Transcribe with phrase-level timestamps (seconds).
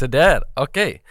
[0.00, 1.02] Så där, okej.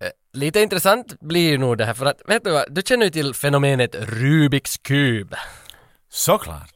[0.00, 3.04] Eh, Lite intressant blir ju nog det här för att, vet du vad, du känner
[3.04, 5.34] ju till fenomenet Rubiks kub.
[6.08, 6.74] Såklart.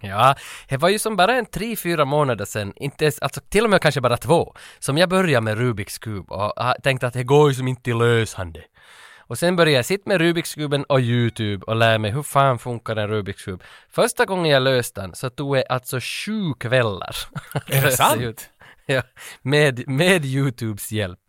[0.00, 0.34] Ja,
[0.68, 3.70] det var ju som bara en tre, fyra månader sedan, inte ens, alltså till och
[3.70, 7.24] med kanske bara två, som jag började med Rubiks kub och ha- tänkte att det
[7.24, 8.60] går ju som inte lösande.
[9.26, 12.58] Och sen började jag sitta med Rubiks kuben och YouTube och lära mig hur fan
[12.58, 13.62] funkar en Rubiks kub.
[13.90, 17.16] Första gången jag löste den så tog det alltså sju kvällar.
[17.66, 18.50] Är det sant?
[18.86, 19.02] Ja,
[19.42, 21.20] med, med YouTubes hjälp.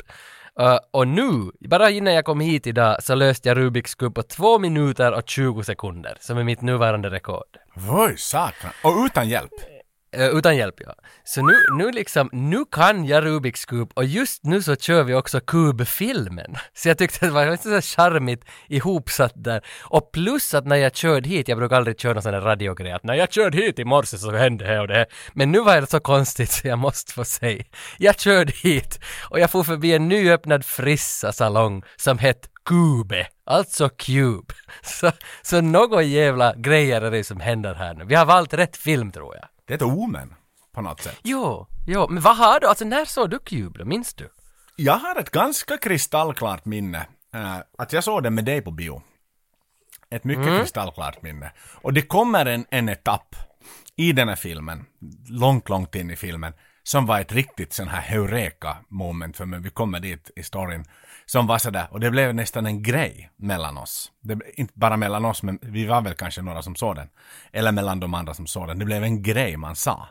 [0.59, 4.23] Uh, och nu, bara innan jag kom hit idag, så löste jag Rubiks kub på
[4.23, 7.57] två minuter och 20 sekunder, som är mitt nuvarande rekord.
[7.89, 8.69] Oj, sakna.
[8.83, 9.51] Och utan hjälp.
[10.15, 10.95] Eh, utan hjälp ja.
[11.23, 15.13] Så nu, nu liksom, nu kan jag Rubiks kub och just nu så kör vi
[15.13, 16.55] också kubfilmen.
[16.73, 19.61] Så jag tyckte det var så charmigt ihopsatt där.
[19.83, 22.91] Och plus att när jag körde hit, jag brukar aldrig köra någon sån här radiogrej,
[22.91, 25.05] att när jag körde hit i morse så hände det och det.
[25.33, 27.63] Men nu var det så konstigt så jag måste få säga.
[27.97, 34.53] Jag körde hit och jag får förbi en nyöppnad Frissa-salong som hette Kube, alltså Cube.
[34.83, 38.05] Så, så någon jävla grejer är det som händer här nu.
[38.05, 39.45] Vi har valt rätt film tror jag.
[39.65, 40.33] Det är ett omen.
[40.71, 41.19] På något sätt.
[41.23, 44.29] Jo, jo, men vad har du, alltså när såg du då, minns du?
[44.75, 47.07] Jag har ett ganska kristallklart minne.
[47.33, 49.01] eh, att jag såg den med dig på bio.
[50.09, 51.51] Ett mycket kristallklart minne.
[51.81, 53.35] Och det kommer en, en etapp
[53.95, 54.85] i den här filmen,
[55.29, 59.59] långt, långt in i filmen, som var ett riktigt sån här heureka moment för mig.
[59.59, 60.85] Vi kommer dit i storyn.
[61.25, 64.11] Som var sådär, och det blev nästan en grej mellan oss.
[64.21, 67.09] Det, inte bara mellan oss, men vi var väl kanske några som såg den.
[67.53, 68.79] Eller mellan de andra som såg den.
[68.79, 70.07] Det blev en grej man sa.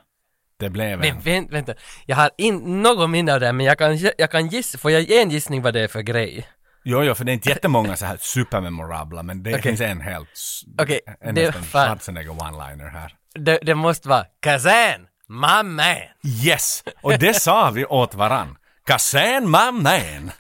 [0.57, 0.99] Det blev en...
[0.99, 1.75] Men vänt, vänta,
[2.07, 5.03] jag har inte något minne av det, men jag kan, jag kan gissa, får jag
[5.03, 6.49] ge en gissning vad det är för grej?
[6.85, 9.63] Jo, jo, för det är inte jättemånga så här supermemorabla, men det Okej.
[9.63, 10.41] finns en helt...
[10.79, 11.53] Okej, en det-.
[11.53, 13.15] Schwarzenegger one-liner här.
[13.35, 15.97] Det, det måste vara Kazan, my man!
[16.45, 16.85] Yes!
[17.03, 18.57] Och det sa vi åt varann.
[18.87, 20.31] Kasen my man!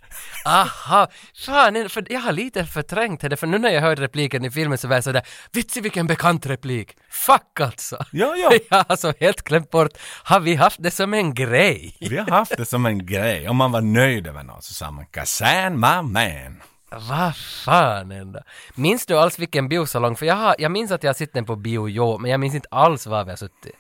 [0.46, 1.08] Aha,
[1.46, 4.78] fan, för jag har lite förträngt det, för nu när jag hörde repliken i filmen
[4.78, 5.22] så var jag sådär,
[5.52, 6.96] vitsi vilken bekant replik!
[7.10, 7.96] Fuck alltså!
[8.12, 8.50] Jo, jo.
[8.52, 9.92] Jag har alltså helt glömt bort,
[10.24, 11.96] har vi haft det som en grej?
[12.00, 13.48] Vi har haft det som en grej.
[13.48, 16.62] Om man var nöjd över något så sa man Kasen my man.
[16.90, 18.40] Vad fan ändå.
[18.74, 20.16] Minns du alls vilken biosalong?
[20.16, 22.40] För jag, har, jag minns att jag har sett den på bio, jo, men jag
[22.40, 23.74] minns inte alls var vi har suttit.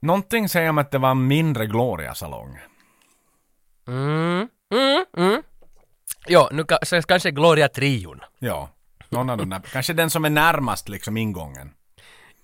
[0.00, 2.58] Någonting säger om att det var en mindre Gloria-salong.
[3.88, 5.42] Mm, mm, mm.
[6.26, 8.20] Jo, nu ka- så kanske Gloria Trion.
[8.38, 8.68] Ja.
[9.08, 9.60] Någon av de där.
[9.72, 11.70] Kanske den som är närmast liksom ingången.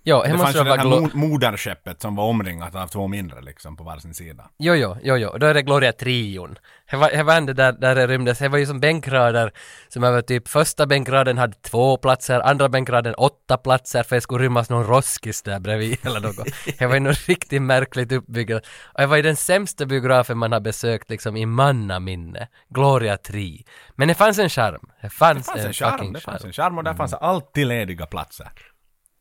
[0.02, 3.08] Jo, det Det fanns ju det här Glo- mo- moderskeppet som var omringat av två
[3.08, 4.50] mindre liksom på varsin sida.
[4.58, 6.58] Jo, jo, jo, jo, då är det Gloria Trion.
[6.90, 9.52] Det var, det var där, där det rymdes, det var ju som bänkrader
[9.88, 14.44] som var typ första bänkraden hade två platser, andra bänkraden åtta platser för det skulle
[14.44, 16.46] rymmas någon roskis där bredvid eller något.
[16.78, 18.50] Det var ju något riktigt märkligt uppbyggt.
[18.54, 18.60] Och
[19.00, 22.48] det var ju den sämsta biografen man har besökt liksom i mannaminne.
[22.68, 23.64] Gloria Tri.
[23.96, 24.90] Men det fanns en charm.
[25.02, 27.66] Det fanns, Det fanns en en charm, det fanns en charm och där fanns alltid
[27.66, 28.48] lediga platser.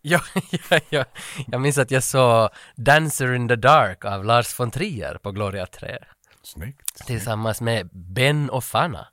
[0.02, 0.22] Ja,
[0.70, 1.06] ja, ja.
[1.48, 5.66] Jag minns att jag såg Dancer in the Dark av Lars von Trier på Gloria
[5.66, 5.98] 3
[6.44, 7.06] Snyggt.
[7.08, 9.08] tillsammans med Ben och Fanna.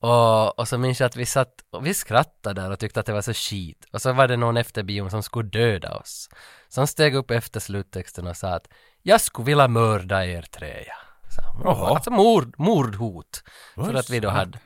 [0.00, 3.06] Och, och så minns jag att vi satt och vi skrattade där och tyckte att
[3.06, 3.86] det var så skit.
[3.92, 6.28] Och så var det någon efter bion som skulle döda oss.
[6.68, 8.68] Som steg upp efter sluttexten och sa att
[9.02, 10.84] jag skulle vilja mörda er tre.
[10.86, 10.94] ja."
[11.30, 13.42] Så, alltså mord, mordhot.
[13.74, 14.58] För Oj, att vi då hade...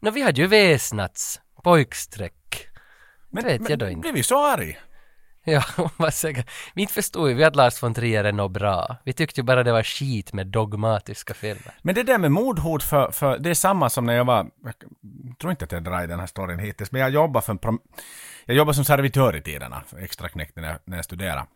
[0.00, 2.68] Nå, vi hade ju väsnats, pojksträck.
[3.30, 4.00] Men, vet men jag då inte.
[4.00, 4.80] blev vi så arg?
[5.44, 5.64] Ja,
[5.96, 8.96] vad säger Vi inte förstod ju vi att Lars von Trier är något bra.
[9.04, 11.74] Vi tyckte ju bara det var skit med dogmatiska filmer.
[11.82, 14.74] Men det där med mordhot för, för det är samma som när jag var, jag
[15.40, 17.78] tror inte att jag drar i den här storyn hittills, men jag jobbade för en
[18.44, 21.46] jag jobbade som servitör i tiderna, extra knäck när jag, när jag studerade.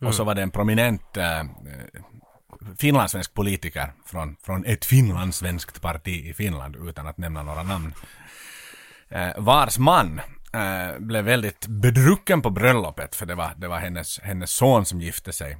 [0.00, 1.44] Och så var det en prominent eh,
[2.78, 7.94] finlandssvensk politiker från, från ett finlandssvenskt parti i Finland, utan att nämna några namn.
[9.08, 10.20] Eh, vars man
[10.52, 15.00] eh, blev väldigt bedrucken på bröllopet, för det var, det var hennes, hennes son som
[15.00, 15.58] gifte sig.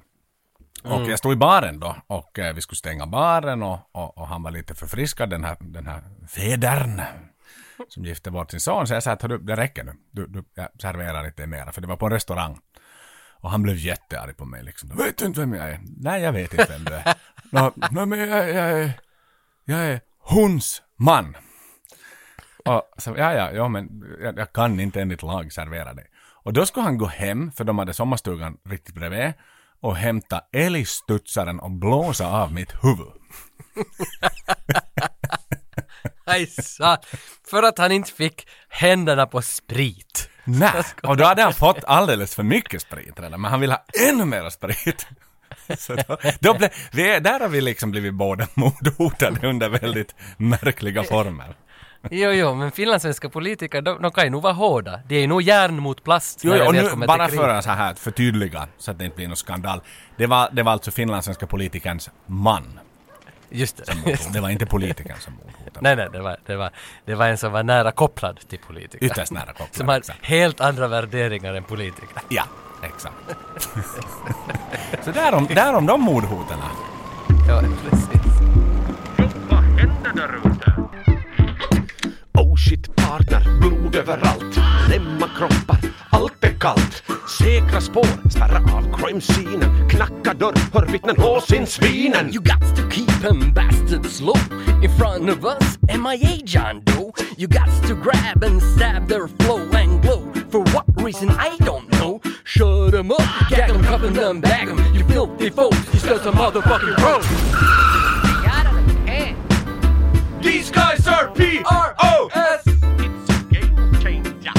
[0.84, 4.28] Och jag stod i baren då och eh, vi skulle stänga baren och, och, och
[4.28, 7.03] han var lite förfriskad den här, den här fädern
[7.89, 8.86] som gifte bort sin son.
[8.86, 9.92] Så jag sa att "Hördu, det räcker nu.
[10.10, 12.59] Du, du, jag serverar inte mera för det var på en restaurang.
[13.41, 14.89] Och han blev jättearg på mig liksom.
[14.89, 15.80] Vet du inte vem jag är?
[15.97, 17.15] Nej, jag vet inte vem du är.
[17.91, 18.92] Nå, men jag, jag, är,
[19.65, 21.36] jag är hons man.
[22.65, 26.07] Och så, ja, ja, ja, men jag, jag kan inte enligt lag servera dig.
[26.43, 29.33] Och då skulle han gå hem, för de hade sommarstugan riktigt bredvid,
[29.81, 33.07] och hämta älgstudsaren och blåsa av mitt huvud.
[36.27, 36.99] Nej, sa,
[37.51, 40.31] för att han inte fick händerna på sprit.
[40.45, 43.84] Nej, och då hade han fått alldeles för mycket sprit redan, men han ville ha
[44.09, 45.07] ännu mer sprit.
[45.78, 50.15] Så då, då ble, vi är, där har vi liksom blivit båda mordhotade under väldigt
[50.37, 51.57] märkliga former.
[52.10, 55.00] Jo, jo, men finlandssvenska politiker, de, de kan ju nog vara hårda.
[55.09, 57.28] De är ju nog järn mot plast Jo, när jo, det och nu kommer bara
[57.28, 59.80] för att så här förtydliga så att det inte blir någon skandal.
[60.16, 62.80] Det var, det var alltså finlandssvenska politikerns man.
[63.50, 63.86] Just det.
[63.86, 64.30] som mordhotade.
[64.33, 65.80] Det var inte politikern som mordhotade.
[65.80, 66.71] Nej, nej, det var, det, var,
[67.04, 69.06] det var en som var nära kopplad till politiker.
[69.06, 69.74] Ytterst nära kopplad.
[69.74, 70.24] Som har exakt.
[70.24, 72.09] helt andra värderingar än politiker.
[72.28, 72.45] Ja,
[72.83, 73.15] exakt.
[75.04, 76.59] så därom, därom de mordhoten.
[77.48, 78.09] Ja, precis.
[79.50, 80.67] Vad händer där ute?
[82.59, 85.78] Shit partner, blod överallt Lämna kroppar,
[86.10, 87.03] allt är kallt
[87.39, 93.53] Säkra spår, spärra av crime-scenen Knacka dörr, hör vittnen hårsinnsvinen You got to keep them
[93.55, 94.37] bastards low
[94.83, 95.78] in front of us.
[95.89, 97.13] MIA John Doe.
[97.37, 100.22] You got to grab and stab their flow and glow.
[100.51, 102.21] For what reason I don't know.
[102.45, 103.21] Shut them up,
[103.51, 104.78] gag them, cuff 'em, them, bag them.
[104.95, 108.08] You filthy folks, you still some motherfucking pro!
[110.48, 114.54] These guys are P-R-O-S It's a game changer.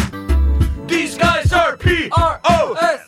[0.88, 3.02] These guys are P-R-O-S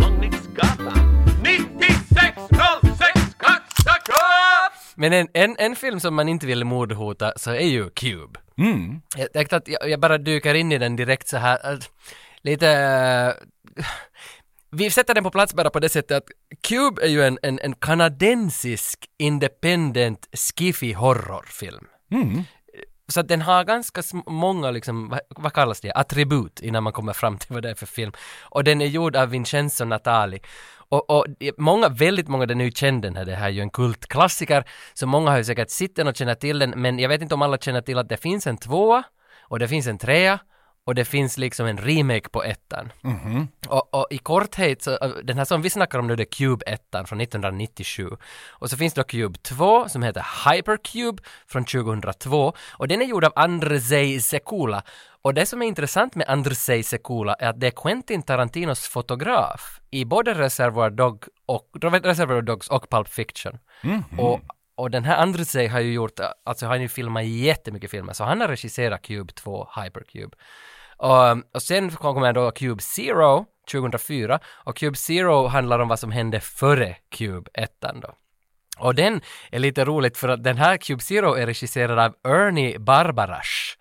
[0.00, 7.66] Långnicksgatan 9606 Katsaköp Men en, en, en film som man inte vill mordhota så är
[7.66, 8.40] ju Cube.
[8.58, 9.00] Mm.
[9.16, 11.72] Jag tänkte att jag, jag bara dyker in i den direkt så här.
[11.74, 11.90] att
[12.42, 12.68] lite...
[12.68, 13.84] eh,
[14.70, 16.30] vi sätter den på plats bara på det sättet att
[16.68, 21.86] Cube är ju en, en, en kanadensisk independent skiffy horrorfilm.
[23.08, 27.12] Så att den har ganska många, liksom, vad, vad kallas det, attribut innan man kommer
[27.12, 28.12] fram till vad det är för film.
[28.40, 30.40] Och den är gjord av Vincenzo Natali.
[30.90, 31.26] Och, och
[31.58, 34.64] många, väldigt många, den är ju känd den här, det här är ju en kultklassiker,
[34.94, 37.34] så många har ju säkert sett den och känner till den, men jag vet inte
[37.34, 39.02] om alla känner till att det finns en tvåa,
[39.42, 40.38] och det finns en trea,
[40.86, 42.92] och det finns liksom en remake på ettan.
[43.68, 46.32] Och, och i korthet, så, äh, den här som vi snackar om nu, det är
[46.32, 48.10] Cube 1 från 1997.
[48.48, 52.52] Och så finns det Cube 2 som heter Hypercube från 2002.
[52.70, 54.82] Och den är gjord av Andrzej Sekula.
[55.22, 59.80] Och det som är intressant med Andrzej Sekula är att det är Quentin Tarantinos fotograf
[59.90, 63.58] i både Reservoir, Dog och, Reservoir Dogs och Pulp Fiction.
[64.18, 64.40] Och
[64.80, 68.24] och den här Andrzej har ju gjort, alltså han har ju filmat jättemycket filmer, så
[68.24, 70.36] han har regisserat Cube 2, Hypercube.
[70.96, 76.10] Och, och sen kommer då Cube Zero 2004 och Cube Zero handlar om vad som
[76.10, 78.14] hände före Cube 1 då.
[78.78, 82.78] Och den är lite roligt för att den här Cube Zero är regisserad av Ernie
[82.78, 83.76] Barbarash.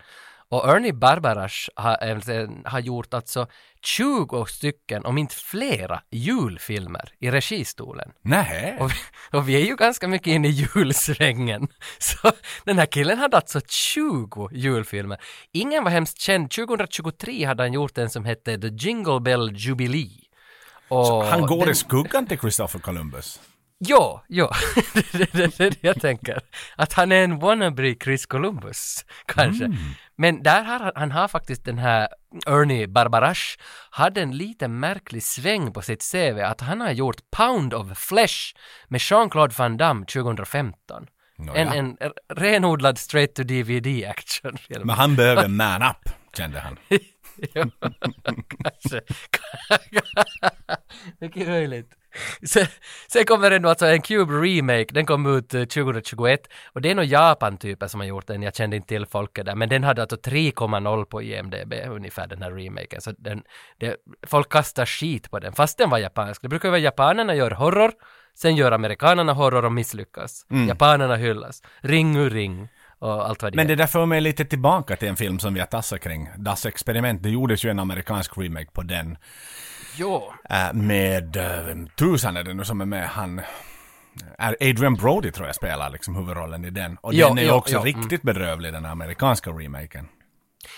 [0.52, 3.48] Och Ernie Barbarash har, har gjort alltså
[3.82, 8.12] 20 stycken, om inte flera, julfilmer i registolen.
[8.22, 8.78] Nej.
[8.80, 8.96] Och vi,
[9.38, 11.68] och vi är ju ganska mycket inne i julsvängen.
[12.00, 12.32] Så
[12.66, 15.18] den här killen hade alltså 20 julfilmer.
[15.52, 16.52] Ingen var hemskt känd.
[16.52, 20.26] 2023 hade han gjort en som hette The Jingle Bell Jubilee.
[20.88, 23.40] Och Han går den, i skuggan till Christopher Columbus.
[23.80, 24.50] Jo, jo.
[24.94, 26.40] det, det, det är det jag tänker.
[26.76, 29.78] Att han är en wannabe Chris Columbus, kanske.
[30.20, 32.08] Men där har han, har faktiskt den här
[32.48, 33.58] Ernie Barbarash
[33.90, 38.56] hade en lite märklig sväng på sitt CV att han har gjort Pound of Flesh
[38.88, 41.08] med Jean-Claude Van Damme 2015.
[41.38, 41.60] Nåja.
[41.60, 44.88] En, en renodlad straight to DVD actionfilm.
[44.88, 46.78] Men han behövde man up, kände han.
[47.54, 47.66] Ja,
[48.48, 49.02] kanske.
[51.20, 51.99] Mycket möjligt.
[52.44, 52.66] Sen,
[53.08, 56.42] sen kommer det nu alltså en Cube Remake, den kom ut eh, 2021
[56.74, 59.56] och det är nog Japan-typer som har gjort den, jag kände inte till folket där,
[59.56, 63.44] men den hade alltså 3,0 på IMDB ungefär den här remaken, så den,
[63.78, 63.96] det,
[64.28, 66.42] folk kastar skit på den, fast den var japansk.
[66.42, 67.92] Det brukar ju vara japanerna gör horror,
[68.36, 70.46] sen gör amerikanerna horror och misslyckas.
[70.68, 71.64] Japanerna hyllas.
[71.82, 72.68] Ring ur ring
[73.00, 75.54] och allt vad det Men det där för mig lite tillbaka till en film som
[75.54, 76.30] vi har tassat kring.
[76.38, 77.24] Das Experiment.
[77.24, 79.18] Det gjordes ju en amerikansk remake på den.
[79.96, 80.34] Jo.
[80.50, 83.10] Äh, med, äh, vem tusan är det nu som är med?
[83.10, 83.42] Han...
[84.38, 86.98] Är Adrian Brody tror jag spelar liksom huvudrollen i den.
[87.02, 90.08] Och Jo, den är ju också jo, riktigt bedrövlig den amerikanska remaken.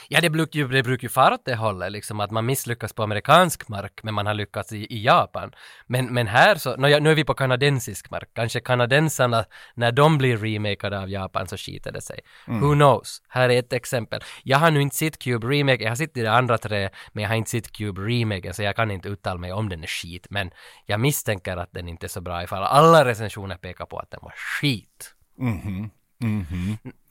[0.08, 2.94] Ja, det brukar ju, det brukar ju fara åt det hållet, liksom att man misslyckas
[2.94, 5.52] på amerikansk mark, men man har lyckats i, i Japan.
[5.88, 9.46] Men, men här så, ja, nu är vi på kanadensisk mark, kanske kanadensarna,
[9.76, 12.20] när de blir remakade av Japan så skiter det sig.
[12.46, 13.22] Who knows?
[13.28, 14.22] Här är ett exempel.
[14.44, 17.30] Jag har nu inte sett Cube Remake, jag har sett de andra tre, men jag
[17.30, 20.28] har inte sett Cube Remake, så jag kan inte uttala mig om den är skit,
[20.30, 20.52] men
[20.86, 24.20] jag misstänker att den inte är så bra ifall alla recensioner pekar på att den
[24.24, 25.16] var skit.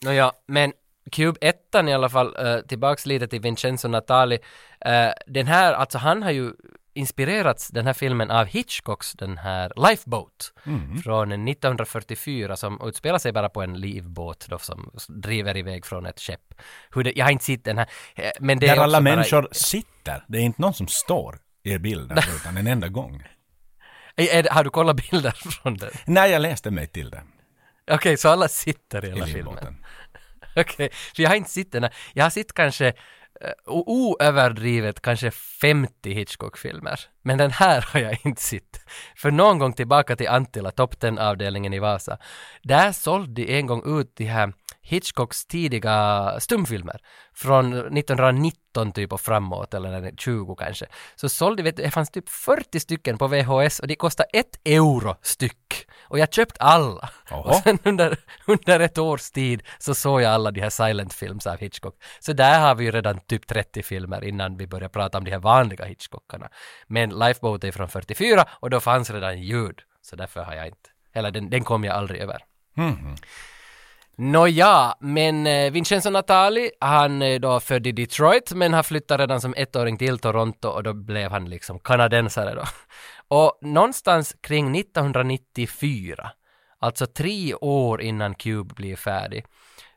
[0.05, 0.73] Nåja, men
[1.11, 1.57] Cube 1
[1.89, 4.35] i alla fall, uh, tillbaks lite till Vincenzo Natali.
[4.35, 6.53] Uh, den här, alltså han har ju
[6.95, 10.53] inspirerats, den här filmen, av Hitchcocks den här Lifeboat
[11.05, 16.21] från 1944 som utspelar sig bara på en livbåt då som driver iväg från ett
[16.21, 16.55] skepp.
[16.95, 19.17] Hur det, jag har inte sett den här, eh, men det Där är alla bara-
[19.17, 20.25] människor sitter.
[20.29, 23.23] Det är inte någon som står i bilden utan en enda gång.
[24.17, 25.91] Är, är, har du kollat bilder från den?
[26.07, 27.23] Nej, jag läste mig till det.
[27.91, 29.85] Okej, så alla sitter i I hela filmen?
[30.57, 31.95] Okej, Okej, för jag har inte sett den här.
[32.13, 37.01] Jag har sett kanske eh, oöverdrivet kanske 50 Hitchcock-filmer.
[37.23, 38.81] Men den här har jag inte sett.
[39.17, 42.19] För någon gång tillbaka till Antilla, Top 10-avdelningen i Vasa.
[42.63, 44.53] Där sålde de en gång ut de här
[44.91, 47.01] Hitchcocks tidiga stumfilmer.
[47.35, 50.87] Från 1919 typ och framåt, eller 20 kanske.
[51.17, 54.61] Så sålde, vet du, det fanns typ 40 stycken på VHS och de kostade ett
[54.65, 55.87] euro styck.
[56.03, 57.11] Och jag köpte alla.
[57.31, 57.41] Jaha.
[57.41, 61.47] Och sen under, under ett års tid så såg jag alla de här silent films
[61.47, 61.97] av Hitchcock.
[62.21, 65.31] Så där har vi ju redan typ 30 filmer innan vi börjar prata om de
[65.31, 66.49] här vanliga Hitchcockarna.
[66.87, 69.81] Men Lifeboat är från 44 och då fanns redan ljud.
[70.03, 72.45] Så därför har jag inte, eller den, den kom jag aldrig över.
[74.23, 79.41] Nåja, men eh, Vincenzo Natali, han är då född i Detroit men har flyttat redan
[79.41, 82.65] som ettåring till Toronto och då blev han liksom kanadensare då.
[83.37, 86.31] Och någonstans kring 1994,
[86.79, 89.45] alltså tre år innan Cube blir färdig,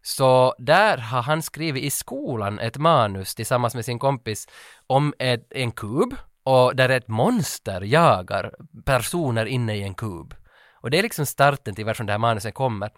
[0.01, 4.47] så där har han skrivit i skolan ett manus tillsammans med sin kompis
[4.87, 8.53] om ett, en kub och där ett monster jagar
[8.85, 10.33] personer inne i en kub.
[10.73, 12.91] Och det är liksom starten till varför det här manuset kommer.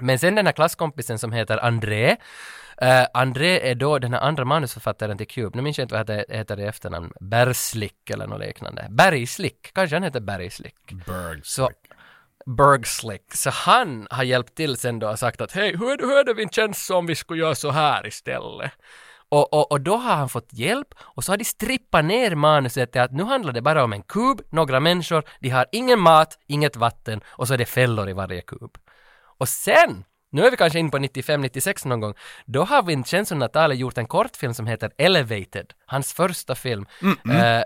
[0.00, 2.16] Men sen den här klasskompisen som heter André,
[2.80, 6.06] eh, André är då den här andra manusförfattaren till Cube, nu minns jag inte vad
[6.06, 8.86] det heter i efternamn, Berslick eller något liknande.
[8.90, 10.76] Bergslick, kanske han heter Bergslick.
[11.06, 11.48] Bergs.
[11.48, 11.70] Så,
[12.46, 13.34] Bergslick.
[13.34, 16.34] Så han har hjälpt till sen då och sagt att hej, hur hur är det
[16.34, 18.72] Vincenzo om vi skulle göra så här istället?
[19.28, 22.92] Och, och, och då har han fått hjälp och så har de strippat ner manuset
[22.92, 26.38] till att nu handlar det bara om en kub, några människor, de har ingen mat,
[26.46, 28.78] inget vatten och så är det fällor i varje kub.
[29.38, 32.14] Och sen, nu är vi kanske in på 95-96 någon gång,
[32.44, 36.86] då har Vincenzo Natale gjort en kortfilm som heter Elevated, hans första film.
[37.30, 37.64] Eh,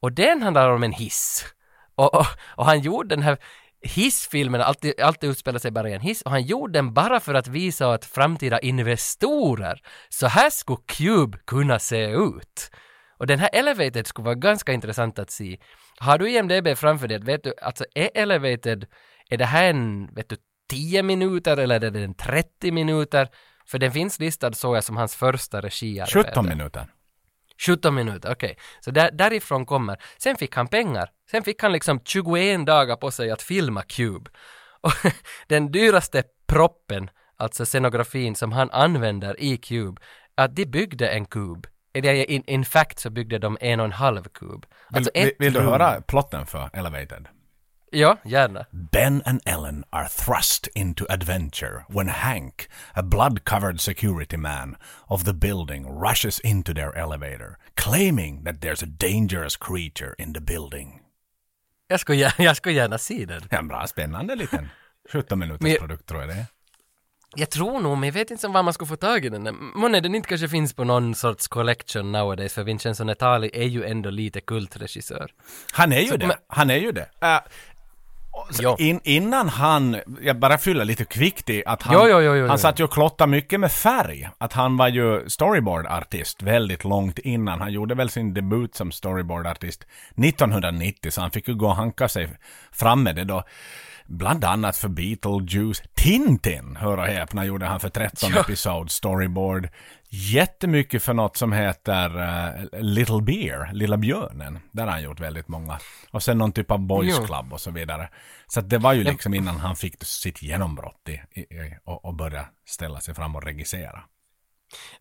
[0.00, 1.44] och den handlar om en hiss.
[1.94, 3.38] Och, och, och han gjorde den här
[3.80, 7.34] hissfilmen, alltid, alltid utspelar sig bara i en hiss, och han gjorde den bara för
[7.34, 12.70] att visa åt framtida investorer, så här skulle Cube kunna se ut.
[13.18, 15.58] Och den här Elevated skulle vara ganska intressant att se.
[15.98, 18.86] Har du IMDB framför dig, vet du, alltså är Elevated,
[19.30, 20.36] är det här en, vet du,
[20.70, 23.28] 10 minuter eller är det en 30 minuter?
[23.66, 26.28] För den finns listad såg jag som hans första regiarbete.
[26.28, 26.86] 17 minuter.
[27.66, 28.58] 17 minuter, okej.
[28.80, 30.02] Så där, därifrån kommer.
[30.18, 31.10] Sen fick han pengar.
[31.30, 34.30] Sen fick han liksom 21 dagar på sig att filma Cube.
[34.80, 34.92] Och
[35.46, 40.02] den dyraste proppen, alltså scenografin som han använder i Cube,
[40.34, 41.66] att de byggde en kub.
[41.94, 44.66] In, in fact så byggde de en och en halv kub.
[44.88, 47.28] Vill, Alltså vill, ett vill du höra plotten för Elevated?
[47.98, 48.66] Ja, gärna.
[48.72, 54.76] Ben and Ellen are thrust into adventure when Hank, a blood-covered security man
[55.06, 60.40] of the building, rushes into their elevator, claiming that there's a dangerous creature in the
[60.40, 61.00] building.
[61.88, 63.42] Jag skulle, gärna, jag skulle gärna se den.
[63.50, 64.68] En bra spännande liten
[65.12, 66.44] 17 minuters Men- produkt tror jag det är.
[67.38, 69.56] Jag tror nog, men jag vet inte var man skulle få tag i den.
[69.74, 73.84] Månne den inte kanske finns på någon sorts collection nowadays, för Vincenzo Natali är ju
[73.84, 75.30] ändå lite kultregissör.
[75.72, 76.26] Han är ju Så, det.
[76.26, 77.08] men- Han är ju det.
[77.20, 77.44] Ja.
[78.78, 82.58] In, innan han, jag bara fyller lite kvickt i att han, Jo, jo, jo, han
[82.58, 84.28] satt ju och klottade mycket med färg.
[84.38, 87.60] Att han var ju storyboardartist väldigt långt innan.
[87.60, 92.08] Han gjorde väl sin debut som storyboardartist 1990, så han fick ju gå och hanka
[92.08, 92.28] sig
[92.72, 93.42] fram med det då.
[94.08, 95.82] Bland annat för Beetlejuice.
[95.94, 98.40] Tintin, hör och häpna, gjorde han för 13 Ja.
[98.40, 99.68] episod storyboard.
[100.08, 104.58] Jättemycket för något som heter eh, Little Bear, Lilla Björnen.
[104.72, 105.78] Där har han gjort väldigt många.
[106.10, 107.26] Och sen någon typ av Boys Jo.
[107.26, 108.08] Club och så vidare.
[108.46, 112.14] Så det var ju liksom innan han fick sitt genombrott i, i, i, och, och
[112.14, 114.02] började ställa sig fram och regissera.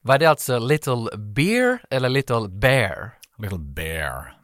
[0.01, 3.11] Var det alltså Little Bear eller Little Bear?
[3.37, 4.35] Little Bear.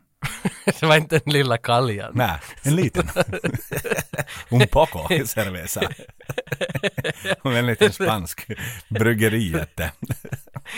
[0.65, 2.12] det var inte den lilla kaljan.
[2.15, 3.08] Nej, en liten.
[4.50, 5.82] Un poco cerveza.
[7.41, 8.48] Och en liten spansk
[8.89, 9.91] bryggerijätte.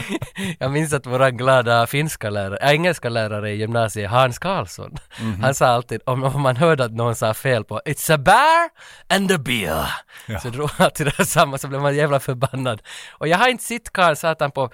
[0.60, 4.98] Jag minns att våran glada finska lärare, äh, engelska lärare i gymnasiet, Hans Karlsson,
[5.42, 8.70] han sa alltid, om, om man hörde att någon sa fel på It's a bear
[9.10, 9.88] and a beer.
[10.26, 10.40] Ja.
[10.40, 12.82] Så drog han alltid det samma, så blev man jävla förbannad.
[13.12, 14.70] Och jag har inte sett Karl satan på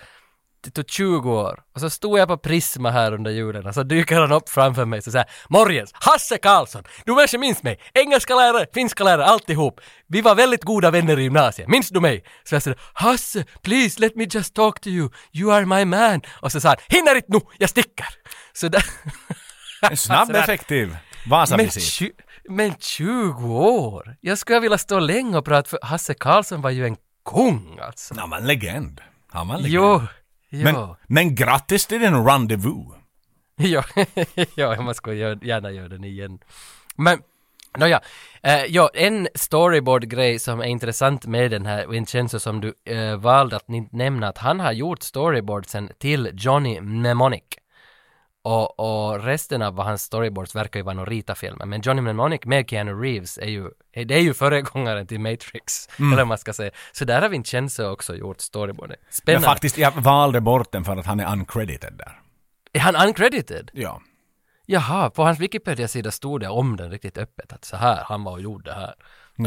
[0.64, 1.60] det tog 20 år.
[1.76, 4.86] Och så stod jag på Prisma här under julen och så dyker han upp framför
[4.86, 6.84] mig så säger Morgens, Hasse Karlsson!
[7.06, 7.80] Du kanske minns mig?
[7.94, 9.80] Engelska lärare, finska lärare, alltihop.
[10.08, 11.68] Vi var väldigt goda vänner i gymnasiet.
[11.68, 12.24] Minns du mig?
[12.44, 15.10] Så jag sa Hasse, please let me just talk to you.
[15.34, 16.22] You are my man.
[16.42, 18.08] Och så sa han, hinner inte nu, jag sticker.
[18.54, 18.86] Så där...
[19.82, 21.84] En snabb, effektiv Men, Vasavisit.
[21.84, 22.12] tju-
[22.50, 24.16] men 20 år?
[24.22, 28.16] Jag skulle vilja stå länge och prata för Hasse Karlsson var ju en kung alltså.
[28.20, 29.02] Han var en legend.
[29.32, 29.84] Han var en legend.
[29.84, 30.02] Jo,
[30.50, 32.96] Men, men grattis till din rendezvous.
[33.62, 33.84] Ja,
[34.56, 36.40] ja, man gör, gärna göra den igen.
[36.96, 37.22] Men,
[37.78, 38.02] nåja,
[38.44, 43.56] eh, ja, en storyboard-grej som är intressant med den här Vincenzo som du eh, valde
[43.56, 47.44] att nämna, att han har gjort storyboardsen till Johnny Mnemonic.
[48.42, 52.70] Och, och resten av hans storyboards verkar ju vara några rita-filmer, men Johnny Mnemonic med
[52.70, 53.70] Keanu Reeves är ju,
[54.06, 56.72] det är ju föregångaren till Matrix, eller vad man ska säga.
[56.92, 58.98] Så där har Vincenzo också gjort storyboarden.
[59.02, 59.48] Men Spännande.
[59.48, 62.20] faktiskt, jag valde bort den för att han är uncredited där.
[62.74, 63.72] Är han uncredited?
[63.74, 64.02] Ja.
[64.66, 68.32] Jaha, på hans Wikipedia-sida stod det om den riktigt öppet, att så här, han var
[68.32, 68.94] och gjorde det här.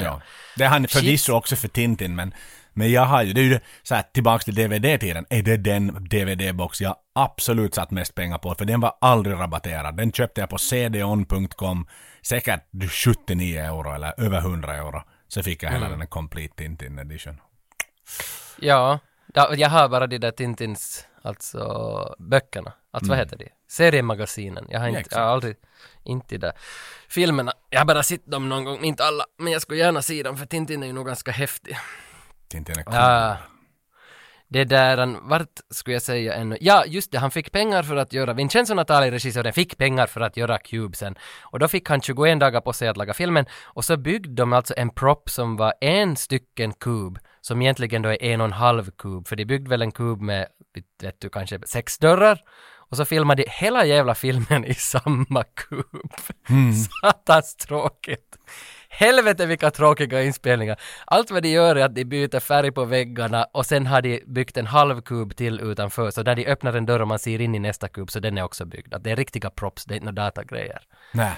[0.00, 0.20] Ja.
[0.56, 2.34] Det är han förvisso också för Tintin, men,
[2.72, 6.08] men jag har ju, det är ju så här tillbaks till DVD-tiden, är det den
[6.08, 9.96] DVD-box jag absolut satt mest pengar på, för den var aldrig rabatterad.
[9.96, 11.87] Den köpte jag på cdon.com,
[12.22, 15.02] säkert 79 euro eller över 100 euro.
[15.28, 17.40] Så fick jag hela den Complete Tintin edition.
[18.61, 18.99] Ja,
[19.34, 22.73] ja, jag har bara de där Tintins, alltså böckerna.
[22.91, 23.49] Alltså vad heter de?
[23.69, 24.67] Seriemagasinen.
[24.71, 25.17] Jag har inte, exakt.
[25.17, 25.57] jag har aldrig,
[26.05, 26.52] inte där
[27.09, 27.52] filmerna.
[27.71, 30.37] Jag har bara sett dem någon gång, inte alla, men jag skulle gärna se dem
[30.37, 31.76] för Tintin är ju nog ganska häftig.
[32.49, 32.95] Tintin är cool.
[32.95, 33.37] Ja.
[34.49, 36.59] Det där, han- vart skulle jag säga ännu?
[36.61, 40.21] Ja, just det, han fick pengar för att göra, Vincenzo Natali, regissören, fick pengar för
[40.21, 41.14] att göra Cubesen.
[41.43, 43.47] Och då fick han 21 dagar på sig att laga filmen.
[43.62, 48.09] Och så byggde de alltså en prop som var en stycken kub, som egentligen då
[48.09, 50.47] är en och en halv kub, för de byggde väl en kub med,
[51.02, 52.41] vet du, kanske sex dörrar.
[52.93, 56.12] Och så filmade de hela jävla filmen i samma kub.
[57.02, 58.37] Satans tråkigt.
[58.88, 60.81] Helvete vilka tråkiga inspelningar.
[61.07, 64.23] Allt vad de gör är att de byter färg på väggarna och sen har de
[64.26, 66.11] byggt en halv kub till utanför.
[66.11, 68.38] Så när de öppnar en dörr och man ser in i nästa kub så den
[68.38, 68.95] är också byggd.
[68.95, 70.83] Att det är riktiga props, det är inte några datagrejer.
[71.12, 71.33] Nej.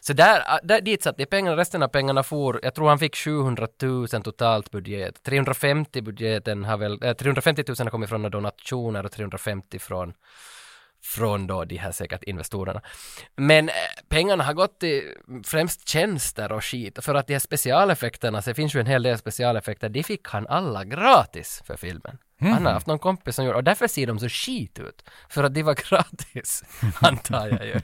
[0.00, 3.16] Så där, där dit satt de pengarna, resten av pengarna for, jag tror han fick
[3.16, 5.22] 700 000 totalt budget.
[5.22, 10.14] 350 budgeten har väl, äh, 350 000 har kommit från donationer och 350 från
[11.04, 12.80] från då de här säkert investorerna.
[13.36, 13.74] Men eh,
[14.08, 15.14] pengarna har gått till
[15.44, 17.04] främst tjänster och skit.
[17.04, 20.28] För att de här specialeffekterna, så det finns ju en hel del specialeffekter, de fick
[20.28, 22.18] han alla gratis för filmen.
[22.40, 25.04] Han har haft någon kompis som gjorde, och därför ser de så skit ut.
[25.28, 26.64] För att de var gratis,
[27.00, 27.80] antar jag ju.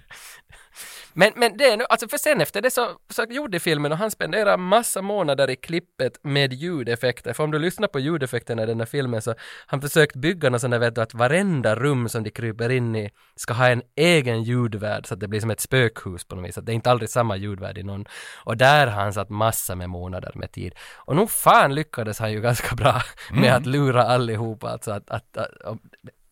[1.18, 3.98] Men, men det är nu, alltså för sen efter det så, så gjorde filmen och
[3.98, 7.32] han spenderar massa månader i klippet med ljudeffekter.
[7.32, 9.34] För om du lyssnar på ljudeffekterna i den här filmen så
[9.66, 12.96] han försökt bygga något sånt där vet du att varenda rum som de kryper in
[12.96, 16.48] i ska ha en egen ljudvärld så att det blir som ett spökhus på något
[16.48, 16.58] vis.
[16.58, 18.04] Att det är inte aldrig samma ljudvärld i någon.
[18.44, 20.74] Och där har han satt massa med månader med tid.
[20.96, 24.68] Och nog fan lyckades han ju ganska bra med att lura allihopa.
[24.68, 25.78] Alltså att, att, att,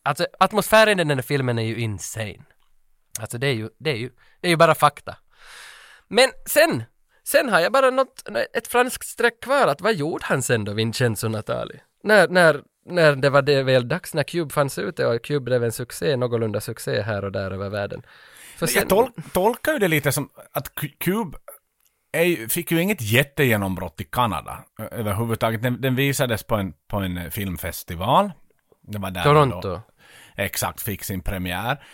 [0.03, 2.45] alltså atmosfären i den här filmen är ju insane.
[3.21, 5.17] Alltså det är ju, det är ju, det är ju bara fakta.
[6.09, 6.83] Men sen,
[7.25, 10.73] sen har jag bara något, ett franskt streck kvar att vad gjorde han sen då,
[10.73, 11.81] Vincenzo Natali?
[12.03, 15.65] När, när, när det var det väl dags, när Cube fanns ute och Cube blev
[15.65, 18.03] en succé, någorlunda succé här och där över världen.
[18.57, 21.39] För Jag tol tolkar ju det lite som att Cu- Cube
[22.13, 25.63] är, fick ju inget jättegenombrott i Kanada överhuvudtaget.
[25.63, 28.33] Den, den visades på en, på en filmfestival.
[28.83, 29.61] Det var där Toronto.
[29.61, 29.83] Då,
[30.37, 31.85] exakt, fick sin premiär.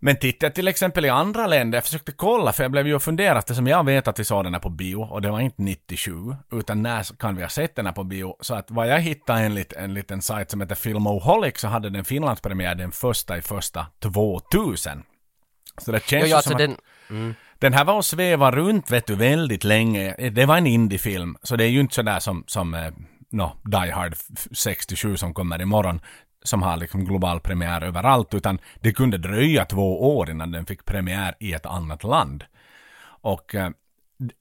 [0.00, 2.94] Men tittar jag till exempel i andra länder, jag försökte kolla för jag blev ju
[2.94, 5.40] och funderat eftersom jag vet att vi såg den här på bio och det var
[5.40, 6.12] inte 97
[6.52, 8.36] utan när kan vi ha sett den här på bio?
[8.40, 12.04] Så att vad jag hittade enligt en liten sajt som heter Filmoholic så hade den
[12.04, 15.02] Finlandspremiär den första i första 2000.
[15.78, 18.90] Så det känns jo, ju alltså som den, att den här var och sveva runt
[18.90, 20.30] vet du väldigt länge.
[20.30, 22.92] Det var en indiefilm så det är ju inte sådär som, som eh,
[23.30, 26.00] no, Die Hard f- 67 som kommer imorgon
[26.48, 30.84] som har liksom global premiär överallt utan det kunde dröja två år innan den fick
[30.84, 32.44] premiär i ett annat land.
[33.20, 33.70] Och eh,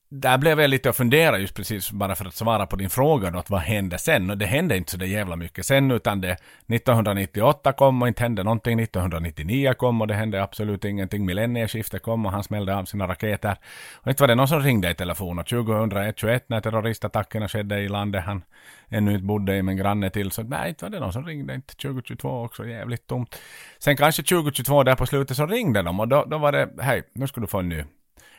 [0.09, 3.31] där blev jag lite att fundera just precis bara för att svara på din fråga
[3.31, 4.29] då, att vad hände sen?
[4.29, 6.31] Och det hände inte så det jävla mycket sen utan det
[6.67, 12.25] 1998 kom och inte hände någonting, 1999 kom och det hände absolut ingenting, millennieskiftet kom
[12.25, 13.55] och han smällde av sina raketer.
[13.95, 17.89] Och inte var det någon som ringde i telefon och 2001-21 när terroristattackerna skedde i
[17.89, 18.43] landet han
[18.89, 21.55] ännu inte bodde i men granne till så nej inte var det någon som ringde
[21.55, 23.41] inte 2022 också jävligt tomt.
[23.79, 27.03] Sen kanske 2022 där på slutet så ringde de och då, då var det hej
[27.13, 27.83] nu ska du få en ny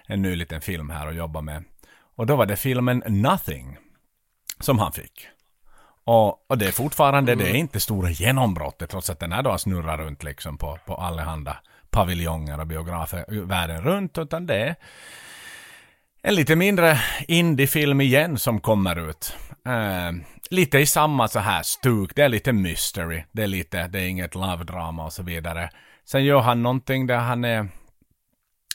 [0.09, 1.64] en ny liten film här att jobba med.
[2.16, 3.77] Och då var det filmen Nothing
[4.61, 5.29] som han fick.
[6.05, 9.59] Och, och det är fortfarande, det är inte stora genombrottet trots att den här då
[9.59, 11.57] snurrar runt liksom på, på allehanda
[11.90, 14.77] paviljonger och biografer världen runt utan det är
[16.23, 19.37] en lite mindre indiefilm igen som kommer ut.
[19.66, 20.12] Eh,
[20.51, 24.09] lite i samma så här stuk, det är lite mystery, det är lite, det är
[24.09, 25.71] inget love-drama och så vidare.
[26.05, 27.68] Sen gör han någonting där han är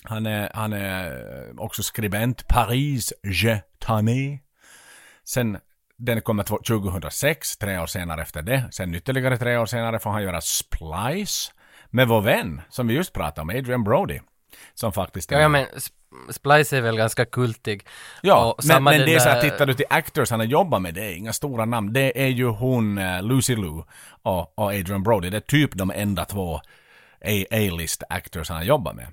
[0.03, 2.47] han är, han är också skribent.
[2.47, 4.39] Paris Je Tanné.
[5.23, 5.57] Sen
[5.97, 8.63] den kommer två- 2006, tre år senare efter det.
[8.71, 11.51] Sen ytterligare tre år senare får han göra Splice
[11.89, 14.19] med vår vän, som vi just pratade om, Adrian Brody.
[14.73, 17.87] Som faktiskt Ja, ja men Sp- Splice är väl ganska kultig.
[18.21, 20.93] Ja, men, men det är så här, tittar du till actors han har jobbat med,
[20.93, 21.93] det är inga stora namn.
[21.93, 23.83] Det är ju hon, eh, Lucy Liu
[24.21, 25.29] och, och Adrian Brody.
[25.29, 26.61] Det är typ de enda två
[27.51, 29.07] A-list actors han har jobbat med.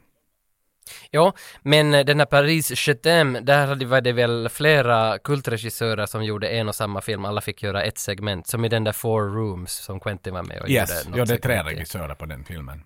[1.12, 6.24] Jo, men eh, den här Paris Chetem, där hade- var det väl flera kultregissörer som
[6.24, 9.22] gjorde en och samma film, alla fick göra ett segment, som i den där Four
[9.34, 11.10] Rooms som Quentin var med och Yes, gjorde.
[11.10, 12.82] något ja det är tre regissörer på den filmen.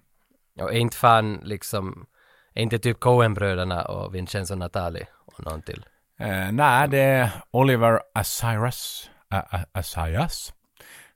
[0.60, 2.06] Och inte fan liksom,
[2.54, 5.84] inte typ Coen-bröderna och Vincenzo Natali och någon till?
[6.20, 10.52] Eh, nej, det är Oliver Assayas, A- A- Assayas,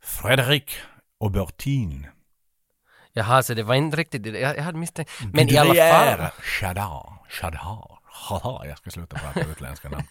[0.03, 0.73] Fredrik
[1.25, 2.07] Aubertin.
[3.19, 5.11] Jaha, så det var inte riktigt det, jag, jag hade misstänkt.
[5.33, 6.27] Men i alla fall.
[6.43, 7.99] Chadar, Chadar.
[8.11, 10.05] Haha, jag ska sluta prata utländska namn.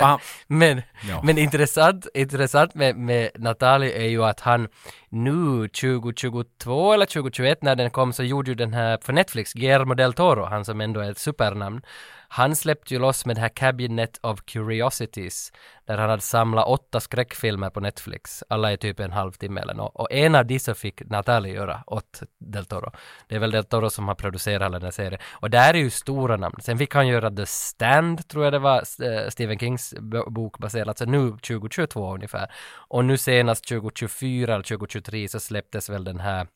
[0.00, 1.20] Fan, Men, Ja.
[1.24, 4.68] men intressant, intressant med, med Natali är ju att han
[5.08, 9.94] nu 2022 eller 2021 när den kom så gjorde ju den här för Netflix, Guillermo
[9.94, 11.82] del Toro, han som ändå är ett supernamn.
[12.28, 15.52] Han släppte ju loss med det här Cabinet of Curiosities
[15.86, 18.44] där han hade samlat åtta skräckfilmer på Netflix.
[18.48, 19.92] Alla är typ en halvtimme eller något.
[19.94, 22.92] Och en av dessa fick Natalie göra åt del Toro.
[23.28, 25.20] Det är väl del Toro som har producerat hela den här serien.
[25.32, 26.56] Och där är ju stora namn.
[26.60, 29.94] Sen fick han göra The Stand, tror jag det var, eh, Stephen Kings
[30.26, 32.52] bok baserat, så nu 2022 ungefär.
[32.74, 36.46] Och nu senast 2024 eller 2023 så släpptes väl den här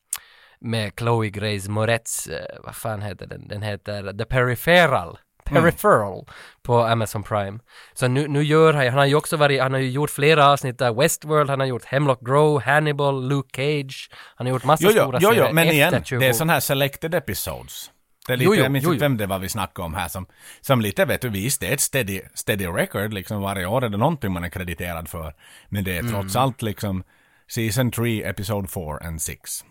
[0.59, 3.47] med Chloe Grace Moretz, eh, vad fan heter den?
[3.47, 5.17] Den heter The Peripheral.
[5.61, 6.25] Peripheral
[6.63, 7.59] på Amazon Prime.
[7.93, 10.47] Så nu, nu gör han, han har ju också varit, han har ju gjort flera
[10.51, 14.83] avsnitt där, Westworld, han har gjort Hemlock Grove, Hannibal, Luke Cage, han har gjort massa
[14.83, 16.19] Jo, jo, stora jo, jo, serier men efter igen, 20.
[16.19, 17.89] det är sån här selected episodes.
[18.27, 19.09] Det är lite, Jo, jo, jag minns jo, inte jo.
[19.09, 20.25] vem det var vi snackade om här som,
[20.61, 23.89] som lite vet du, visst det är ett steady, steady record, liksom varje år är
[23.89, 25.33] det någonting man är krediterad för.
[25.69, 26.43] Men det är trots Mm.
[26.43, 27.03] allt liksom
[27.47, 29.65] Season 3, Episode 4 and 6.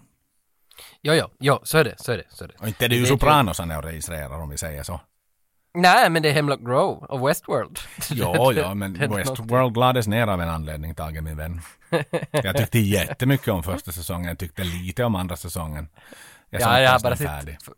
[1.03, 2.55] Jo, jo, jo, så är det, så är det, så är det.
[2.61, 5.01] Och inte är det ju är Sopranos han är och registrerar om vi säger så.
[5.75, 7.79] Nej, men det är Hemlock Grove och Westworld.
[8.11, 11.61] Jo, ja, men Westworld lades ner av en anledning, Tage min vän.
[12.31, 15.89] Jag tyckte jättemycket om första säsongen, jag tyckte lite om andra säsongen.
[16.51, 17.61] Jag Ja, jag har bara färdig.
[17.63, 17.75] sett,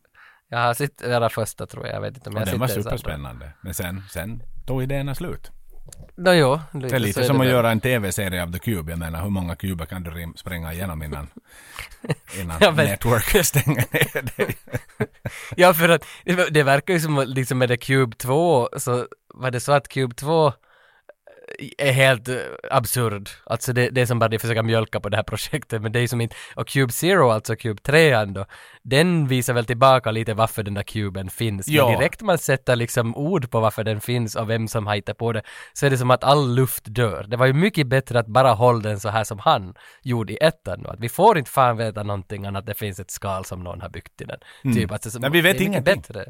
[0.48, 2.68] jag har sett era första tror jag, jag vet inte om Och jag den var
[2.68, 3.52] superspännande.
[3.60, 5.50] Men sen, sen tog idéerna slut.
[6.16, 7.52] Nå, jo, Det är så lite som att väl.
[7.52, 8.92] göra en tv-serie av The Cube.
[8.92, 11.28] Jag menar, hur många kuber kan du spränga igenom innan,
[12.40, 14.56] innan Ja, men- Network stänger ner dig?
[15.56, 19.06] Ja, för att det, det verkar ju som att liksom med det Cube 2 så
[19.34, 20.52] var det så att Cube 2
[21.78, 22.36] är helt eh,
[22.70, 23.30] absurd.
[23.44, 26.00] Alltså det, det är som bara de försöker mjölka på det här projektet, men det
[26.00, 28.46] är som inte, och Cube Zero, alltså Cube 3 då,
[28.82, 31.68] den visar väl tillbaka lite varför den där kuben finns.
[31.68, 31.88] Ja.
[31.88, 35.18] Men direkt man sätter liksom ord på varför den finns och vem som har hittat
[35.18, 37.24] på det, så är det som att all luft dör.
[37.28, 40.36] Det var ju mycket bättre att bara hålla den så här som han gjorde i
[40.36, 43.44] ettan då, att vi får inte fan veta någonting annat att det finns ett skal
[43.44, 44.38] som någon har byggt i den.
[44.74, 45.94] Typ, alltså, Nej, vi vet ingenting.
[45.96, 46.24] Bättre.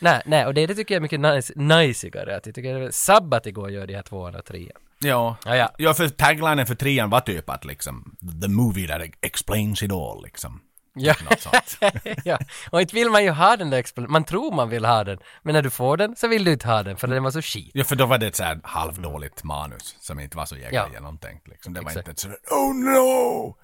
[0.00, 2.36] Nej, nej, och det, det tycker jag är mycket nice, najsigare.
[2.36, 4.70] Att jag tycker det är sabbat igår gör de här tvåan och trean.
[4.98, 5.36] Ja.
[5.44, 5.72] Ja, ja.
[5.78, 10.22] ja, för taglinen för trean var typ att liksom, the movie that explains it all,
[10.22, 10.60] liksom.
[10.94, 11.14] Ja.
[11.38, 11.78] Sånt.
[12.24, 12.38] ja,
[12.70, 14.12] och inte vill man ju ha den där explosionen.
[14.12, 16.68] Man tror man vill ha den, men när du får den så vill du inte
[16.68, 17.70] ha den för den var så skit.
[17.74, 20.78] Ja, för då var det ett så här halvdåligt manus som inte var så jäkla
[20.78, 20.88] Ja.
[20.92, 21.48] genomtänkt.
[21.48, 21.74] Liksom.
[21.74, 22.08] Det var Exakt.
[22.08, 23.56] inte ett sådär, oh no!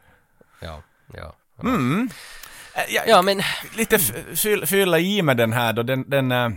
[0.60, 1.34] Ja, ja.
[1.64, 1.70] Äh,
[2.88, 3.42] ja, Ja, men
[3.76, 3.98] lite
[4.36, 5.82] fyll, fylla i med den här då.
[5.82, 6.48] Den, den, eh,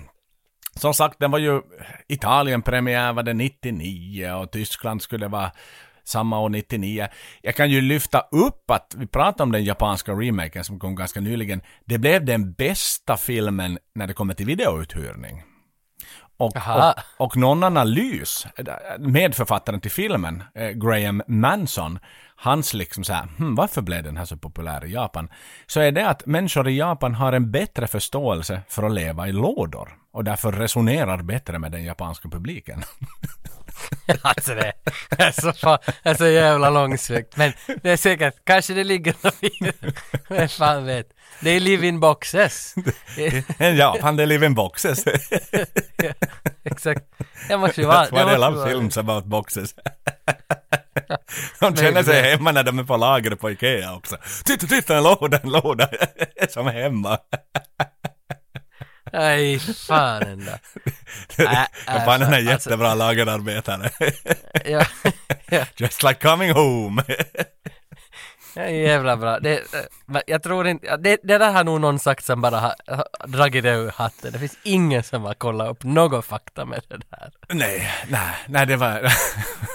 [0.76, 1.62] som sagt, den var ju
[2.08, 5.52] Italien-premiär var det 99 och Tyskland skulle vara
[6.04, 7.08] samma år 99.
[7.42, 11.20] Jag kan ju lyfta upp att vi pratade om den japanska remaken som kom ganska
[11.20, 11.62] nyligen.
[11.86, 15.44] Det blev den bästa filmen när det kommer till videouthyrning.
[16.38, 18.48] Och, och, och någon analys,
[19.00, 22.00] medförfattaren till filmen, eh, Graham Manson,
[22.36, 25.30] hans liksom så här, hm, varför blev den här så populär i Japan?
[25.68, 29.32] Så är det att människor i Japan har en bättre förståelse för att leva i
[29.32, 32.84] lådor och därför resonerar bättre med den japanska publiken.
[34.22, 34.74] alltså det
[35.18, 37.38] är så, fan, det är så jävla långsökt.
[37.38, 39.94] Men det är säkert, kanske det ligger något i det.
[40.30, 41.08] Vem fan vet.
[41.40, 42.76] Det är live-in boxes.
[43.58, 45.06] En Japan, they live in boxes.
[45.98, 46.14] Ja,
[46.64, 47.02] Exakt.
[47.48, 48.06] Det måste ju vara...
[48.06, 49.76] That's they måste love films about boxes.
[51.60, 54.18] De känner sig hemma när de är på lager på Ikea också.
[54.46, 55.90] Titta, titta, en låda, en låda.
[56.50, 57.20] Som hemma.
[59.14, 60.52] Nej, fan ändå.
[61.88, 63.90] Japanerna är alltså- jättebra lagerarbetare.
[64.66, 64.86] Ja,
[65.50, 65.66] ja.
[65.78, 67.04] Just like coming home.
[68.66, 69.40] Jävla bra.
[69.40, 72.74] Det, eh, jag tror inte, det, det där har nog någon sagt som bara har,
[72.88, 74.32] har dragit det ur hatten.
[74.32, 77.32] Det finns ingen som har kollat upp någon fakta med det där.
[77.50, 79.14] nej, nej, nej, det var...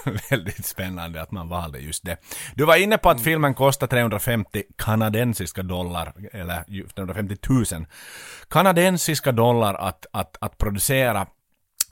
[0.30, 2.16] väldigt spännande att man valde just det.
[2.54, 7.86] Du var inne på att filmen kostar 350 kanadensiska dollar, eller ju 350 000
[8.48, 11.26] kanadensiska dollar att, att, att producera.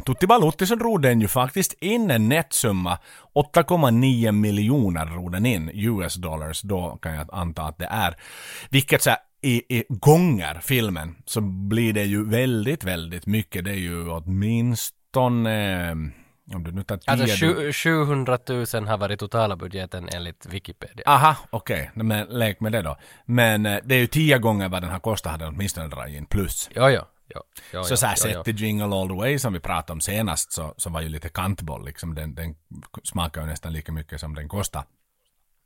[0.01, 2.99] Tutti Balutti så drog den ju faktiskt in en nettsumma,
[3.35, 8.17] 8,9 miljoner drog den in, US dollars, då kan jag anta att det är.
[8.71, 13.65] Vilket så här, i, i gånger filmen så blir det ju väldigt, väldigt mycket.
[13.65, 15.95] Det är ju åtminstone eh,
[16.55, 17.13] om du nu tar tio...
[17.13, 21.05] Alltså sju- 700 000 har varit totala budgeten enligt Wikipedia.
[21.07, 21.91] Aha, okej.
[21.95, 22.05] Okay.
[22.05, 22.97] Men lek med det då.
[23.25, 26.17] Men eh, det är ju tio gånger vad den här kostat hade den åtminstone dragit
[26.17, 26.71] in plus.
[26.75, 27.03] Jo, jo.
[27.35, 28.45] Jo, jo Så sett jo.
[28.45, 31.29] till Jingle All The Way som vi pratade om senast så, så var ju lite
[31.29, 32.15] kantboll liksom.
[32.15, 32.55] Den, den
[33.05, 34.85] smakar ju nästan lika mycket som den kostar.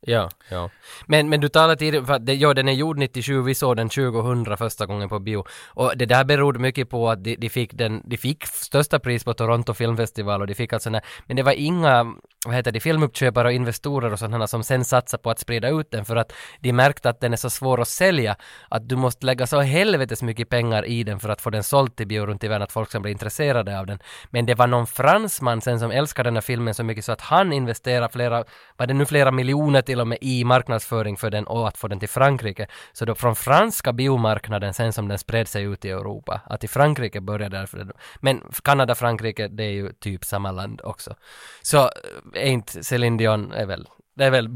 [0.07, 0.71] Ja, ja.
[1.07, 3.77] Men, men du talade tidigare, för att det, ja, den är gjord 97, vi såg
[3.77, 5.45] den 2000 första gången på bio.
[5.67, 9.25] Och det där berodde mycket på att de, de fick den, de fick största pris
[9.25, 12.15] på Toronto Filmfestival och de fick alltså, när, men det var inga,
[12.47, 15.91] vad heter det, filmuppköpare och investorer och sådana som sen satsade på att sprida ut
[15.91, 18.37] den för att de märkte att den är så svår att sälja
[18.69, 21.97] att du måste lägga så helvetes mycket pengar i den för att få den såld
[21.97, 23.99] till bio runt i världen, att folk ska bli intresserade av den.
[24.31, 27.21] Men det var någon fransman sen som älskade den här filmen så mycket så att
[27.21, 28.45] han investerade flera,
[28.77, 31.79] var det nu flera miljoner till till och med i marknadsföring för den och att
[31.79, 32.67] få den till Frankrike.
[32.93, 36.69] Så då från franska biomarknaden sen som den spred sig ut i Europa, att i
[36.69, 41.15] Frankrike började därför, men Kanada, Frankrike, det är ju typ samma land också.
[41.63, 44.49] Så eh, är inte Céline Dion är väl, det är väl,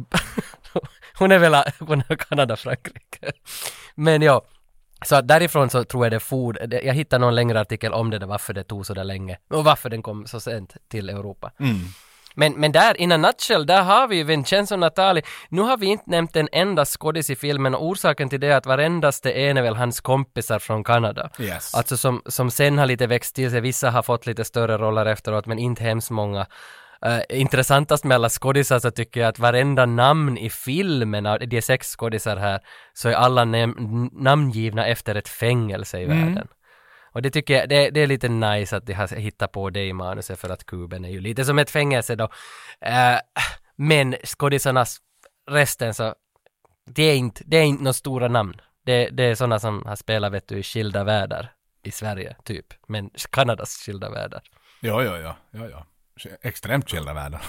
[1.18, 3.32] hon är väl, hon är Kanada, Frankrike.
[3.94, 4.42] Men ja,
[5.06, 8.18] så att därifrån så tror jag det for, jag hittade någon längre artikel om det
[8.18, 11.52] där varför det tog så där länge och varför den kom så sent till Europa.
[11.60, 11.76] Mm.
[12.38, 15.22] Men, men där, in a nutshell, där har vi ju Vincenzo Natali.
[15.48, 18.56] Nu har vi inte nämnt en enda skådis i filmen och orsaken till det är
[18.56, 21.30] att varendaste en är väl hans kompisar från Kanada.
[21.40, 21.74] Yes.
[21.74, 25.06] Alltså som, som sen har lite växt till sig, vissa har fått lite större roller
[25.06, 26.46] efteråt men inte hemskt många.
[27.06, 31.62] Uh, intressantast med alla skådisar så tycker jag att varenda namn i filmen, av de
[31.62, 32.60] sex skådisar här,
[32.94, 36.48] så är alla nam- namngivna efter ett fängelse i världen.
[37.18, 39.84] Och det tycker jag, det, det är lite nice att de har hittat på det
[39.84, 42.28] i manuset för att kuben är ju lite som ett fängelse då.
[42.80, 43.18] Eh,
[43.76, 44.98] men skådisarnas,
[45.50, 46.14] resten så,
[46.86, 48.60] det är inte, det är inte några stora namn.
[48.84, 51.52] Det, det är sådana som har spelat vet du i skilda världar
[51.82, 52.66] i Sverige, typ.
[52.86, 54.42] Men Kanadas skilda världar.
[54.80, 55.86] Ja, ja, ja, ja, ja.
[56.42, 57.42] Extremt skilda världar.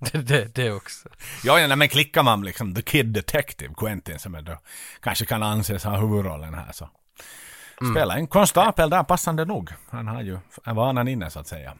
[0.12, 1.08] det, det, det också.
[1.44, 4.58] ja, ja, men klickar man liksom The Kid Detective, Quentin, som är då,
[5.00, 6.88] kanske kan anses ha huvudrollen här så.
[7.92, 9.70] Spelar en konstapel där passande nog.
[9.90, 11.74] Han har ju vanan inne så att säga.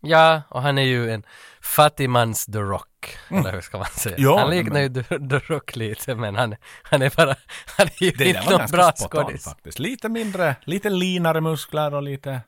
[0.00, 1.22] Ja, och han är ju en
[1.60, 3.18] fattigmans The Rock.
[3.28, 4.14] Eller hur ska man säga?
[4.18, 7.34] Ja, han liknar men- ju The, The Rock lite, men han, han är bara,
[7.78, 9.44] han är ju Det inte någon bra skådis.
[9.44, 9.78] faktiskt.
[9.78, 12.40] Lite mindre, lite linare muskler och lite,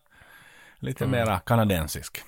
[0.79, 2.23] lite mera kanadensisk.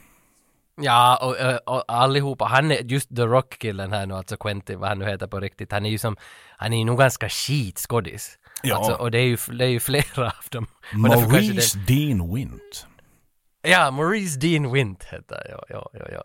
[0.80, 1.36] Ja, och,
[1.66, 5.04] och, och allihopa, han är just The Rock-killen här nu, alltså Quentin, vad han nu
[5.04, 6.16] heter på riktigt, han är ju som,
[6.56, 8.38] han är ju nog ganska skitskådis.
[8.62, 8.76] Ja.
[8.76, 10.66] Alltså, och det är, ju, det är ju flera av dem.
[10.92, 12.86] Maurice Dean Wint.
[13.62, 16.22] Det, ja, Maurice Dean Wint heter ja, ja, ja, ja.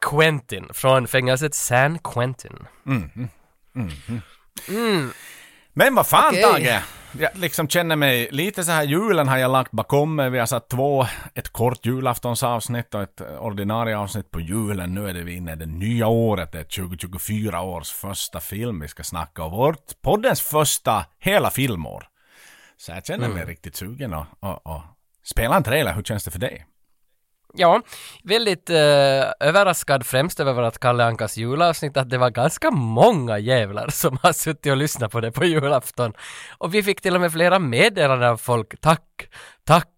[0.00, 2.66] Quentin, från fängelset San Quentin.
[5.78, 6.42] Men vad fan Okej.
[6.42, 6.82] Tage!
[7.18, 10.30] Jag liksom känner mig lite så här, julen har jag lagt bakom mig.
[10.30, 14.94] Vi har satt två, ett kort julaftonsavsnitt och ett ordinarie avsnitt på julen.
[14.94, 18.80] Nu är det vi inne i det nya året, det är 2024 års första film
[18.80, 19.52] vi ska snacka om.
[19.52, 22.04] Vårt poddens första hela filmår.
[22.76, 24.82] Så jag känner mig riktigt sugen och, och, och
[25.24, 25.94] spela en trailer.
[25.94, 26.66] Hur känns det för dig?
[27.54, 27.82] Ja,
[28.24, 28.76] väldigt eh,
[29.40, 34.32] överraskad främst över att Kalle Ankas julavsnitt att det var ganska många jävlar som har
[34.32, 36.12] suttit och lyssnat på det på julafton.
[36.58, 38.80] Och vi fick till och med flera meddelanden av folk.
[38.80, 39.28] Tack,
[39.64, 39.97] tack.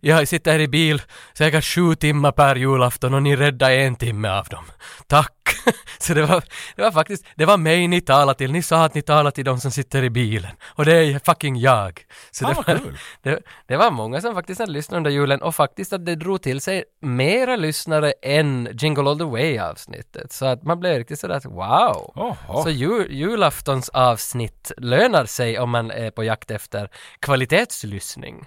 [0.00, 1.02] Jag sitter i bil
[1.34, 4.64] säkert sju timmar per julafton och ni räddar en timme av dem.
[5.06, 5.32] Tack.
[5.98, 6.44] Så det var,
[6.76, 8.52] det var faktiskt, det var mig ni talade till.
[8.52, 10.50] Ni sa att ni talade till de som sitter i bilen.
[10.64, 12.06] Och det är fucking jag.
[12.30, 15.54] Så Fan, det var, det, det var många som faktiskt hade lyssnat under julen och
[15.54, 20.32] faktiskt att det drog till sig mera lyssnare än Jingle All The Way avsnittet.
[20.32, 22.12] Så att man blev riktigt sådär att wow!
[22.14, 22.62] Oho.
[22.62, 28.46] Så ju, julaftons avsnitt lönar sig om man är på jakt efter kvalitetslyssning.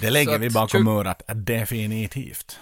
[0.00, 2.58] Det lägger vi bakom örat definitivt.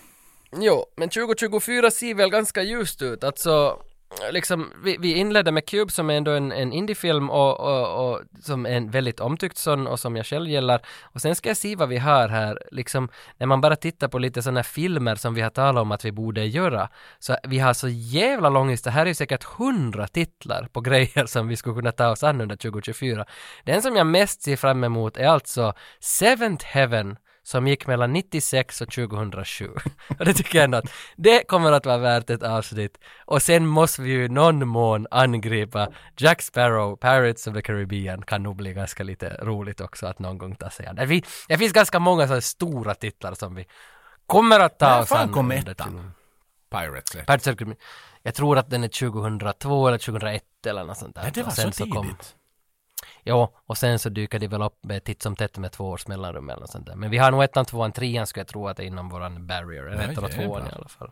[0.56, 3.24] Jo, men 2024 ser väl ganska ljust ut.
[3.24, 3.82] Alltså,
[4.30, 8.22] liksom, vi, vi inledde med Cube som är ändå en, en indiefilm och, och, och
[8.40, 10.80] som är en väldigt omtyckt sån och som jag själv gillar.
[11.02, 14.18] Och sen ska jag se vad vi har här, liksom, när man bara tittar på
[14.18, 16.88] lite sådana filmer som vi har talat om att vi borde göra.
[17.18, 21.26] Så vi har så jävla lång lista, här är ju säkert hundra titlar på grejer
[21.26, 23.24] som vi skulle kunna ta oss an under 2024.
[23.64, 27.16] Den som jag mest ser fram emot är alltså Seventh Heaven
[27.48, 29.70] som gick mellan 96 och 2007.
[30.18, 30.84] och det tycker jag ändå att
[31.16, 32.98] det kommer att vara värt ett avsnitt.
[33.26, 38.22] Och sen måste vi ju i någon mån angripa Jack Sparrow, Pirates of the Caribbean
[38.22, 40.96] kan nog bli ganska lite roligt också att någon gång ta sig an.
[40.96, 43.66] Det, fin- det finns ganska många sådana stora titlar som vi
[44.26, 46.12] kommer att ta När oss an kom ettan?
[46.70, 47.12] Pirates.
[47.12, 47.76] Pirates of the Caribbean.
[48.22, 51.22] Jag tror att den är 2002 eller 2001 eller något sånt där.
[51.22, 52.16] Nej, det var sen så kom-
[53.28, 56.50] Jo, och sen så dyker de väl upp titt som tätt med två års mellanrum
[56.50, 56.94] eller sånt där.
[56.94, 59.46] Men vi har nog ettan, tvåan, trean skulle jag tro att det är inom våran
[59.46, 59.82] barrier.
[59.84, 61.10] Eller Ja, ettan och tvåan i alla fall.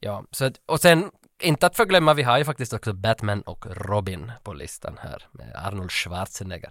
[0.00, 1.10] Ja, så att, och sen,
[1.42, 5.52] inte att förglömma, vi har ju faktiskt också Batman och Robin på listan här med
[5.66, 6.70] Arnold Schwarzenegger.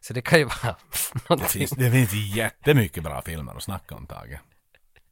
[0.00, 0.56] Så det kan ju vara
[1.12, 1.48] Det någonting.
[1.48, 4.38] finns, det finns jättemycket bra filmer att snacka om Tage.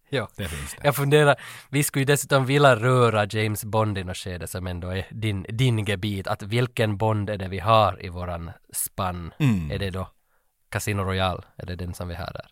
[0.09, 0.29] Ja.
[0.37, 0.81] Det finns det.
[0.85, 1.37] Jag funderar,
[1.69, 5.47] vi skulle ju dessutom vilja röra James Bond i något skede som ändå är din,
[5.49, 6.27] din gebit.
[6.27, 9.33] Att vilken Bond är det vi har i våran spann?
[9.38, 9.71] Mm.
[9.71, 10.09] Är det då
[10.69, 11.42] Casino Royale?
[11.57, 12.47] Är det den som vi har där?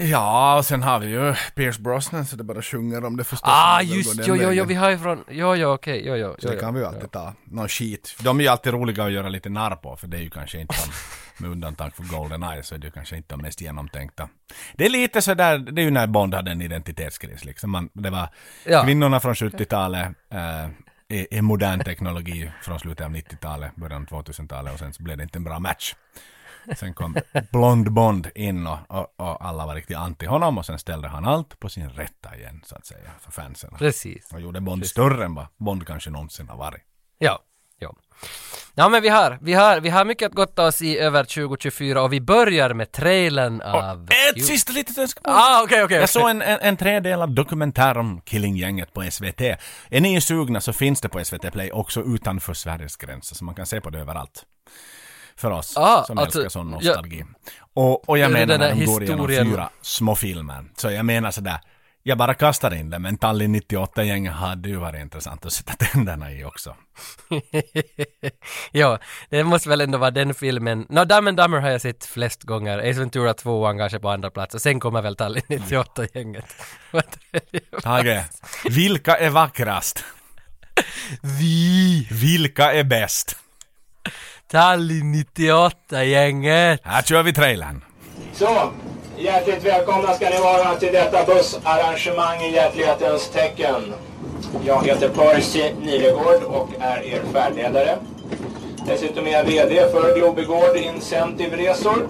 [0.00, 3.50] Ja, och sen har vi ju Pierce Brosnan så det bara sjunger om det förstås.
[3.52, 6.46] Ah, just jo, jo, jo, vi har ju från, jo, jo, okej, jo, jo, Så
[6.46, 6.74] jo, det kan jo.
[6.74, 7.34] vi ju alltid ta.
[7.44, 8.16] Någon skit.
[8.20, 10.60] De är ju alltid roliga att göra lite narr på, för det är ju kanske
[10.60, 10.74] inte
[11.40, 14.28] med undantag för Goldeneye, så är det kanske inte de mest genomtänkta.
[14.74, 17.70] Det är lite sådär, det är ju när Bond hade en identitetskris liksom.
[17.70, 18.28] Man, det var
[18.66, 18.82] Ja.
[18.84, 20.66] kvinnorna från 70-talet, eh,
[21.08, 25.16] i, i modern teknologi från slutet av 90-talet, början av 2000-talet och sen så blev
[25.16, 25.94] det inte en bra match.
[26.76, 27.16] Sen kom
[27.52, 31.24] Blond Bond in och, och, och alla var riktigt anti honom och sen ställde han
[31.24, 33.70] allt på sin rätta igen så att säga för fansen.
[33.78, 34.32] Precis.
[34.32, 36.82] Och gjorde Bond större än vad Bond kanske någonsin har varit.
[37.18, 37.38] Ja,
[38.22, 38.28] ja.
[38.78, 42.02] Ja men vi har, vi har, vi har mycket att gotta oss i över 2024
[42.02, 44.08] och vi börjar med trailern av...
[44.30, 45.36] Ett sista litet önskemål!
[45.38, 45.96] Ah, okej, okej.
[46.00, 49.40] Jag såg en, en, en tredelad dokumentär om Killinggänget på SVT.
[49.90, 53.54] Är ni sugna så finns det på SVT Play också utanför Sveriges gränser, så man
[53.54, 54.44] kan se på det överallt.
[55.36, 56.74] För oss Ah, som alltså, älskar sån ja.
[56.74, 57.24] nostalgi.
[57.74, 60.64] Och, och jag menar när de går igenom fyra små filmer.
[60.76, 61.60] Så jag menar sådär,
[62.02, 66.32] jag bara kastar in det, men Tallinn 98-gänget hade ju varit intressant att sätta tänderna
[66.32, 66.76] i också.
[68.72, 68.98] ja,
[69.30, 70.86] det måste väl ändå vara den filmen.
[70.88, 72.78] Nå, Dumb and Dumber har jag sett flest gånger.
[72.90, 76.44] Ace Ventura 2 kanske på andra plats och sen kommer väl Tallinn 98-gänget.
[76.90, 77.84] Vad tredje plats.
[77.84, 78.24] Tage,
[78.64, 80.04] vilka är vackrast?
[81.40, 82.08] Vi!
[82.10, 83.36] Vilka är bäst?
[84.50, 86.80] Tallinn 98-gänget!
[86.84, 87.84] Här kör vi trailern.
[88.32, 88.72] Så,
[89.20, 93.92] hjärtligt välkomna ska ni vara till detta bussarrangemang i hjärtlighetens tecken.
[94.66, 97.98] Jag heter Percy Nilegård och är er färdledare.
[98.86, 102.08] Dessutom är jag VD för Globigård Incentive Resor.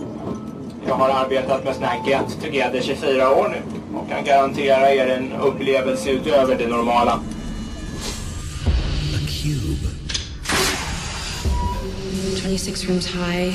[0.89, 5.07] Jag har arbetat med sådana här Get Together 24 år nu och kan garantera er
[5.07, 7.13] en upplevelse utöver det normala.
[9.15, 9.89] A cube.
[12.43, 13.55] 26 rooms high,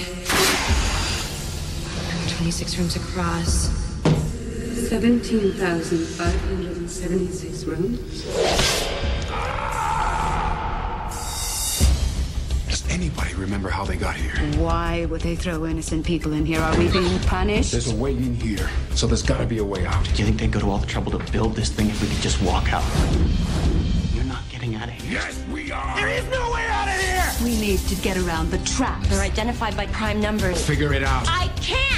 [2.43, 3.69] 26 rooms across.
[4.89, 8.25] 17,576 rooms.
[12.67, 14.35] Does anybody remember how they got here?
[14.61, 16.59] Why would they throw innocent people in here?
[16.59, 17.71] Are we being punished?
[17.71, 20.03] There's a way in here, so there's gotta be a way out.
[20.03, 22.09] Do you think they'd go to all the trouble to build this thing if we
[22.09, 22.83] could just walk out?
[24.13, 25.13] You're not getting out of here.
[25.13, 25.95] Yes, we are!
[25.95, 27.23] There is no way out of here!
[27.41, 29.07] We need to get around the traps.
[29.07, 30.61] They're identified by prime numbers.
[30.65, 31.25] Figure it out.
[31.29, 31.52] I can't!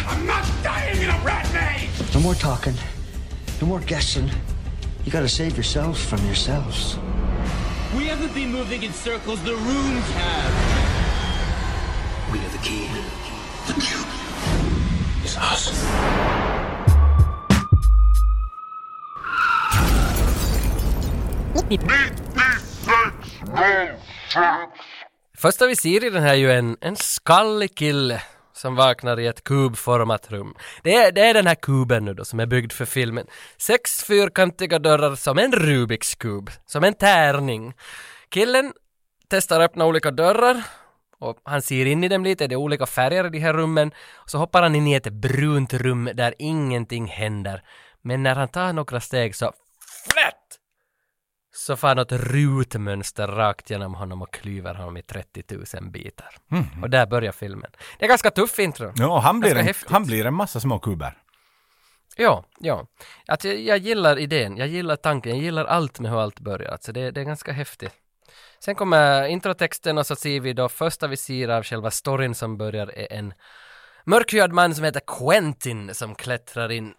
[0.08, 2.14] I'm not dying in a rat maze!
[2.14, 2.76] No more talking.
[3.62, 4.30] No more guessing.
[5.04, 6.98] You gotta save yourselves from yourselves.
[7.98, 10.54] We haven't been moving in circles, the rooms have.
[12.32, 12.88] We are the key.
[13.68, 14.08] The cube
[15.24, 15.72] is us.
[25.38, 28.22] Första vi ser i den här är ju en, en skallig kille
[28.56, 30.56] som vaknar i ett kubformat rum.
[30.84, 33.28] Det är, det är den här kuben nu då som är byggd för filmen.
[33.58, 37.74] Sex fyrkantiga dörrar som en Rubiks kub, som en tärning.
[38.30, 38.74] Killen
[39.30, 40.64] testar öppna olika dörrar
[41.20, 43.92] och han ser in i dem lite, det är olika färger i de här rummen.
[44.26, 47.64] Så hoppar han in i ett brunt rum där ingenting händer.
[48.02, 49.54] Men när han tar några steg så
[50.14, 50.65] flätt!
[51.66, 55.44] Så far något rutmönster rakt genom honom och klyver honom i 30
[55.82, 56.36] 000 bitar.
[56.82, 57.72] Och där börjar filmen.
[58.00, 58.94] Det är ganska tuff intro.
[58.96, 59.92] Ja, han blir, Ganska en, häftigt.
[59.92, 61.18] han blir en massa små kuber.
[62.18, 62.88] Ja, ja.
[63.28, 66.72] Att jag, jag gillar idén, jag gillar tanken, jag gillar allt med hur allt börjar.
[66.72, 67.94] Alltså det, det är ganska häftigt.
[68.60, 72.58] Sen kommer introtexten och så ser vi då första vi ser av själva storyn som
[72.58, 73.34] börjar är en
[74.04, 76.94] mörkhyad man som heter Quentin som klättrar in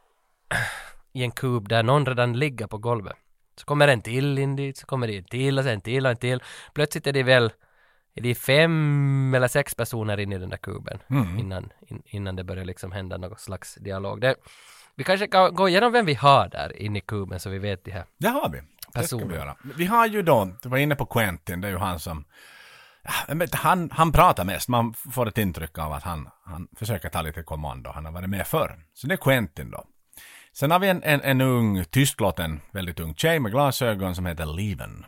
[1.13, 3.17] i en kub där någon redan ligger på golvet.
[3.57, 6.07] Så kommer en till in dit, så kommer det en till och sen en till
[6.07, 6.43] och en till.
[6.75, 7.53] Plötsligt är det väl,
[8.15, 11.39] är det fem eller sex personer in i den där kuben Mm.
[11.39, 14.21] innan, in, innan det börjar liksom hända någon slags dialog.
[14.21, 14.35] Det,
[14.95, 17.85] vi kanske kan gå igenom vem vi har där inne i kuben så vi vet
[17.85, 18.05] det här.
[18.19, 18.61] Det har vi.
[18.95, 19.57] Det ska vi göra.
[19.77, 22.25] Vi har ju då, du var inne på Quentin, det är ju han som
[23.53, 27.43] han, han pratar mest, man får ett intryck av att han, han försöker ta lite
[27.43, 28.79] kommando, han har varit med förr.
[28.95, 29.85] Så det är Quentin då.
[30.59, 34.47] Sen har vi en, en, en ung, tystlåten, väldigt ung tjej med glasögon som heter
[34.47, 35.05] Leven.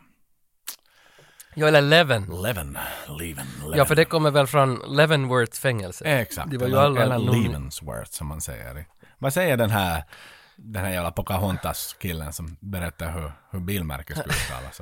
[1.55, 2.23] Jo, eller Leven.
[2.41, 2.77] Leven,
[3.17, 3.47] Leven.
[3.75, 6.05] Ja, för det kommer väl från Leavenworth fängelse.
[6.05, 8.85] Exakt, Det var ju alla eller någon- Levensworth som man säger.
[9.17, 10.03] Vad säger den här,
[10.55, 14.81] den här jävla Pocahontas-killen som berättar hur, hur bilmärket ska uttalas?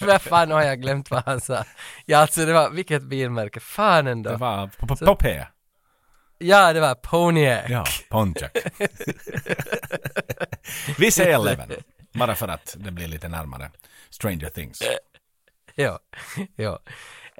[0.00, 1.64] Vad fan har jag glömt vad han sa?
[2.06, 3.60] Ja, alltså det var, vilket bilmärke?
[3.60, 4.30] Fan ändå.
[4.30, 4.70] Det var
[5.06, 5.44] på P.
[6.38, 7.64] Ja, det var Pontiac.
[7.68, 8.50] Ja, Pontiac.
[10.98, 11.70] Vi säger Leven.
[12.12, 13.70] Bara för att det blir lite närmare
[14.10, 14.82] Stranger Things.
[15.74, 15.98] ja,
[16.56, 16.78] ja.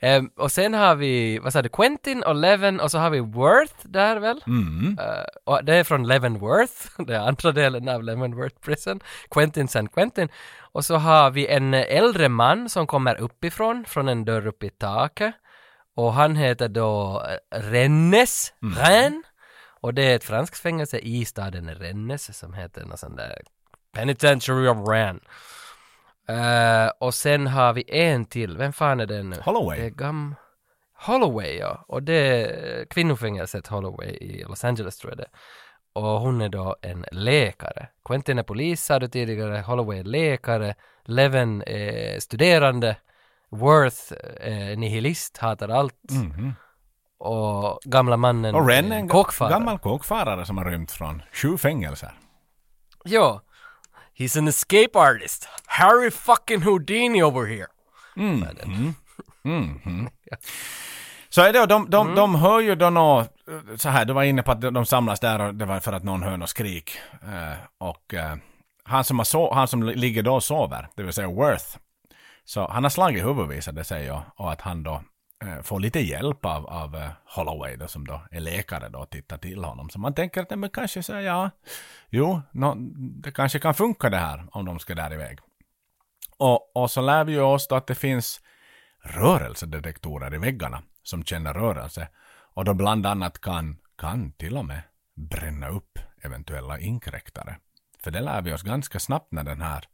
[0.02, 3.20] Ehm, och sen har vi, vad sa du, Quentin och Leven och så har vi
[3.20, 4.44] Worth där väl?
[4.46, 4.98] Mm.
[5.00, 6.74] Eh, och det är från Leavenworth,
[7.06, 9.00] det är andra delen av Leavenworth Prison.
[9.30, 10.28] Quentin San Quentin.
[10.72, 14.70] Och så har vi en äldre man som kommer uppifrån, från en dörr upp i
[14.70, 15.34] taket.
[15.98, 19.24] Och han heter då eh, Rennes, Rennes.
[19.80, 23.42] Och det är ett franskt fängelse i staden Rennes som heter något sånt där
[23.92, 25.22] Penitentiary of Rennes.
[26.28, 29.36] Eh, och sen har vi en till, vem fan är det nu?
[29.40, 29.80] Holloway.
[29.80, 30.34] Det gam...
[30.92, 35.28] Holloway ja, och det är kvinnofängelset Holloway i Los Angeles tror jag det
[35.92, 37.88] Och hon är då en läkare.
[38.04, 40.74] Quentin är polis sa du tidigare, Holloway är läkare,
[41.04, 42.96] Leven är studerande,
[43.50, 45.94] Worth är nihilist, hatar allt.
[46.10, 46.54] Mhm.
[47.20, 49.52] Och gamla mannen Och Ren är en kåkfarare.
[49.52, 52.12] gammal kåkfarare som har rymt från sju fängelser.
[53.04, 53.42] Ja.
[54.18, 55.48] He's an escape artist.
[55.66, 57.66] Harry fucking Houdini over here.
[58.16, 58.94] Mhm.
[59.42, 60.08] Mhm.
[61.28, 63.26] Så är det, och de, de, de hör ju då nå,
[63.76, 66.04] så här, du var inne på att de samlas där och det var för att
[66.04, 66.90] någon hör något skrik.
[67.22, 68.36] Eh, och eh,
[68.84, 71.64] han, som har so- han som ligger då och sover, det vill säga Worth,
[72.48, 75.02] så han har slagit huvudet visade det sig och, och att han då
[75.44, 79.10] eh, får lite hjälp av, av eh, Holloway då, som då är läkare då och
[79.10, 79.90] tittar till honom.
[79.90, 81.50] Så man tänker att nej, men kanske så ja,
[82.10, 85.38] jo, no, det kanske kan funka det här om de ska där iväg.
[86.36, 88.40] Och, och så lär vi ju oss då att det finns
[89.02, 92.08] rörelsedetektorer i väggarna som känner rörelse
[92.54, 94.82] och då bland annat kan, kan till och med
[95.14, 97.56] bränna upp eventuella inkräktare.
[98.04, 99.84] För det lär vi oss ganska snabbt när den här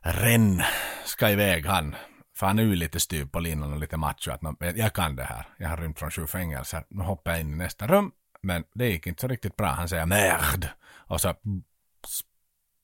[0.00, 0.62] Ren
[1.04, 1.94] ska iväg han.
[2.36, 5.24] För han är ju lite styv på linan och lite macho att jag kan det
[5.24, 5.48] här.
[5.58, 6.84] Jag har rymt från sju fängelser.
[6.88, 8.12] Nu hoppar jag in i nästa rum.
[8.40, 9.68] Men det gick inte så riktigt bra.
[9.68, 10.68] Han säger merd.
[10.90, 11.34] Och så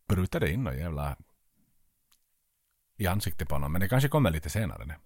[0.05, 1.17] sprutar det in och jävla
[2.97, 3.73] i ansiktet på honom.
[3.73, 4.85] Men det kanske kommer lite senare.
[4.85, 4.97] Det.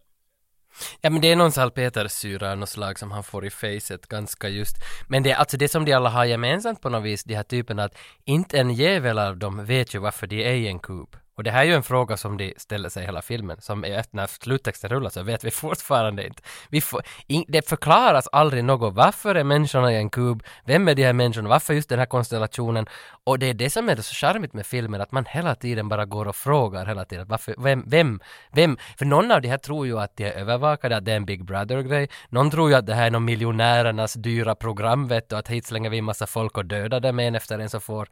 [1.00, 4.48] Ja men det är någon salpetersyra av något slag som han får i facet ganska
[4.48, 4.76] just.
[5.08, 7.42] Men det är alltså det som de alla har gemensamt på något vis, de här
[7.42, 11.16] typerna att inte en jävel av dem vet ju varför de är i en kub.
[11.38, 13.84] Och det här är ju en fråga som de ställer sig i hela filmen, som
[13.84, 16.42] är när sluttexten rullar så vet vi fortfarande inte.
[16.70, 20.94] Vi får, in, det förklaras aldrig något, varför är människorna i en kub, vem är
[20.94, 22.86] de här människorna, varför just den här konstellationen?
[23.24, 26.04] Och det är det som är så charmigt med filmen, att man hela tiden bara
[26.04, 28.20] går och frågar hela tiden, varför, vem, vem,
[28.52, 28.78] vem?
[28.98, 31.26] För någon av de här tror ju att de är övervakade, att det är en
[31.26, 32.08] Big Brother-grej.
[32.28, 35.66] Någon tror ju att det här är någon miljonärernas dyra program, vet du, att hit
[35.66, 38.08] slänger vi en massa folk och dödar dem en efter en så får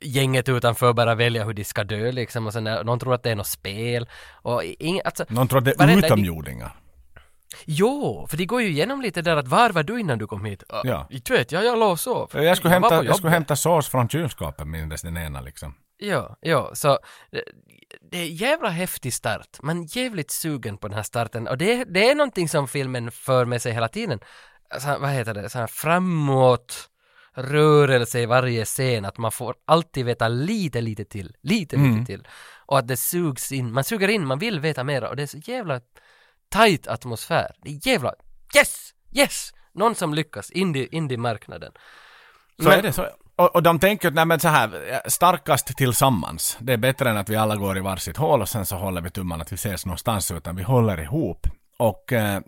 [0.00, 3.22] gänget utanför bara välja hur de ska dö liksom och sen är, någon tror att
[3.22, 4.08] det är något spel
[4.42, 6.76] och ing, alltså, Någon tror att det är utomjordingar.
[7.64, 10.44] Jo, för de går ju igenom lite där att var var du innan du kom
[10.44, 10.62] hit?
[10.72, 11.06] Uh, Ja.
[11.10, 12.30] Inte vet jag, jag låg sov.
[12.32, 15.74] Jag skulle, på hämta, jag skulle hämta sås från kylskåpet mindes den ena liksom.
[15.96, 16.98] Ja, ja, så
[17.30, 17.44] det,
[18.10, 19.58] det är jävla häftig start.
[19.62, 23.10] Man är jävligt sugen på den här starten och det, det är någonting som filmen
[23.10, 24.20] för med sig hela tiden.
[24.70, 26.90] Alltså, vad heter det, så här framåt
[27.38, 31.94] rörelse i varje scen, att man får alltid veta lite, lite till, lite, Mm.
[31.94, 32.28] lite till.
[32.66, 35.26] Och att det sugs in, man suger in, man vill veta mera och det är
[35.26, 35.80] så jävla
[36.52, 37.52] tight atmosfär.
[37.62, 38.12] Det är jävla,
[38.56, 39.52] yes, yes!
[39.74, 41.72] Någon som lyckas, indie, indie-marknaden.
[42.62, 43.06] Så är det så.
[43.36, 46.56] Och, och de tänker nej men så här, starkast tillsammans.
[46.60, 49.00] Det är bättre än att vi alla går i varsitt hål och sen så håller
[49.00, 51.46] vi tummarna att vi ses någonstans utan vi håller ihop.
[51.76, 52.40] Och eh,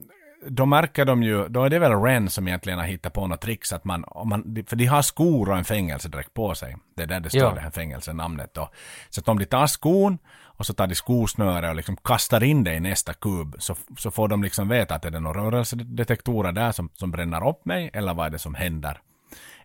[0.49, 3.41] då märker de ju, då är det väl Ren som egentligen har hittat på något
[3.41, 6.77] tricks att man, om man, för de har skor och en fängelsedräkt på sig.
[6.97, 7.55] Det är där det står Ja.
[7.55, 8.71] det här fängelsenamnet då.
[9.11, 12.65] Så att om de tar skon och så tar de skosnöre och liksom kastar in
[12.65, 16.53] det i nästa kub så, så får de liksom veta att är det några rörelsedetektorer
[16.53, 19.01] där som, som bränner upp mig eller vad är det som händer.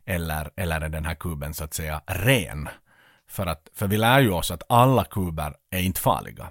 [0.05, 2.69] Eller, eller är den här kuben så att säga ren?
[3.27, 6.47] För, att, för vi lär ju oss att alla kuber är inte farliga.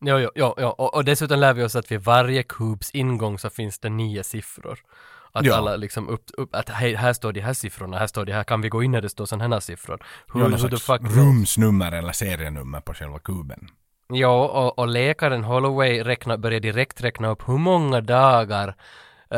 [0.00, 0.66] Jo, jo, jo.
[0.66, 4.24] Och, och dessutom lär vi oss att vid varje kubs ingång så finns det nio
[4.24, 4.78] siffror.
[5.32, 5.56] Att Ja.
[5.56, 8.44] alla liksom upp, upp att hej, här står de här siffrorna, här står de här,
[8.44, 9.98] kan vi gå in när det står sådana här siffror?
[10.32, 13.68] Hur, Ja, hur the fuck rumsnummer eller serienummer på själva kuben.
[14.12, 18.74] Ja, och, och läkaren Holloway räkna, börjar direkt räkna upp hur många dagar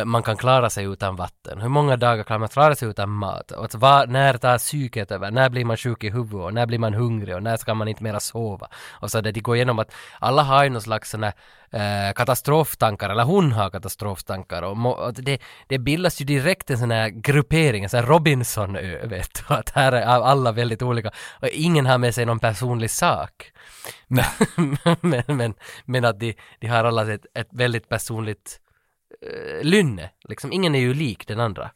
[0.05, 1.61] man kan klara sig utan vatten.
[1.61, 3.51] Hur många dagar kan man klara sig utan mat?
[3.51, 5.30] Och att var, när tar psyket över?
[5.30, 6.45] När blir man sjuk i huvudet?
[6.45, 7.34] Och när blir man hungrig?
[7.34, 8.68] Och när ska man inte mera sova?
[8.90, 11.32] Och så där de går igenom att alla har ju någon slags såna
[11.72, 14.62] eh, katastroftankar, eller hon har katastroftankar.
[14.62, 18.07] Och, må, och det, det bildas ju direkt en sån här gruppering, en sån här
[18.07, 19.55] Robinson-ö, vet du.
[19.55, 21.11] Att här är alla väldigt olika.
[21.40, 23.53] Och ingen har med sig någon personlig sak.
[25.01, 28.61] men, men, men att de, de har alla ett, ett väldigt personligt eh,
[29.22, 30.10] Eh, lynne.
[30.28, 31.70] Liksom, ingen är ju lik den andra.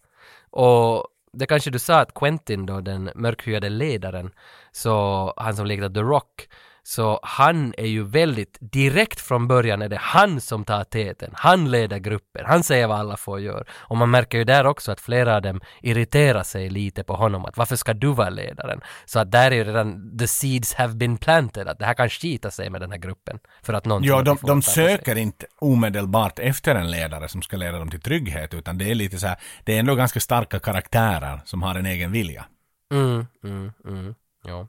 [0.51, 4.31] Och det kanske du sa att Quentin då, den mörkhyade ledaren,
[4.73, 6.49] så han som lekte The Rock,
[6.89, 11.31] så han är ju väldigt direkt från början är det han som tar täten.
[11.35, 12.47] Han leder gruppen.
[12.47, 13.65] Han säger vad alla får göra.
[13.71, 17.45] Och man märker ju där också att flera av dem irriterar sig lite på honom.
[17.45, 18.81] Att varför ska du vara ledaren?
[19.05, 21.69] Så att där är ju redan the seeds have been planted.
[21.69, 23.39] Att det här kan skita sig med den här gruppen.
[23.63, 24.75] För att någon Ja, de, de på sig.
[24.75, 28.95] söker inte omedelbart efter en ledare som ska leda dem till trygghet, utan det är
[28.95, 32.45] lite så här, det är ändå ganska starka karaktärer som har en egen vilja.
[32.93, 34.15] Mm, mm, mm,
[34.45, 34.69] ja.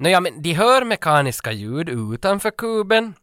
[0.00, 3.14] Nåja, men de hör mekaniska ljud utanför kuben.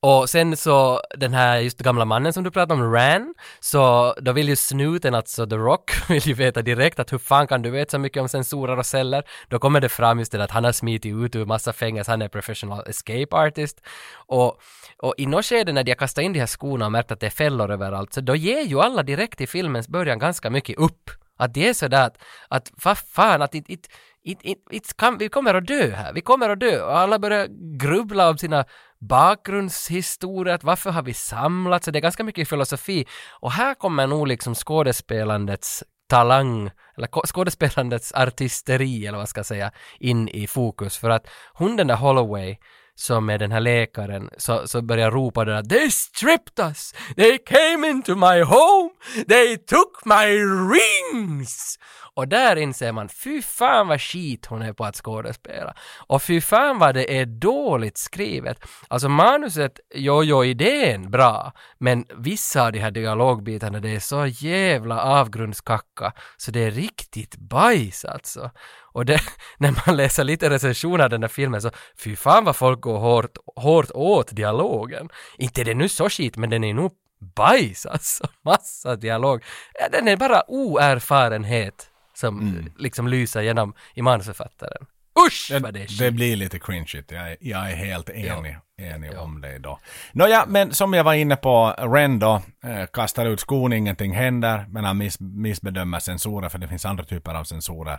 [0.00, 4.32] Och sen så den här just gamla mannen som du pratade om, Ran, så då
[4.32, 7.70] vill ju snuten, alltså The Rock, vill ju veta direkt att hur fan kan du
[7.70, 9.24] veta så mycket om sensorer och celler?
[9.48, 12.22] Då kommer det fram just det att han har smitit ut ur massa fängelse, han
[12.22, 13.80] är professional escape artist.
[14.12, 14.60] Och,
[14.98, 17.20] och i något skede när de har kastat in de här skorna och märkt att
[17.20, 20.78] det är fällor överallt, så då ger ju alla direkt i filmens början ganska mycket
[20.78, 21.10] upp.
[21.40, 22.18] Att det är sådär att,
[22.48, 23.88] att vad fan, att it, it,
[24.24, 26.82] it, it, it kan, vi kommer att dö här, vi kommer att dö.
[26.82, 27.48] Och alla börjar
[27.78, 28.64] grubbla om sina
[28.98, 31.84] bakgrundshistorier, att varför har vi samlats?
[31.84, 33.06] Så det är ganska mycket filosofi.
[33.40, 39.70] Och här kommer nog liksom skådespelandets talang, eller skådespelandets artisteri, eller vad ska jag säga,
[39.98, 40.98] in i fokus.
[40.98, 42.56] För att hon den där Holloway,
[42.94, 46.94] som är den här läkaren, så, så börjar ropa det där They stripped us!
[47.16, 48.90] They came into my home!
[49.28, 50.26] They took my
[50.74, 51.78] rings!
[52.14, 55.74] Och där inser man, fy fan vad skit hon är på att skådespela.
[56.06, 58.64] Och fy fan vad det är dåligt skrivet.
[58.88, 64.26] Alltså manuset, jo jo idén bra, men vissa av de här dialogbitarna det är så
[64.26, 68.50] jävla avgrundskacka så det är riktigt bajs alltså.
[68.92, 69.20] Och det,
[69.58, 72.98] när man läser lite recensioner av den här filmen så fy fan vad folk går
[72.98, 75.08] hårt, hårt åt dialogen.
[75.38, 76.92] Inte är det nu så skit men den är nog
[77.36, 78.28] bajs alltså.
[78.44, 79.44] Massa dialog.
[79.80, 81.89] Ja, Den är bara oerfarenhet
[82.20, 84.86] som liksom lyser genom i manusförfattaren.
[85.26, 86.14] Usch vad det är Det skit.
[86.14, 89.78] blir lite cringeigt, jag, är- jag är helt enig, enig om det då.
[90.12, 94.66] Nåja, men som jag var inne på, Ren då eh, kastar ut skon, ingenting händer,
[94.68, 97.98] men han miss, missbedömer sensorer, för det finns andra typer av sensorer.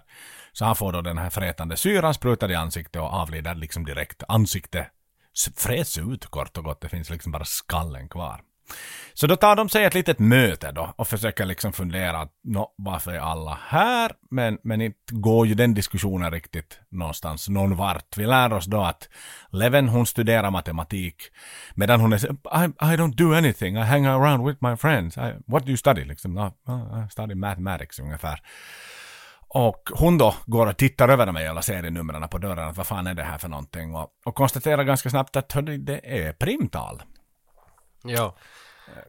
[0.52, 4.24] Så han får då den här frätande syran sprutad i ansiktet och avlider liksom direkt.
[4.28, 4.88] Ansiktet
[5.38, 8.42] s- fräts ut kort och gott, det finns liksom bara skallen kvar.
[9.14, 12.74] Så då tar de sig ett litet möte då och försöker liksom fundera att no,
[12.78, 14.12] varför är alla här?
[14.32, 18.18] Men, men inte går ju den diskussionen riktigt någonstans någon vart.
[18.18, 19.10] Vi lär oss då att
[19.52, 21.24] Leven hon studerar matematik
[21.74, 25.18] medan hon är så, I, I don't do anything, I hang around with my friends.
[25.18, 26.06] I, what do you study?
[26.06, 28.42] Liksom, I study mathematics ungefär.
[29.54, 32.88] Och hon då går och tittar över de här jävla serienumren på dörren, att vad
[32.88, 33.96] fan är det här för någonting?
[33.96, 37.04] Och, och konstaterar ganska snabbt att det är primtal.
[38.04, 38.36] Ja.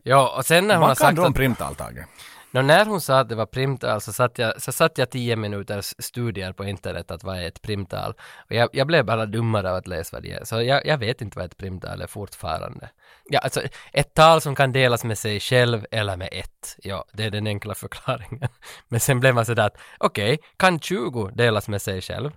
[0.02, 2.06] Ja, och sen när hon har Vad kan sagt om att primtal, Tage?
[2.54, 5.36] Nå, när hon sa att det var primtal så satt jag, så satt jag tio
[5.36, 8.14] minuters studier på internet att vad är ett primtal.
[8.48, 10.44] Och jag, jag blev bara dummare av att läsa vad det är.
[10.44, 12.90] Så jag, jag vet inte vad ett primtal är fortfarande.
[13.24, 13.62] Ja, alltså
[13.92, 16.76] ett tal som kan delas med sig själv eller med ett.
[16.82, 18.48] Ja, det är den enkla förklaringen.
[18.88, 22.30] Men sen blev man sådär att okej, kan 20 delas med sig själv?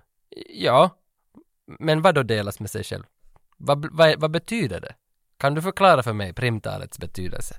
[0.48, 0.90] Ja,
[1.78, 3.04] men vad då delas med sig själv?
[3.56, 4.94] Vad, vad, vad betyder det?
[5.38, 7.54] Kan du förklara för mig primtalets betydelse?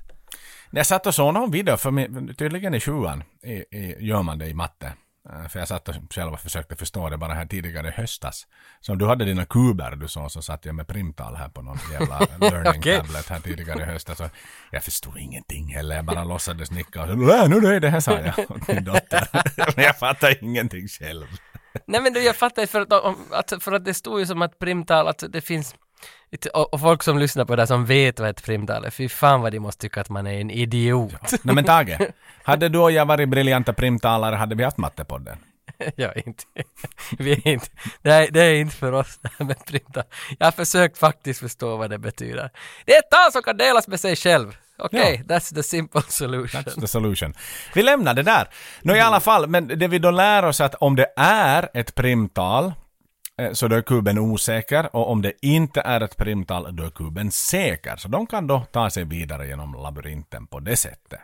[0.71, 4.37] Jag satt och såg någon video, för mig, tydligen i sjuan i, i, gör man
[4.39, 4.93] det i matte.
[5.29, 8.47] Eh, För jag satt och själv och försökte förstå det bara här tidigare i höstas.
[8.81, 11.61] Så om du hade dina kuber du såg så satt jag med primtal här på
[11.61, 12.19] någon jävla
[12.49, 12.97] learning Okej.
[12.97, 14.17] tablet här tidigare i höstas.
[14.17, 14.29] Så
[14.71, 17.99] jag förstod ingenting heller, jag bara låtsades nicka och så, "Äh, nu är det här
[17.99, 19.27] sa jag åt min dotter.
[19.75, 21.25] Men jag fattar ingenting själv.
[21.87, 22.81] Nej men du, jag fattar för
[23.31, 25.75] att, för att det stod ju som att primtal, att det finns
[26.53, 29.09] och, och folk som lyssnar på det här som vet vad ett primtal är, fy
[29.09, 31.31] fan vad de måste tycka att man är en idiot.
[31.43, 31.97] Nej men Tage,
[32.43, 35.37] hade du och jag varit briljanta primtalare hade vi haft mattepodden.
[35.95, 36.43] ja, inte.
[37.17, 37.67] Vi är inte.
[38.01, 40.03] Det är, det är inte för oss det här med primtal.
[40.39, 42.49] Jag har försökt faktiskt förstå vad det betyder.
[42.85, 44.55] Det är ett tal som kan delas med sig själv.
[44.79, 46.61] Okej, that's the simple solution.
[46.61, 47.33] That's the solution.
[47.73, 48.47] Vi lämnar det där.
[48.81, 51.95] Nå i alla fall, men det vi då lär oss att om det är ett
[51.95, 52.73] primtal
[53.53, 57.31] så då är kuben osäker och om det inte är ett primtal då är kuben
[57.31, 57.95] säker.
[57.95, 61.19] Så de kan då ta sig vidare genom labyrinten på det sättet.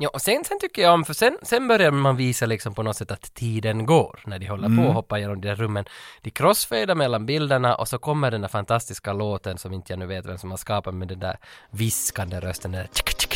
[0.00, 2.82] Ja, och sen, sen tycker jag om, för sen, sen börjar man visa liksom på
[2.82, 5.84] något sätt att tiden går när de håller på och hoppar genom de där rummen.
[6.22, 10.06] De crossfadar mellan bilderna och så kommer den där fantastiska låten som inte jag nu
[10.06, 11.38] vet vem som har skapat med den där
[11.70, 12.72] viskande rösten.
[12.72, 13.27] Där tsk, tsk.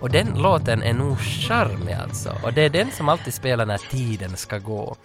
[0.00, 2.32] Och den låten är nog charmig alltså.
[2.42, 4.96] Och det är den som alltid spelar när tiden ska gå.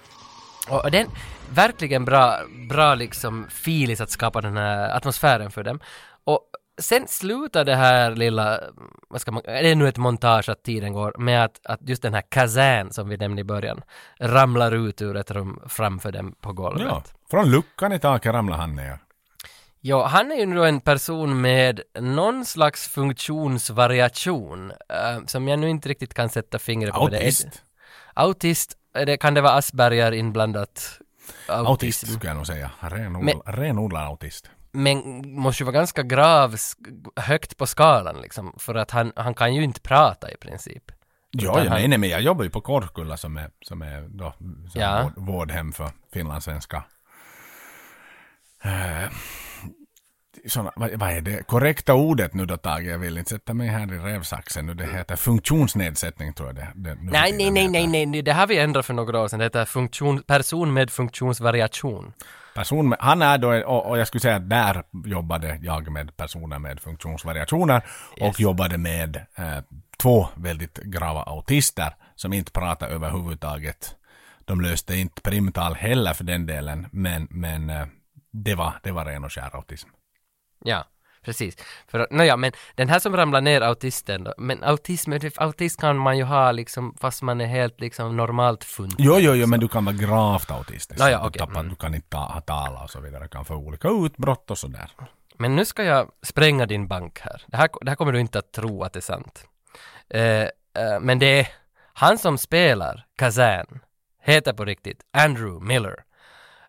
[0.70, 1.08] Och och den,
[1.50, 2.39] verkligen bra,
[2.70, 5.80] bra liksom filis att skapa den här atmosfären för dem.
[6.24, 6.42] Och
[6.82, 8.60] sen slutar det här lilla,
[9.10, 12.02] vad ska man, det är nu ett montage att tiden går, med att, att just
[12.02, 13.82] den här Kazan som vi nämnde i början
[14.20, 16.88] ramlar ut ur ett rum framför dem på golvet.
[16.89, 19.00] Ja, från luckan i taket ramlar han ner.
[19.84, 25.70] Ja, han är ju nu en person med någon slags funktionsvariation eh, som jag nu
[25.70, 27.00] inte riktigt kan sätta fingret på.
[27.00, 27.18] vad det.
[27.18, 27.64] Autist.
[28.14, 31.00] Autist, det, kan det vara Asperger inblandat?
[31.48, 32.72] Autist skulle jag nog säga.
[33.46, 34.50] Renodlad, autist.
[34.72, 36.56] Men måste ju vara ganska grav,
[37.16, 40.84] högt på skalan liksom, för att han, han kan ju inte prata i princip.
[41.32, 44.02] Ja, ja han- nej, nej, men jag jobbar ju på Korkulla som är, som är
[44.10, 44.34] då,
[44.72, 45.04] som Ja.
[45.16, 46.84] vård, vårdhem för finlandssvenska.
[48.66, 49.12] Uh,
[50.48, 52.84] såna, vad, vad är det korrekta ordet nu då Tage?
[52.84, 54.74] Jag vill inte sätta mig här i rävsaxen nu.
[54.74, 58.48] Det heter funktionsnedsättning tror jag det, det Nej, nej, nej, nej, nej, nej, det har
[58.48, 59.40] vi ändrat för några år sedan.
[59.40, 62.14] Det heter funktion, person med funktionsvariation.
[62.56, 66.18] Person med, han är då, och, och jag skulle säga att där jobbade jag med
[66.18, 67.82] personer med funktionsvariationer
[68.22, 69.58] och jobbade med eh,
[69.98, 73.96] två väldigt grava autister som inte pratar överhuvudtaget.
[74.46, 77.86] De löste inte primtal heller för den delen, men, men eh,
[78.32, 79.90] det, var, det var ren och skär autism.
[80.62, 80.86] Ja,
[81.26, 81.57] precis.
[81.88, 86.18] För, nåja, men den här som ramlar ner autisten då, men autism, autist kan man
[86.18, 88.99] ju ha liksom fast man är helt liksom normalt funtad.
[88.99, 90.99] Jo, jo, jo, men du kan vara gravt autistisk.
[90.99, 91.70] Ja, ja, du, okej, tappar, mm.
[91.70, 93.24] du kan inte ta, ha tala och så vidare.
[93.24, 94.91] Du kan få olika utbrott och sådär.
[95.38, 97.41] Men nu ska jag spränga din bank här.
[97.47, 99.45] Det här, det här kommer du inte att tro att det är sant.
[100.09, 101.47] Eh, eh, men det är
[101.93, 103.80] han som spelar Kazan,
[104.22, 105.95] heter på riktigt Andrew Miller.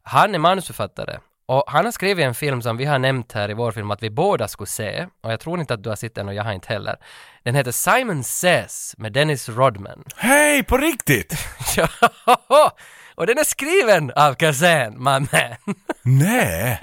[0.03, 1.19] Han är manusförfattare
[1.53, 4.03] och han har skrivit en film som vi har nämnt här i vår film att
[4.03, 6.45] vi båda skulle se och jag tror inte att du har sett den och jag
[6.45, 6.97] har inte heller.
[7.43, 10.05] Den heter Simon Says med Dennis Rodman.
[10.17, 11.35] Hej, på riktigt?
[11.77, 12.77] Ja,
[13.15, 15.29] och den är skriven av Kazan, my man.
[16.03, 16.81] Nej!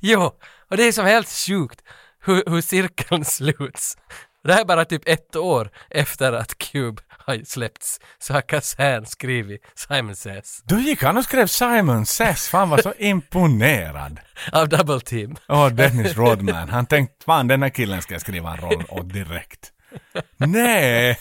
[0.00, 0.30] Jo,
[0.70, 1.82] och det är som helt sjukt
[2.24, 3.98] hur, hur cirkeln sluts.
[4.44, 9.06] Det här är bara typ ett år efter att Cube har släppts så har Kazan
[9.06, 12.48] skrivit Simon Says Då gick han och skrev Simon Says.
[12.48, 14.20] Fan var så imponerad.
[14.52, 15.36] av Double Team.
[15.48, 16.68] Åh, Dennis Rodman.
[16.68, 19.72] Han tänkte, fan den här killen ska jag skriva en roll åt direkt.
[20.36, 21.18] Nej!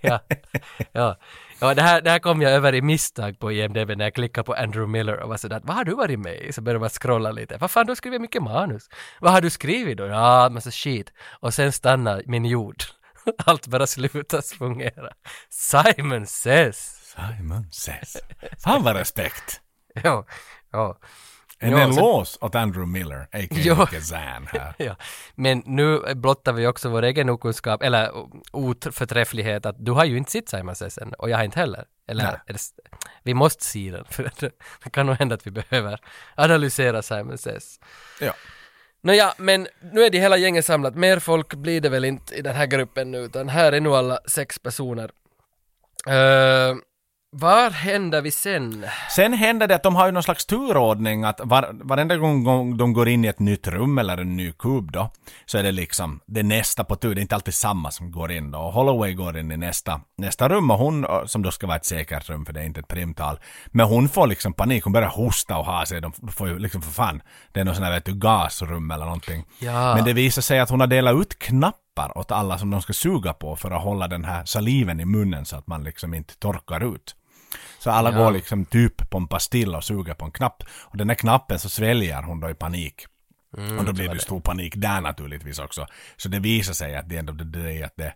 [0.00, 0.20] Ja,
[0.92, 1.16] ja.
[1.60, 4.44] ja det, här, det här kom jag över i misstag på IMDB när jag klickade
[4.44, 6.52] på Andrew Miller och var sådär vad har du varit med i?
[6.52, 7.56] Så började man scrolla lite.
[7.56, 8.88] Vad fan, du har skrivit mycket manus.
[9.20, 10.06] Vad har du skrivit då?
[10.06, 11.12] Ja, massa skit.
[11.40, 12.82] Och sen stannar min jord.
[13.46, 15.12] Allt bara slutar fungera.
[15.50, 17.00] Simon Says.
[17.16, 18.16] Simon Says.
[18.64, 19.60] Fan vad respekt.
[20.02, 20.26] Ja,
[20.72, 20.98] ja.
[21.58, 23.46] En Ja, eloge så- åt Andrew Miller, a.k.a.
[23.50, 23.86] Ja.
[23.86, 24.74] Kazan här.
[24.78, 24.96] Ja,
[25.34, 28.10] men nu blottar vi också vår egen okunskap, eller
[28.52, 31.84] oförträfflighet, att du har ju inte sett Simon Says än, och jag har inte heller.
[32.08, 32.58] Eller, det,
[33.22, 34.30] vi måste se den, för
[34.84, 36.00] det kan nog hända att vi behöver
[36.34, 37.80] analysera Simon Says.
[38.20, 38.34] Ja.
[39.04, 40.94] Nåja, men nu är det hela gänget samlat.
[40.94, 43.94] Mer folk blir det väl inte i den här gruppen nu, utan här är nu
[43.94, 45.10] alla sex personer.
[46.08, 46.76] Uh,
[47.36, 48.86] var händer vi sen?
[49.10, 52.92] Sen händer det att de har ju någon slags turordning att var, varenda gång, de
[52.92, 55.10] går in i ett nytt rum eller en ny kub då,
[55.46, 57.14] så är det liksom det nästa på tur.
[57.14, 58.58] Det är inte alltid samma som går in då.
[58.58, 61.84] Och Holloway går in i nästa, nästa rum och hon, som då ska vara ett
[61.84, 64.84] säkert rum för det är inte ett primtal, men hon får liksom panik.
[64.84, 66.00] Hon börjar hosta och ha sig.
[66.00, 67.22] De får ju liksom för fan,
[67.52, 69.44] det är någon sån här vet du gasrum eller någonting.
[69.58, 69.94] Ja.
[69.94, 72.92] Men det visar sig att hon har delat ut knappar åt alla som de ska
[72.92, 76.38] suga på för att hålla den här saliven i munnen så att man liksom inte
[76.38, 77.16] torkar ut.
[77.84, 78.18] Så alla Ja.
[78.18, 80.62] går liksom typ på en pastill och suger på en knapp.
[80.84, 83.06] Och den där knappen så sväljer hon då i panik.
[83.78, 85.86] och då blir det ju stor panik där naturligtvis också.
[86.16, 88.14] Så det visar sig att det ändå det, det, att det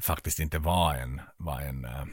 [0.00, 2.04] faktiskt inte var en, var en, eh,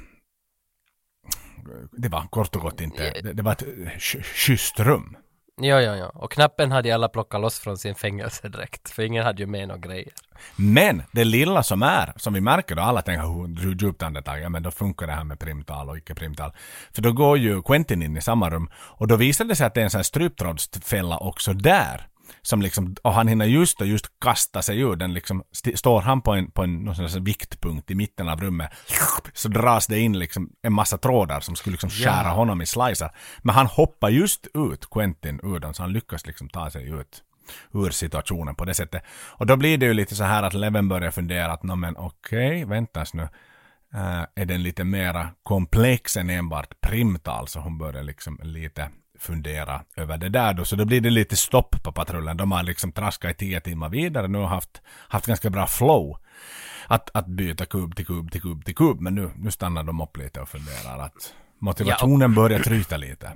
[1.92, 3.62] det var kort och gott inte, det, det var ett
[3.98, 5.18] sch- schysst rum.
[5.62, 6.12] Ja, ja, ja.
[6.16, 8.90] Och knappen hade ju alla plockat loss från sin fängelsedräkt.
[8.90, 10.14] För ingen hade ju med några grejer.
[10.56, 14.42] Men det lilla som är, som vi märker då, alla tänker hur, hur djupt andetag,
[14.42, 16.52] ja men då funkar det här med primtal och icke primtal.
[16.94, 19.74] För då går ju Quentin in i samma rum och då visar det sig att
[19.74, 22.08] det är en sån här stryptrådsfälla också där.
[22.42, 26.02] Som liksom, och han hinner just och just kasta sig ur den liksom, st- står
[26.02, 28.72] han på en, på en någon viktpunkt i mitten av rummet,
[29.34, 32.30] så dras det in liksom en massa trådar som skulle liksom skära Ja.
[32.34, 33.10] honom i slicer.
[33.42, 37.24] Men han hoppar just ut, Quentin, ur den, så han lyckas liksom ta sig ut
[37.74, 39.04] ur situationen på det sättet.
[39.32, 41.98] Och då blir det ju lite så här att Leven börjar fundera att, "Nå, men
[41.98, 43.24] okej, väntas nu.
[43.94, 48.90] Eh, är den lite mera komplex än enbart primtal så hon börjar liksom lite
[49.24, 50.66] fundera över det där då.
[50.66, 52.38] Så då blir det lite stopp på patrullen.
[52.38, 56.18] De har liksom traskat i tio timmar vidare nu och haft, haft ganska bra flow.
[56.88, 59.02] Att, att byta kub till kub till kub till kub.
[59.02, 63.32] Men nu, nu stannar de upp lite och funderar att motivationen börjar tryta lite.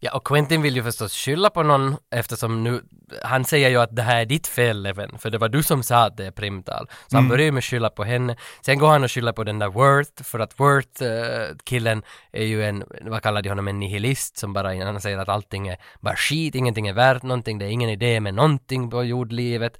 [0.00, 2.82] Ja, och Quentin vill ju förstås skylla på någon eftersom nu,
[3.22, 5.82] han säger ju att det här är ditt fel Leven, för det var du som
[5.82, 6.86] sa att det är primtal.
[7.06, 7.28] Så han Mm.
[7.28, 8.36] börjar ju med att skylla på henne.
[8.60, 12.02] Sen går han och skyller på den där Worth, för att Worth-killen
[12.32, 15.68] är ju en, vad kallar de honom, en nihilist som bara, han säger att allting
[15.68, 19.78] är bara skit, ingenting är värt någonting, det är ingen idé med någonting på jordlivet.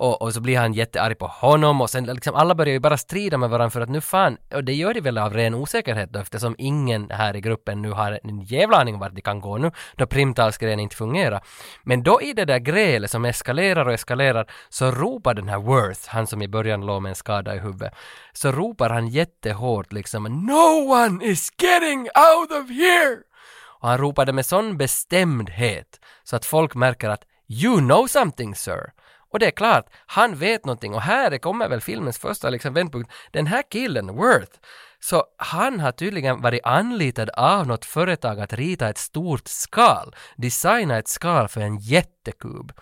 [0.00, 2.96] Och, och så blir han jättearg på honom och sen liksom alla börjar ju bara
[2.96, 6.12] strida med varandra för att nu fan, och det gör de väl av ren osäkerhet
[6.12, 9.58] då eftersom ingen här i gruppen nu har en jävla aning vart de kan gå
[9.58, 11.40] nu då primtalsgrejen inte fungerar.
[11.82, 16.08] Men då i det där grälet som eskalerar och eskalerar så ropar den här Worth,
[16.08, 17.94] han som i början låg med en skada i huvudet,
[18.32, 23.16] så ropar han jättehårt liksom “No one is getting out of here!”
[23.80, 28.92] och han ropade med sån bestämdhet så att folk märker att “You know something sir!”
[29.30, 33.12] Och det är klart, han vet någonting och här kommer väl filmens första liksom vändpunkt.
[33.30, 34.58] Den här killen, Worth,
[35.00, 40.98] så han har tydligen varit anlitad av något företag att rita ett stort skal, designa
[40.98, 42.72] ett skal för en jättekub.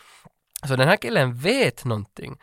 [0.68, 2.36] Så den här killen vet någonting.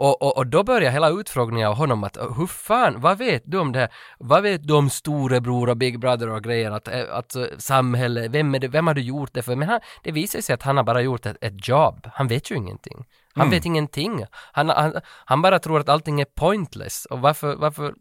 [0.00, 3.58] Och, och, och då börjar hela utfrågningen av honom att hur fan, vad vet du
[3.58, 3.88] om det här?
[4.18, 6.70] Vad vet du om storebror och Big Brother och grejer?
[6.70, 9.56] Att, eh, att eh, samhälle, vem, är det, vem har du gjort det för?
[9.56, 12.10] Men han, det visar sig att han har bara gjort ett, ett jobb.
[12.14, 13.06] Han vet ju ingenting.
[13.34, 13.50] Han Mm.
[13.50, 14.24] vet ingenting.
[14.52, 17.04] Han, han, han bara tror att allting är pointless.
[17.04, 17.94] Och varför, varför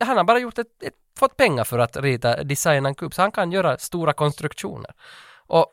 [0.00, 3.22] han- har bara gjort ett, ett, fått pengar för att rita, designa en kub, så
[3.22, 4.90] han kan göra stora konstruktioner.
[5.46, 5.66] Och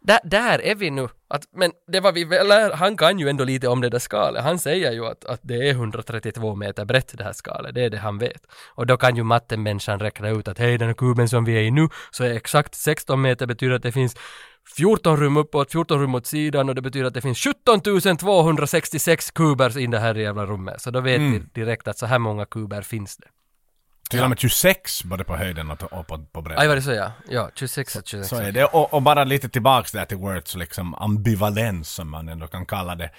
[0.00, 1.08] där, där är vi nu.
[1.28, 4.42] Att, men det var vi väl, han kan ju ändå lite om det där skalet.
[4.44, 7.90] Han säger ju att, att det är 132 meter brett det här skalet, det är
[7.90, 8.46] det han vet.
[8.74, 11.62] Och då kan ju mattemänniskan räkna ut att hej, den här kuben som vi är
[11.62, 14.16] i nu, så är exakt 16 meter betyder att det finns
[14.76, 17.80] 14 rum uppåt, 14 rum åt sidan och det betyder att det finns 17
[18.18, 20.80] 266 kuber i det här jävla rummet.
[20.80, 21.32] Så då vet Mm.
[21.32, 23.26] vi direkt att så här många kuber finns det.
[24.10, 26.62] Till och med 26 både på höjden och på, på bredden.
[26.62, 27.12] Aj, var det så ja?
[27.28, 28.28] Ja, 26 och 26.
[28.28, 28.64] Så är det.
[28.64, 32.94] Och, och bara lite tillbaks där till Words liksom ambivalens som man ändå kan kalla
[32.94, 33.10] det.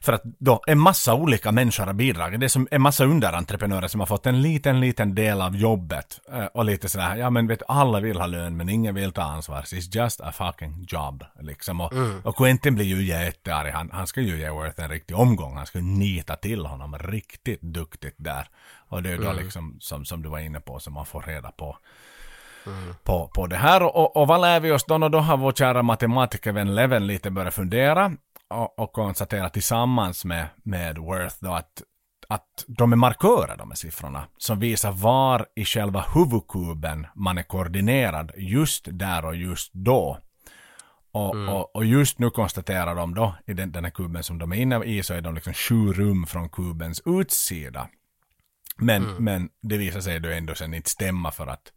[0.00, 2.40] För att då en massa olika människor har bidragit.
[2.40, 6.20] Det är som en massa underentreprenörer som har fått en liten, liten del av jobbet.
[6.32, 9.22] Eh, Och lite sådär, ja men vet alla vill ha lön men ingen vill ta
[9.22, 9.62] ansvar.
[9.64, 11.24] So It's just a fucking job.
[11.40, 11.80] Liksom.
[11.80, 12.20] Och, Mm.
[12.24, 13.72] och Quentin blir ju jättearg.
[13.72, 15.56] Han, han ska ju ge Worth en riktig omgång.
[15.56, 18.48] Han ska nita till honom riktigt duktigt där.
[18.88, 19.44] Och det är då Mm.
[19.44, 21.76] liksom, som, som du var inne på, som man får reda på
[23.02, 23.82] på, på det här.
[23.82, 24.94] Och, och vad lär vi oss då?
[24.94, 28.12] Och då har vår kära matematikervän Leven lite börjat fundera
[28.50, 31.82] och, och konstatera tillsammans med, med Worth då att,
[32.28, 37.42] att de är markörer de här siffrorna som visar var i själva huvudkuben man är
[37.42, 40.18] koordinerad just där och just då.
[41.12, 44.52] Och, och, och just nu konstaterar de då i den, den här kuben som de
[44.52, 47.88] är inne i så är de liksom sju rum från kubens utsida.
[48.76, 51.72] Men, men det visar sig då ändå sen inte stämma för att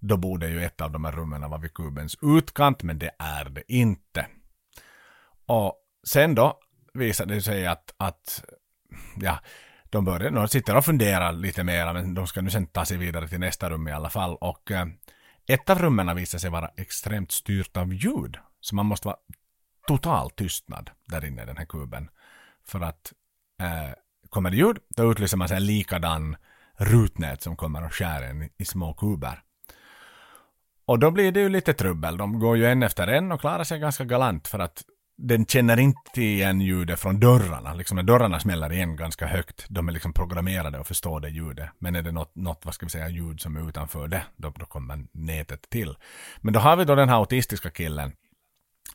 [0.00, 3.44] då borde ju ett av de här rummen vara vid kubens utkant, men det är
[3.44, 4.26] det inte.
[5.46, 5.74] Och
[6.06, 6.58] sen då
[6.94, 8.44] visar det sig att, att
[9.16, 9.38] ja,
[9.90, 12.96] de börjar, de sitter och funderar lite mer, men de ska nu sen ta sig
[12.96, 14.36] vidare till nästa rum i alla fall.
[14.36, 14.86] Och eh,
[15.46, 18.36] ett av rummen visar sig vara extremt styrt av ljud.
[18.60, 19.18] Så man måste vara
[19.86, 22.08] total tystnad där inne i den här kuben.
[22.64, 23.12] För att
[23.60, 23.92] eh,
[24.30, 26.36] kommer det ljud, då utlyser man sig en likadan
[26.76, 29.42] rutnät som kommer och skär en i, små kuber.
[30.86, 32.16] Och då blir det ju lite trubbel.
[32.16, 34.84] De går ju en efter en och klarar sig ganska galant för att
[35.18, 37.74] den känner inte igen ljudet från dörrarna.
[37.74, 41.70] Liksom när dörrarna smäller igen ganska högt, de är liksom programmerade att förstå det ljudet.
[41.78, 44.50] Men är det något, något vad ska vi säga, ljud som är utanför det, då,
[44.50, 45.96] då kommer nätet till.
[46.40, 48.12] Men då har vi då den här autistiska killen,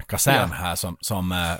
[0.07, 1.55] Kassan här, som, som eh,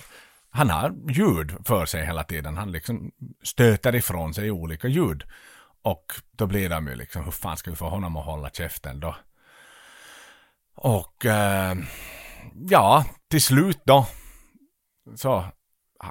[0.52, 2.58] han har ljud för sig hela tiden.
[2.58, 3.12] Han liksom
[3.44, 5.24] stöter ifrån sig olika ljud.
[5.82, 9.00] Och då blir de ju liksom, hur fan ska vi få honom att hålla käften
[9.00, 9.16] då?
[10.76, 11.76] Och eh,
[12.70, 14.08] ja, till slut då.
[15.16, 15.46] Så.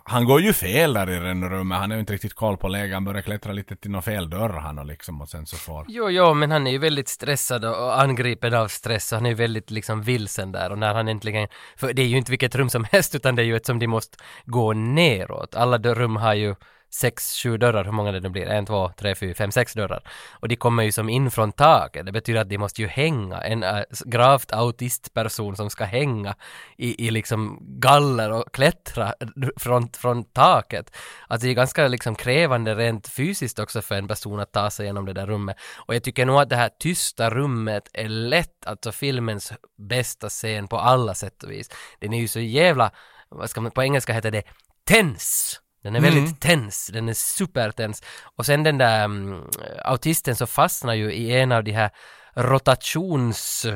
[0.05, 1.78] Han går ju fel där i rummet.
[1.78, 2.95] Han är ju inte riktigt koll på läget.
[2.95, 5.84] Han börjar klättra lite till någon fel dörr han och liksom och sen så får...
[5.88, 9.30] Jo, jo, men han är ju väldigt stressad och angripen av stress och han är
[9.30, 12.55] ju väldigt liksom vilsen där och när han äntligen, för det är ju inte vilket
[12.55, 15.55] rum som helst utan det är ju ett som de måste gå neråt.
[15.55, 16.55] Alla rum har ju
[16.91, 20.03] sex, sju dörrar, hur många det nu blir, en, två, tre, fyra, fem, sex dörrar.
[20.32, 23.41] Och de kommer ju som in från taket, det betyder att de måste ju hänga,
[23.41, 26.34] en äh, gravt autistperson som ska hänga
[26.76, 29.14] i, i liksom galler och klättra
[29.57, 30.97] från, från taket.
[31.28, 34.84] Alltså det är ganska liksom krävande rent fysiskt också för en person att ta sig
[34.84, 35.57] igenom det där rummet.
[35.86, 40.68] Och jag tycker nog att det här tysta rummet är lätt, alltså filmens bästa scen
[40.68, 41.70] på alla sätt och vis.
[41.99, 42.91] Den är ju så jävla,
[43.28, 44.43] vad ska man, på engelska heter det
[44.84, 45.57] tense.
[45.83, 46.35] Den är väldigt Mm.
[46.35, 48.03] tens, den är supertens.
[48.37, 49.43] Och sen den där mm,
[49.85, 51.91] autisten så fastnar ju i en av de här
[52.35, 53.66] rotations...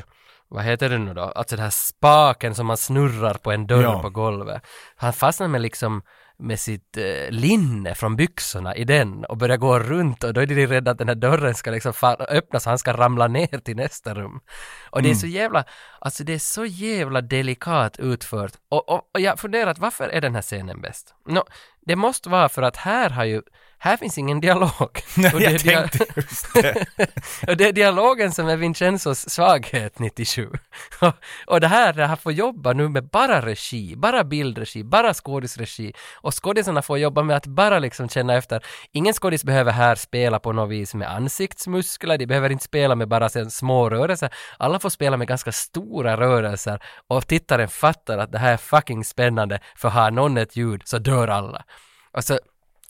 [0.48, 1.22] Vad heter det nu då?
[1.22, 4.02] Alltså den här spaken som man snurrar på en dörr Ja.
[4.02, 4.62] på golvet.
[4.96, 6.02] Han fastnar med liksom
[6.38, 10.46] med sitt eh, linne från byxorna i den och börjar gå runt och då är
[10.46, 11.92] de rädda att den här dörren ska liksom
[12.28, 14.40] öppnas så han ska ramla ner till nästa rum.
[14.90, 15.20] Och det är Mm.
[15.20, 15.64] så jävla,
[15.98, 18.52] alltså det är så jävla delikat utfört.
[18.68, 21.14] Och, och, och jag funderat, varför är den här scenen bäst?
[21.26, 21.44] Nå,
[21.86, 23.42] det måste vara för att här har ju,
[23.84, 25.00] här finns ingen dialog.
[25.16, 26.86] Nej, Och det är dia- tänkte just det.
[27.48, 30.48] och det är dialogen som är Vincenzos svaghet 97.
[31.46, 35.92] och, det här, det här får jobba nu med bara regi, bara bildregi, bara skådisregi.
[36.20, 38.64] Och skådisarna får jobba med att bara liksom känna efter.
[38.92, 43.08] Ingen skådis behöver här spela på något vis med ansiktsmuskler, de behöver inte spela med
[43.08, 44.30] bara små rörelser.
[44.58, 49.04] Alla får spela med ganska stora rörelser och tittaren fattar att det här är fucking
[49.04, 51.64] spännande för har någon ett ljud så dör alla.
[52.12, 52.38] Och så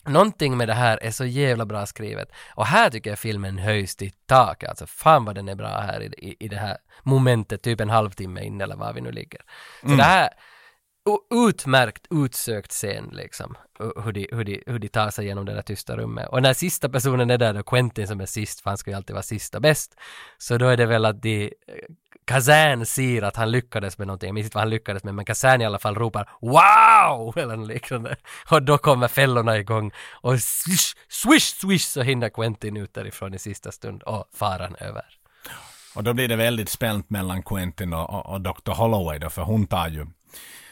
[0.05, 2.29] Någonting med det här är så jävla bra skrivet.
[2.55, 4.69] Och här tycker jag filmen höjs till taket.
[4.69, 7.89] Alltså fan vad den är bra här i, i, i det här momentet, typ en
[7.89, 9.41] halvtimme in eller var vi nu ligger.
[9.81, 9.97] Så Mm.
[9.97, 10.29] det här,
[11.47, 13.55] utmärkt utsökt scen liksom.
[14.03, 16.27] Hur de, hur, de, hur de tar sig igenom det där tysta rummet.
[16.29, 18.97] Och när sista personen är där, då Quentin som är sist, för han ska ju
[18.97, 19.95] alltid vara sista bäst.
[20.37, 21.53] Så då är det väl att de
[22.25, 25.25] Kazan ser att han lyckades med någonting, jag minns inte vad han lyckades med, men
[25.25, 28.15] Kazan i alla fall ropar ”Wow!” eller något liknande.
[28.51, 33.39] Och då kommer fällorna igång och swish, swish, swish så hinner Quentin ut därifrån i
[33.39, 35.05] sista stund och faran över.
[35.95, 38.71] Och då blir det väldigt spänt mellan Quentin och, och, och Dr.
[38.71, 40.05] Holloway då, för hon tar ju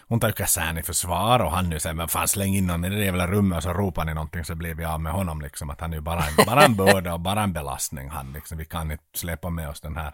[0.08, 2.86] hon tar ju Kazan i försvar och han nu säger men fan släng in honom
[2.86, 5.14] i det där jävla rummet och så ropar ni någonting så blir vi av med
[5.14, 5.70] honom liksom.
[5.70, 8.58] Att han är ju bara en, bara en börda och bara en belastning han liksom.
[8.58, 10.14] Vi kan inte släppa med oss den här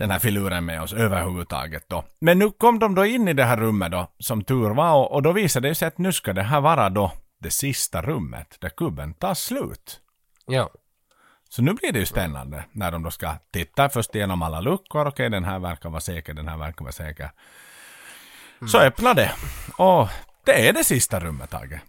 [0.00, 2.04] den här filuren med oss överhuvudtaget då.
[2.20, 5.12] Men nu kom de då in i det här rummet då, som tur var, och,
[5.12, 8.56] och då visade det sig att nu ska det här vara då det sista rummet
[8.60, 10.00] där kubben tar slut.
[10.46, 10.70] Ja.
[11.48, 15.06] Så nu blir det ju spännande när de då ska titta först igenom alla luckor.
[15.06, 17.30] Okej, den här verkar vara säker, den här verkar vara säker.
[18.66, 19.32] Så öppnar det.
[19.76, 20.08] Och
[20.44, 21.80] det är det sista rummet, Tage.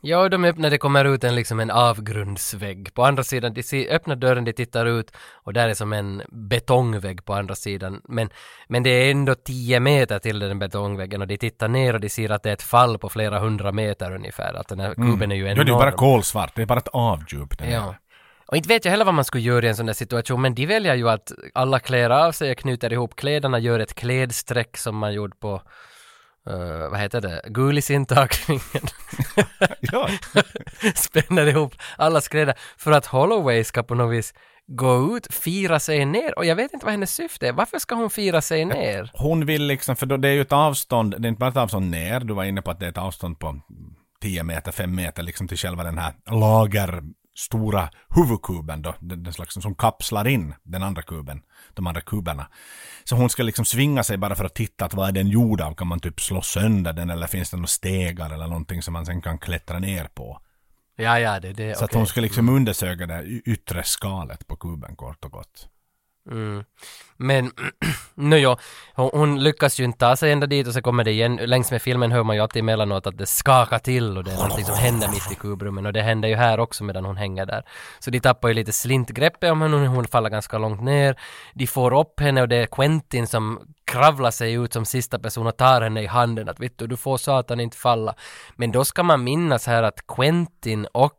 [0.00, 2.94] Ja, de öppnar, det kommer ut en liksom en avgrundsvägg.
[2.94, 7.24] På andra sidan, de öppnar dörren, de tittar ut och där är som en betongvägg
[7.24, 8.00] på andra sidan.
[8.08, 8.30] Men,
[8.68, 12.08] men det är ändå 10 meter till den betongväggen och de tittar ner och de
[12.08, 14.54] ser att det är ett fall på flera hundra meter ungefär.
[14.54, 15.66] Att den här kuben är ju Ja, enorm.
[15.66, 17.58] det är bara kolsvart, det är bara ett avdjup.
[17.58, 17.94] där Ja.
[18.46, 20.54] Och inte vet jag heller vad man skulle göra i en sån där situation, men
[20.54, 24.96] de väljer ju att alla klär av sig knyter ihop kläderna, gör ett klädsträck som
[24.96, 25.62] man gjorde på
[26.48, 28.62] eh, vad heter det, Gulisintagningen.
[29.80, 30.08] Ja.
[30.94, 34.34] Spänner ihop allas kläder för att Holloway ska på något vis
[34.66, 37.52] gå ut, fira sig ner och jag vet inte vad hennes syfte är.
[37.52, 39.10] Varför ska hon fira sig ner?
[39.14, 41.56] Hon vill liksom, för då det är ju ett avstånd, det är inte bara ett
[41.56, 43.60] avstånd ner, du var inne på att det är ett avstånd på
[44.22, 47.02] 10 meter, 5 meter liksom till själva den här lager
[47.38, 51.42] stora huvudkuben då, den, den slags som kapslar in den andra kuben,
[51.74, 52.48] de andra kuberna.
[53.04, 55.60] Så hon ska liksom svinga sig bara för att titta att vad är den gjord
[55.60, 58.92] av, kan man typ slå sönder den eller finns det några stegar eller någonting som
[58.92, 60.40] man sen kan klättra ner på.
[60.96, 61.78] Ja, ja, det är det.
[61.78, 61.98] Så att okej.
[61.98, 65.68] hon ska liksom undersöka det yttre skalet på kuben kort och gott.
[66.30, 66.64] Mm.
[67.16, 67.50] Men,
[68.14, 68.58] nu ja,
[68.94, 71.70] hon, hon lyckas ju inte ta sig ända dit och så kommer det igen, längs
[71.70, 74.64] med filmen hör man ju alltid emellanåt att det skakar till och det är någonting
[74.64, 77.64] som händer mitt i kubrummen och det händer ju här också medan hon hänger där.
[77.98, 81.16] Så de tappar ju lite slintgreppet om henne, hon faller ganska långt ner.
[81.54, 85.46] De får upp henne och det är Quentin som kravlar sig ut som sista person
[85.46, 88.14] och tar henne i handen att vet du, du får satan inte falla.
[88.56, 91.12] Men då ska man minnas här att Quentin och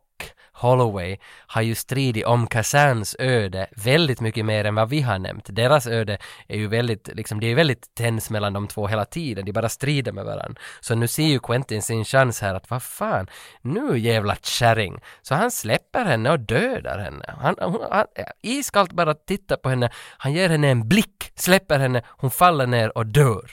[0.60, 5.46] Holloway har ju stridit om Kazans öde väldigt mycket mer än vad vi har nämnt.
[5.48, 9.44] Deras öde är ju väldigt, liksom, det är väldigt tens mellan de två hela tiden,
[9.44, 10.60] de bara strider med varandra.
[10.80, 13.26] Så nu ser ju Quentin sin chans här att vad fan,
[13.62, 15.00] nu jävla kärring.
[15.22, 17.34] Så han släpper henne och dödar henne.
[17.38, 18.06] Han, hon, han
[18.42, 22.98] iskallt bara tittar på henne, han ger henne en blick, släpper henne, hon faller ner
[22.98, 23.50] och dör.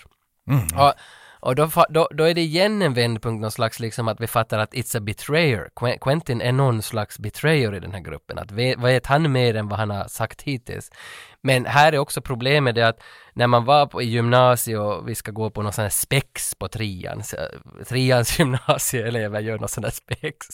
[0.77, 0.93] Och,
[1.39, 4.59] och då, då, då är det igen en vändpunkt, någon slags liksom att vi fattar
[4.59, 5.69] att it's a betrayer.
[5.99, 8.37] Quentin är någon slags betrayer i den här gruppen.
[8.37, 10.91] Att vad vet han mer än vad han har sagt hittills?
[11.43, 12.99] Men här är också problemet det att
[13.37, 16.55] när man var på, i gymnasiet och vi ska gå på någon sån här spex
[16.55, 17.37] på trean, så,
[17.87, 20.47] treans gymnasieelever gör någon sån här spex.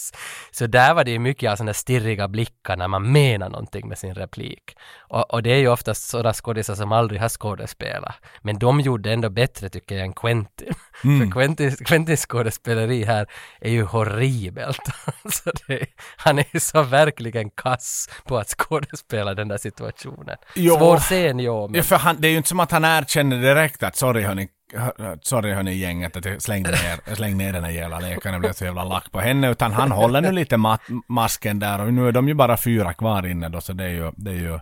[0.52, 3.88] Så där var det ju mycket av sådana där stirriga blickar när man menar någonting
[3.88, 4.76] med sin replik.
[5.00, 8.16] Och, och det är ju oftast sådana skådisar som aldrig har skådespelat.
[8.42, 10.74] Men de gjorde ändå bättre tycker jag än Quentin.
[11.02, 13.28] För Quentin, Quentins skådespeleri här
[13.62, 14.82] är ju horribelt.
[15.30, 15.86] så det,
[16.18, 20.38] han är ju så verkligen kass på att skådespela den där situationen.
[20.56, 20.73] Jo.
[20.78, 21.76] Svår scen, ja, men...
[21.76, 24.48] Ja, för han, det är ju inte som att han erkänner direkt att sorry hörni,
[24.76, 28.36] hör- sorry hörni gänget att jag slängde ner, jag slängde ner den här jävla läkaren
[28.36, 29.52] och blev så jävla lack på henne.
[29.52, 32.94] Utan han håller nu lite mat, masken där och nu är de ju bara fyra
[32.94, 34.60] kvar inne då så det är ju, det är ju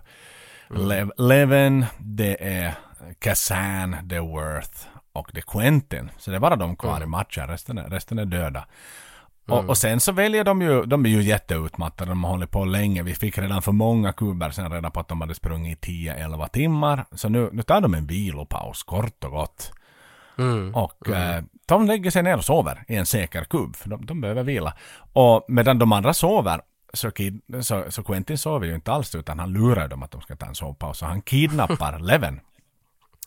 [0.74, 2.74] Lev, Levin, det är
[3.18, 4.78] Kazan, det är Worth
[5.12, 6.10] och det är Quentin.
[6.18, 8.64] Så det är bara de kvar i matchen, resten är, resten är döda.
[9.48, 12.64] Och, och sen så väljer de ju, de är ju jätteutmattade, de har hållit på
[12.64, 13.02] länge.
[13.02, 16.48] Vi fick redan för många kuber sen reda på att de hade sprungit i 10-11
[16.48, 17.04] timmar.
[17.12, 19.72] Så nu, nu tar de en vilopaus, kort och gott.
[20.74, 24.20] Och Eh, de lägger sig ner och sover i en säker kubb, för de, de
[24.20, 24.74] behöver vila.
[25.12, 26.60] Och medan de andra sover,
[26.92, 30.20] så, kid, så, så Quentin sover ju inte alls, utan han lurar dem att de
[30.20, 30.98] ska ta en sovpaus.
[30.98, 32.40] Så han kidnappar Leven.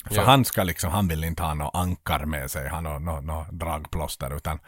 [0.09, 3.23] För han ska liksom, han vill inte ha något ankar med sig, han har något
[3.23, 4.59] no, dragplåster, utan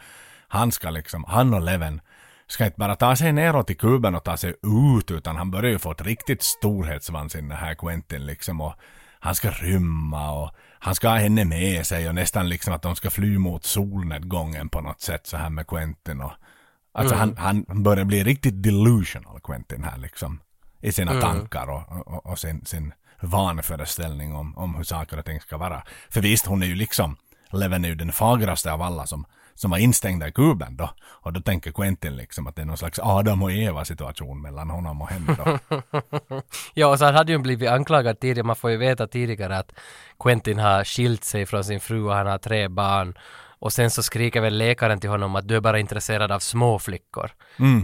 [0.48, 2.00] han ska liksom, han och Leven
[2.46, 4.54] ska inte bara ta sig neråt i kuben och ta sig
[4.96, 8.74] ut, utan han börjar ju få ett riktigt storhetsvansinne här Quentin liksom och
[9.20, 12.96] han ska rymma och han ska ha henne med sig och nästan liksom att de
[12.96, 16.32] ska fly mot solnedgången på något sätt så här med Quentin och
[16.92, 20.40] alltså han, han börjar bli riktigt delusional Quentin här liksom
[20.80, 25.40] i sina tankar och, och, och sin, sin vanföreställning om, om hur saker och ting
[25.40, 25.82] ska vara.
[26.10, 27.16] För visst, hon är ju liksom,
[27.52, 29.26] Leven är ju den fagraste av alla som,
[29.58, 30.90] som var instängda i kuben då.
[31.00, 34.70] Och då tänker Quentin liksom att det är någon slags Adam och Eva situation mellan
[34.70, 35.58] honom och henne då.
[36.74, 39.72] Ja, och så han hade ju blivit anklagad tidigare, man får ju veta tidigare att
[40.18, 43.18] Quentin har skilt sig från sin fru och han har tre barn.
[43.60, 46.78] Och sen så skriker väl läkaren till honom att du är bara intresserad av små
[46.78, 47.30] flickor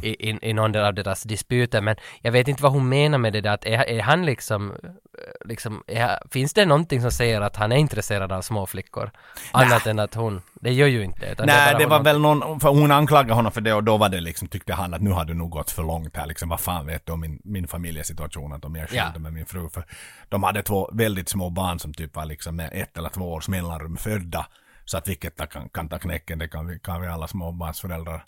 [0.02, 1.80] i, i, i någon av deras disputer.
[1.80, 4.70] Men jag vet inte vad hon menar med det där, att är, är han liksom,
[4.70, 9.10] eh, liksom är, finns det någonting som säger att han är intresserad av små flickor?
[9.52, 12.60] Annat än att hon, det gör ju inte utan Nej, bara det var väl någon,
[12.60, 15.10] för hon anklagade honom för det och då var det liksom, tyckte han att nu
[15.10, 17.68] har du nog gått för långt här liksom, vad fan vet du om min, min
[17.68, 19.18] familjesituation, att om jag skilde Ja.
[19.20, 19.84] med min fru, för
[20.28, 23.48] de hade två väldigt små barn som typ var liksom med ett eller två års
[23.48, 24.46] mellanrum födda,
[24.84, 28.24] så att vilket kan, kan ta knäcken, det kan vi, kan vi alla småbarnsföräldrar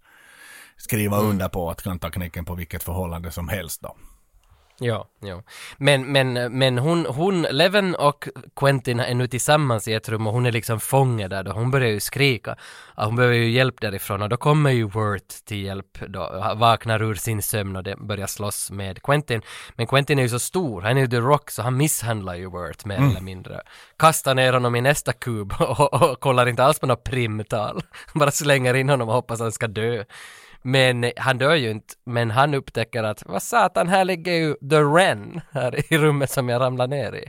[0.77, 1.31] skriva Mm.
[1.31, 3.97] under på att kan ta knäcken på vilket förhållande som helst då.
[4.79, 5.43] Ja, ja.
[5.77, 10.33] Men, men, men hon, hon, Leven och Quentin är nu tillsammans i ett rum och
[10.33, 11.53] hon är liksom fånge där då.
[11.53, 12.57] Hon börjar ju skrika.
[12.97, 16.53] Hon behöver ju hjälp därifrån och då kommer ju Worth till hjälp då.
[16.57, 19.43] Vaknar ur sin sömn och det börjar slåss med Quentin.
[19.75, 22.47] Men Quentin är ju så stor, han är ju The Rock så han misshandlar ju
[22.47, 23.61] Worth mer eller mindre.
[23.97, 27.83] Kastar ner honom i nästa kub och, och kollar inte alls på något primtal.
[28.15, 30.05] Bara slänger in honom och hoppas att han ska dö.
[30.67, 34.81] Men han dör ju inte, men han upptäcker att vad satan, här ligger ju The
[34.81, 37.29] Ren här i rummet som jag ramlar ner i.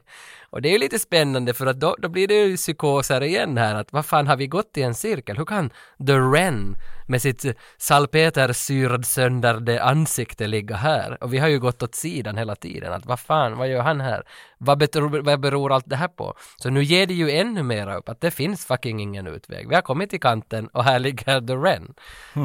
[0.49, 3.57] Och det är ju lite spännande för att då, då blir det ju psykoser igen
[3.57, 5.37] här att vad fan har vi gått i en cirkel?
[5.37, 5.69] Hur kan
[6.07, 6.75] The Ren
[7.07, 7.45] med sitt
[7.77, 11.23] salpetersyrad söndrande ansikte ligga här?
[11.23, 14.01] Och vi har ju gått åt sidan hela tiden att vad fan, vad gör han
[14.01, 14.23] här?
[14.57, 16.33] Vad beror, vad beror allt det här på?
[16.57, 19.69] Så nu ger det ju ännu mera upp att det finns fucking ingen utväg.
[19.69, 21.93] Vi har kommit till kanten och här ligger The Ren.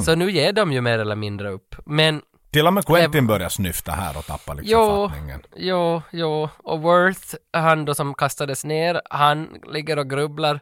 [0.02, 1.76] Så nu ger de ju mer eller mindre upp.
[1.86, 2.22] Men
[2.52, 5.42] Till och med Quentin börjar snyfta här och tappa liksom Jo, fattningen.
[5.56, 6.48] jo, jo.
[6.58, 10.60] Och Worth, han då som kastades ner, han ligger och grubblar.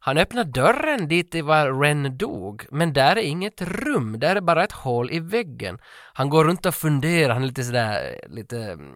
[0.00, 4.40] Han öppnar dörren dit det var Ren dog, men där är inget rum, där är
[4.40, 5.78] bara ett hål i väggen.
[6.12, 8.94] Han går runt och funderar, han är lite sådär, lite, mm,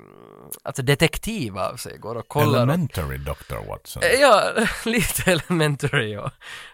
[0.64, 2.46] alltså detektiv av sig, går och kollar.
[2.58, 3.68] och- Elementary Dr.
[3.68, 4.02] Watson.
[4.20, 4.42] Ja,
[4.84, 6.12] lite elementary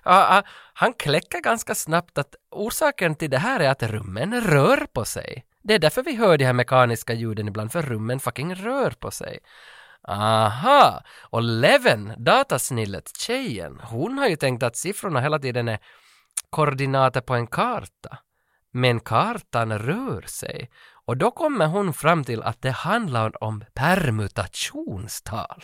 [0.04, 0.42] ja,
[0.74, 5.44] Han kläcker ganska snabbt att orsaken till det här är att rummen rör på sig.
[5.66, 9.10] Det är därför vi hör de här mekaniska ljuden ibland, för rummen fucking rör på
[9.10, 9.38] sig.
[10.08, 11.02] Aha!
[11.30, 15.78] Och Leven, datasnillet, tjejen, hon har ju tänkt att siffrorna hela tiden är
[16.50, 18.18] koordinater på en karta.
[18.72, 20.70] men kartan rör sig.
[21.06, 25.62] Och då kommer hon fram till att det handlar om permutationstal.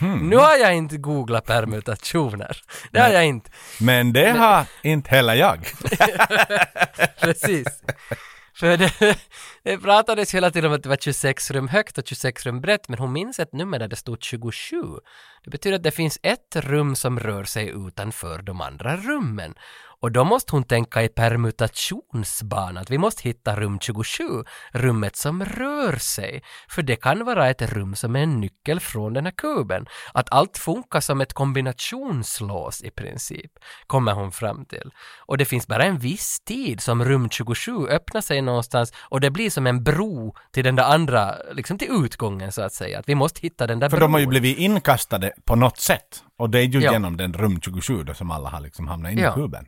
[0.00, 2.56] Nu har jag inte googlat permutationer.
[2.92, 3.50] Det har jag inte.
[3.80, 5.58] Men det har inte heller jag.
[7.20, 7.82] Precis.
[8.56, 8.92] För det,
[9.62, 12.88] det pratades hela tiden om att det var 26 rum högt och 26 rum brett,
[12.88, 14.76] men hon minns ett nummer där det stod 27.
[15.44, 19.54] Det betyder att det finns ett rum som rör sig utanför de andra rummen.
[20.06, 24.24] Och då måste hon tänka i permutationsbana, att vi måste hitta rum 27,
[24.72, 26.42] rummet som rör sig.
[26.68, 29.86] För det kan vara ett rum som är en nyckel från den här kuben.
[30.14, 33.52] Att allt funkar som ett kombinationslås i princip,
[33.86, 34.90] kommer hon fram till.
[35.26, 39.30] Och det finns bara en viss tid som rum 27 öppnar sig någonstans och det
[39.30, 42.98] blir som en bro till den där andra, liksom till utgången så att säga.
[42.98, 44.10] Att vi måste hitta den där För bron.
[44.10, 46.22] de har ju blivit inkastade på något sätt.
[46.38, 46.92] Och det är ju Ja.
[46.92, 49.30] genom den rum 27 då som alla har liksom hamnat in Ja.
[49.30, 49.66] i kuben.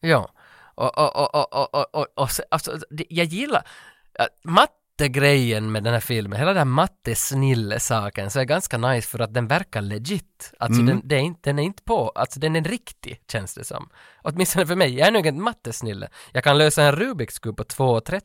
[0.00, 0.30] Ja.
[0.74, 2.78] Och, och, och, och, och, och, och, och se- alltså,
[3.08, 3.66] jag gillar
[4.18, 4.70] äh, Matt
[5.00, 9.34] mattegrejen med den här filmen, hela den här mattesnille-saken, så är ganska nice för att
[9.34, 10.52] den verkar legit.
[10.58, 13.64] Alltså den, det är inte, den är inte på, alltså den är riktig, känns det
[13.64, 13.88] som.
[14.22, 16.08] Åtminstone för mig, jag är nog en mattesnille.
[16.32, 18.20] Jag kan lösa en Rubiks kub på 2,30,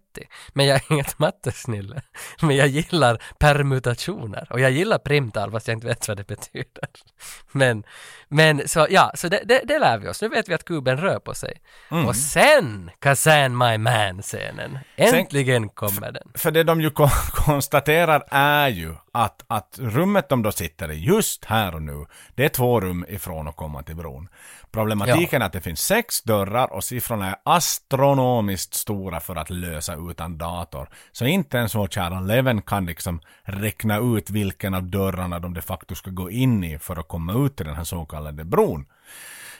[0.53, 2.01] men jag är inget mattesnille.
[2.41, 6.89] Men jag gillar permutationer, och jag gillar primtal, fast jag inte vet vad det betyder.
[7.51, 7.83] Men,
[8.27, 10.21] men så ja, så det, det, det lär vi oss.
[10.21, 11.61] Nu vet vi att kuben rör på sig.
[12.07, 14.79] Och sen, Kazan My Man-scenen.
[14.95, 16.31] Äntligen kommer den.
[16.33, 21.05] För det de ju ko- konstaterar är ju att, att rummet de då sitter i
[21.05, 22.05] just här och nu,
[22.35, 24.27] det är två rum ifrån att komma till bron.
[24.71, 29.95] Problematiken är att det finns sex dörrar och siffrorna är astronomiskt stora för att lösa
[30.09, 30.89] utan dator.
[31.11, 35.61] Så inte ens vår kära Leven kan liksom räkna ut vilken av dörrarna de de
[35.61, 38.85] facto ska gå in i för att komma ut till den här så kallade bron.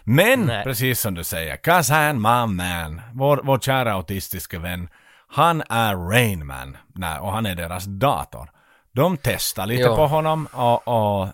[0.03, 0.63] Men, Nej.
[0.63, 4.89] precis som du säger, Kazan My Man, vår, vår kära autistiska vän,
[5.35, 8.49] han är Rain Man, Nej, och han är deras dator.
[8.91, 9.95] De testar lite Ja.
[9.95, 11.27] på honom och, och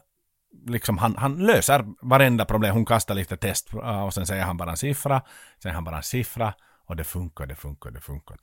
[0.68, 2.74] liksom han, han löser varenda problem.
[2.74, 5.22] Hon kastar lite test uh, och sen säger han bara en siffra,
[5.64, 6.54] sen han bara en siffra
[6.88, 8.38] och det funkar, det funkar, det funkar.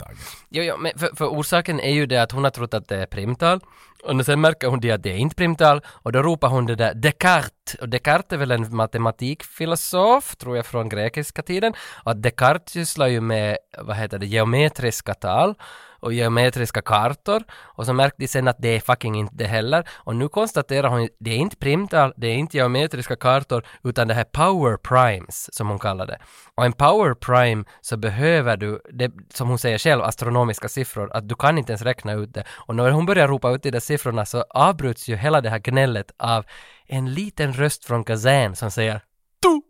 [0.48, 2.96] Jo, jo, men för, för orsaken är ju det att hon har trott att det
[3.02, 3.60] är primtal
[4.04, 6.74] och sen märker hon det att det är inte primtal och då ropar hon det
[6.74, 11.72] där Descartes och Descartes är väl en matematikfilosof, tror jag, från grekiska tiden
[12.04, 15.54] och Descartes sysslar ju med, vad heter det, geometriska tal
[16.00, 19.88] och geometriska kartor och så märkte de sen att det är fucking inte det heller
[19.94, 24.14] och nu konstaterar hon det är inte primtal, det är inte geometriska kartor utan det
[24.14, 26.18] här power primes som hon kallar det.
[26.54, 31.28] Och en power prime så behöver du, det, som hon säger själv, astronomiska siffror, att
[31.28, 32.44] du kan inte ens räkna ut det.
[32.50, 36.10] Och när hon börjar ropa ut det, siffrorna så avbryts ju hela det här gnället
[36.18, 36.44] av
[36.86, 38.94] en liten röst från Kazan som säger
[39.42, 39.60] tu,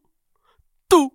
[0.91, 1.11] tu.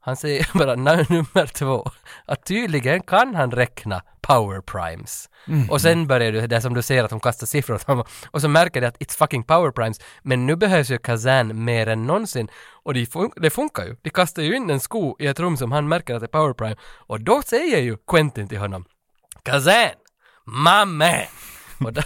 [0.00, 1.90] Han säger bara "Nej, nummer två.
[2.26, 5.28] Att tydligen kan han räkna power primes.
[5.70, 8.04] Och sen börjar du, det som du ser att hon kastar siffror åt honom.
[8.30, 10.00] Och så märker de att it's fucking power primes.
[10.22, 12.48] Men nu behövs ju Kazan mer än någonsin.
[12.84, 13.96] Och det, fun- det funkar ju.
[14.02, 16.38] De kastar ju in en sko i ett rum som han märker att det är
[16.38, 16.76] power prime.
[17.08, 18.84] Och då säger ju Quentin till honom
[19.42, 19.90] Kazan!
[20.46, 21.26] My man!
[21.86, 22.04] Och där,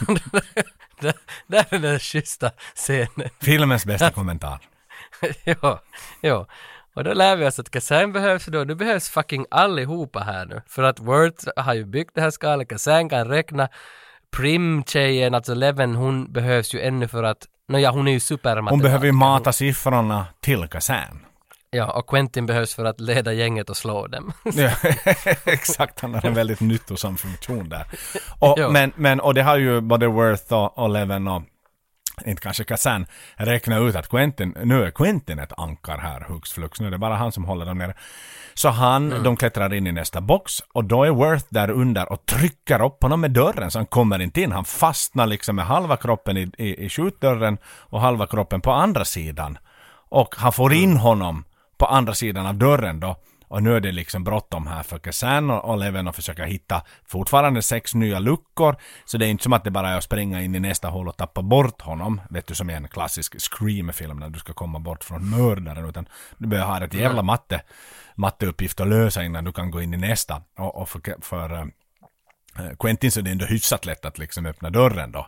[1.00, 1.14] där,
[1.46, 3.28] där är den schyssta scenen.
[3.40, 4.58] Filmens bästa kommentar.
[5.44, 5.82] ja,
[6.20, 6.46] ja.
[6.94, 10.62] Och då lär vi oss att Kazan behövs då, nu behövs fucking allihopa här nu.
[10.66, 13.68] För att Word har ju byggt det här skalet, Kazan kan räkna,
[14.36, 18.70] Prim-tjejen, alltså Leven, hon behövs ju ännu för att, nåja hon är ju supermatematiker.
[18.70, 21.25] Hon behöver ju mata siffrorna till Kazan.
[21.70, 24.32] Ja, och Quentin behövs för att leda gänget och slå dem.
[24.44, 24.70] Ja,
[25.44, 27.86] exakt, han har en väldigt nyttosam funktion där.
[28.38, 31.42] Och, men, men, och det har ju både Worth och, och Leven och
[32.24, 33.06] inte kanske Kazan
[33.36, 36.98] räknat ut att Quentin, nu är Quentin ett ankar här hux flux, nu är det
[36.98, 37.94] bara han som håller dem nere.
[38.54, 42.26] Så han, de klättrar in i nästa box och då är Worth där under och
[42.26, 44.52] trycker upp honom med dörren så han kommer inte in.
[44.52, 49.04] Han fastnar liksom med halva kroppen i, i, i skjutdörren och halva kroppen på andra
[49.04, 49.58] sidan.
[50.08, 51.44] Och han får in honom
[51.78, 53.16] på andra sidan av dörren då.
[53.48, 56.82] Och nu är det liksom bråttom här för Kazan och och Leven att försöka hitta
[57.04, 58.76] fortfarande sex nya luckor.
[59.04, 61.08] Så det är inte som att det bara är att springa in i nästa hål
[61.08, 62.20] och tappa bort honom.
[62.30, 65.88] Vet du som i en klassisk Scream-film när du ska komma bort från mördaren.
[65.88, 66.08] Utan
[66.38, 67.62] du behöver ha ett jävla matte,
[68.14, 70.42] matteuppgift att lösa innan du kan gå in i nästa.
[70.58, 74.70] Och, och för, för eh, Quentin så är det ändå hyfsat lätt att liksom öppna
[74.70, 75.26] dörren då.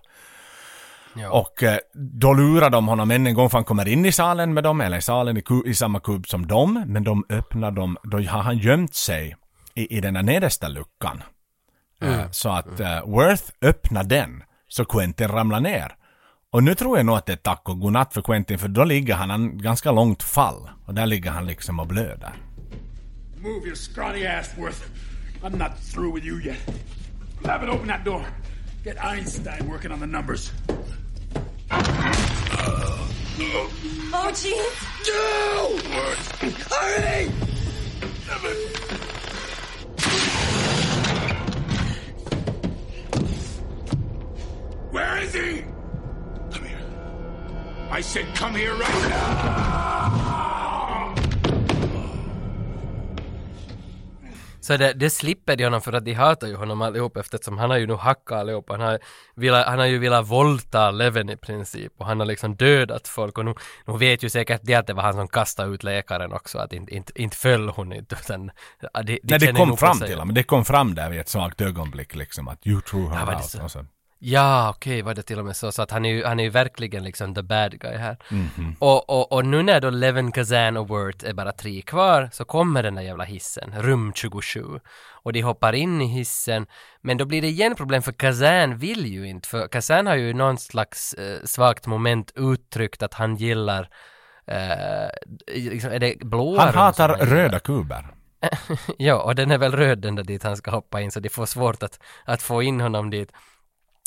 [1.20, 1.30] Ja.
[1.30, 4.54] Och eh, då lurar de honom än en gång för han kommer in i salen
[4.54, 6.84] med dem, eller i salen i, i samma kub som dem.
[6.86, 9.36] Men de öppnar dem, då har han gömt sig
[9.74, 11.22] i, i den där nedersta luckan.
[12.02, 15.94] Eh, så att eh, Worth öppnar den, så Quentin ramlar ner.
[16.50, 18.84] Och nu tror jag nog att det är tack och godnatt för Quentin, för då
[18.84, 20.70] ligger han en ganska långt fall.
[20.86, 22.32] Och där ligger han liksom och blöder.
[23.36, 24.82] Move your scrawny ass, Worth.
[25.42, 26.56] I'm not through with you yet.
[27.44, 28.22] Lavin, open that door.
[28.84, 30.52] Get Einstein working on the numbers.
[34.20, 34.76] Oh, jeez.
[35.08, 35.76] No!
[36.70, 37.28] Hurry!
[44.90, 45.64] Where is he?
[46.50, 46.82] Come here.
[47.90, 50.77] I said come here right now!
[54.68, 57.70] Så det, det slipper de honom för att de hatar ju honom allihop eftersom han
[57.70, 58.70] har ju nu hackat allihop.
[58.70, 58.98] Han har,
[59.34, 63.38] velat, han har ju velat våldta Leven i princip och han har liksom dödat folk
[63.38, 63.54] och nu,
[63.86, 66.72] nu vet ju säkert det att det var han som kastade ut läkaren också att
[66.72, 68.50] inte, inte, inte föll hon inte utan
[68.80, 70.34] de, de Nej, det kom fram till honom.
[70.34, 73.44] Det kom fram där vid ett svagt ögonblick liksom att you threw her Ja, out.
[73.44, 73.62] så?
[73.62, 73.84] Och så.
[74.20, 75.72] Ja, okej, var det till och med så.
[75.72, 78.16] Så att han är ju, han är ju verkligen liksom the bad guy här.
[78.30, 78.76] Mhm.
[78.78, 82.44] Och, och, och nu när då Levin, Kazan och Wirt är bara tre kvar så
[82.44, 84.64] kommer den där jävla hissen, rum 27.
[85.22, 86.66] Och de hoppar in i hissen,
[87.00, 90.34] men då blir det igen problem för Kazan vill ju inte, för Kazan har ju
[90.34, 93.88] någon slags eh, svagt moment uttryckt att han gillar
[94.46, 95.08] eh,
[95.54, 98.06] liksom, är det blåa Han hatar röda kuber.
[98.98, 101.28] ja, och den är väl röd den där dit han ska hoppa in, så de
[101.28, 103.32] får svårt att, att få in honom dit.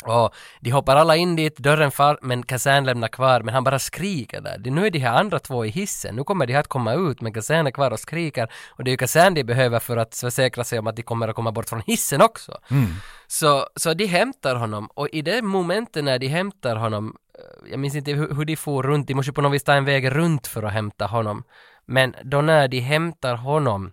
[0.03, 3.79] Och de hoppar alla in dit, dörren far, men Kazan lämnar kvar, men han bara
[3.79, 4.71] skriker där.
[4.71, 7.21] Nu är de här andra två i hissen, nu kommer de här att komma ut,
[7.21, 8.51] men Kazan är kvar och skriker.
[8.69, 11.27] Och det är ju Kazan de behöver för att försäkra sig om att de kommer
[11.27, 12.57] att komma bort från hissen också.
[13.27, 17.79] Så, så de hämtar honom, och i det momentet när de hämtar honom, eh, jag
[17.79, 20.11] minns inte hur, hur de får runt, de måste på något vis ta en väg
[20.11, 21.43] runt för att hämta honom.
[21.85, 23.91] Men då när de hämtar honom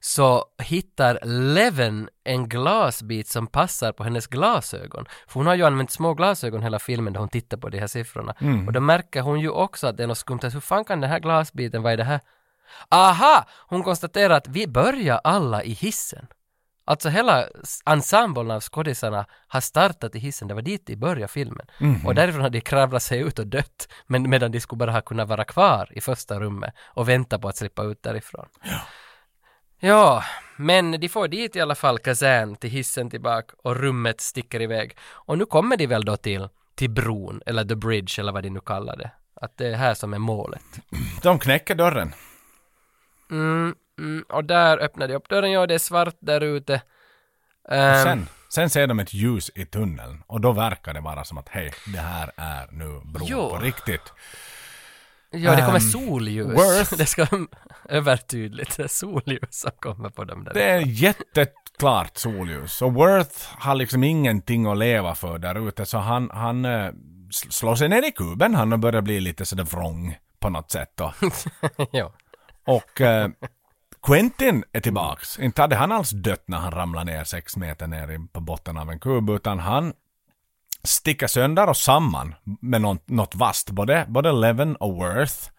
[0.00, 1.18] så hittar
[1.54, 5.06] Leven en glasbit som passar på hennes glasögon.
[5.26, 7.86] För hon har ju använt små glasögon hela filmen där hon tittar på de här
[7.86, 8.34] siffrorna.
[8.66, 10.40] Och då märker hon ju också att det är något skumt.
[10.42, 12.20] Hur fan kan den här glasbiten, vad är det här?
[12.88, 13.46] Aha!
[13.68, 16.26] Hon konstaterar att vi börjar alla i hissen.
[16.84, 17.44] Alltså hela
[17.86, 21.66] ensemblen av skådisarna har startat i hissen, det var dit de började filmen.
[22.04, 25.00] Och därifrån har de kravlat sig ut och dött, men medan de skulle bara ha
[25.00, 28.46] kunnat vara kvar i första rummet och vänta på att slippa ut därifrån.
[28.62, 28.80] Ja,
[30.56, 34.96] men de får dit i alla fall Kazan till hissen tillbaka och rummet sticker iväg.
[35.10, 38.50] Och nu kommer de väl då till, till bron, eller the bridge eller vad de
[38.50, 39.10] nu kallar det.
[39.40, 40.62] Att det är här som är målet.
[41.22, 42.14] De knäcker dörren.
[43.30, 46.82] Mm, mm, och där öppnar de upp dörren, ja det är svart där ute.
[47.68, 51.38] Ehm, Sen, sen ser de ett ljus i tunneln och då verkar det vara som
[51.38, 53.50] att hej, det här är nu bron Jo.
[53.50, 54.12] på riktigt.
[55.30, 56.46] Ja, det kommer Ehm, solljus.
[56.46, 56.94] Worth.
[56.98, 57.26] Det ska
[57.88, 60.54] övertydligt, det är solljus som kommer på dem där.
[60.54, 62.82] Det är jätteklart solljus.
[62.82, 66.70] Och Worth har liksom ingenting att leva för där ute så han, han eh,
[67.30, 68.54] sl- slår sig ner i kuben.
[68.54, 71.12] Han har börjat bli lite sådär vrång på något sätt då.
[71.90, 72.12] ja.
[72.66, 73.28] Och eh,
[74.02, 75.38] Quentin är tillbaks.
[75.38, 78.90] Inte hade han alls dött när han ramlade ner sex meter ner på botten av
[78.90, 79.92] en kub utan han
[80.88, 83.70] sticker sönder och samman med något, något vasst.
[83.70, 85.50] Både, både Leven och Worth.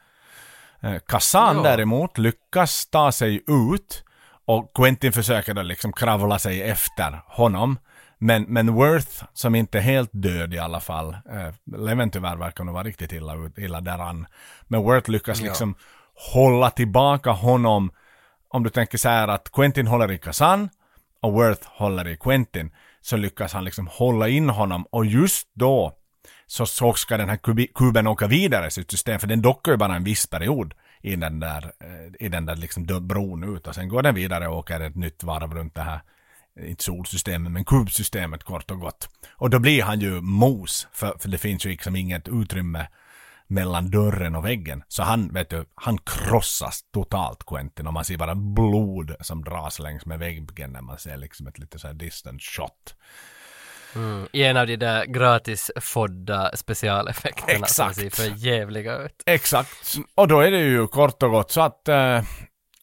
[0.82, 1.64] Eh, Kazan Ja.
[1.64, 4.04] däremot lyckas ta sig ut
[4.46, 7.80] och Quentin försöker då liksom kravla sig efter honom.
[8.18, 12.64] Men, men Worth, som inte är helt död i alla fall, eh, Leven tyvärr verkar
[12.64, 14.26] nog vara riktigt illa, illa däran.
[14.68, 15.46] Men Worth lyckas Ja.
[15.46, 15.76] liksom
[16.34, 17.92] hålla tillbaka honom.
[18.50, 20.70] Om du tänker så här att Quentin håller i Kazan
[21.22, 25.96] och Worth håller i Quentin så lyckas han liksom hålla in honom och just då
[26.48, 29.72] så, så ska den här kubi, kuben åka vidare i sitt system för den dockar
[29.72, 33.68] ju bara en viss period i den där, eh, i den där liksom bron ut
[33.68, 36.02] och sen går den vidare och åker ett nytt varv runt det här
[36.60, 39.10] eh, inte solsystemet men kubsystemet kort och gott.
[39.32, 42.88] Och då blir han ju mos för, för det finns ju liksom inget utrymme
[43.50, 44.84] mellan dörren och väggen.
[44.88, 49.80] Så han, vet du, han krossas totalt Quentin och man ser bara blod som dras
[49.80, 52.96] längs med väggen när man ser liksom ett lite så här distant shot.
[53.96, 57.96] Mm, I en av de där gratis fodda specialeffekterna Exakt.
[57.96, 59.24] som ser för jävliga ut.
[59.26, 59.96] Exakt.
[60.16, 62.22] Och då är det ju kort och gott så att eh,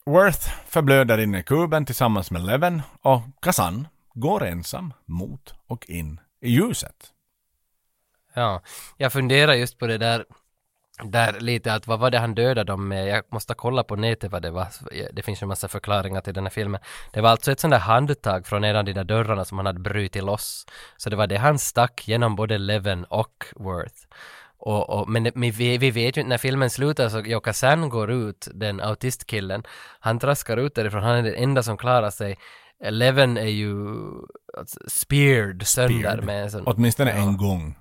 [0.05, 6.19] Worth förblöder in i kuben tillsammans med Leven och Kazan går ensam mot och in
[6.41, 7.13] i ljuset.
[8.33, 8.61] Ja,
[8.97, 10.25] jag funderar just på det där,
[11.03, 13.07] där lite att vad var det han dödade dem med?
[13.07, 14.67] Jag måste kolla på nätet vad det var.
[15.13, 16.81] Det finns ju en massa förklaringar till den här filmen.
[17.13, 19.65] Det var alltså ett sånt där handtag från en av de där dörrarna som han
[19.65, 20.65] hade brutit loss.
[20.97, 23.95] Så det var det han stack genom både Leven och Worth.
[24.59, 28.11] Och, och, men, vi, vi vet ju inte, när filmen slutar så Joka San går
[28.11, 29.63] ut, den autistkillen,
[29.99, 32.37] han traskar ut därifrån, han är den enda som klarar sig.
[32.89, 33.75] Leven är ju
[34.57, 36.23] alltså, speared sönder Speared.
[36.23, 36.63] med en sån...
[36.65, 37.17] Åtminstone Ja.
[37.17, 37.75] en gång.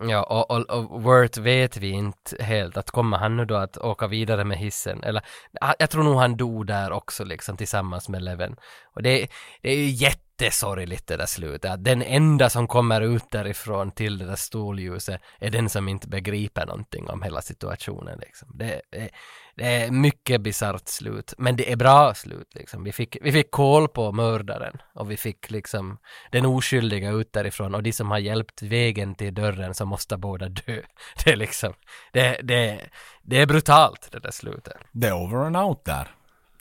[0.00, 3.78] Ja, och, och, och Worth vet vi inte helt att kommer han nu då att
[3.78, 5.22] åka vidare med hissen eller
[5.60, 8.56] ah, jag tror nog han dog där också liksom tillsammans med Leven.
[8.94, 9.28] Och det,
[9.62, 14.18] det är ju jättesorgligt det där slutet, att den enda som kommer ut därifrån till
[14.18, 18.48] det där stolljuset är den som inte begriper någonting om hela situationen liksom.
[18.54, 19.10] Det, det,
[19.56, 22.84] det är mycket bisarrt slut, men det är bra slut liksom.
[22.84, 25.98] Vi fick, vi fick koll på mördaren och vi fick liksom
[26.32, 30.48] den oskyldiga ut därifrån och de som har hjälpt vägen till dörren så måste båda
[30.48, 30.80] dö.
[31.24, 31.72] Det är liksom,
[32.12, 32.80] det, det,
[33.22, 34.76] det är brutalt det där slutet.
[34.92, 36.08] Det är over and out där.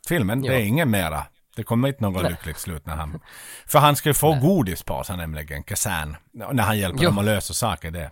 [0.07, 0.53] Filmen, det Ja.
[0.53, 1.25] är ingen mera.
[1.55, 3.19] Det kommer inte något lyckligt slut när han...
[3.67, 6.15] För han ska ju få godis på sig nämligen, Kazan.
[6.51, 7.09] När han hjälper Jo.
[7.09, 8.11] dem att lösa saker det.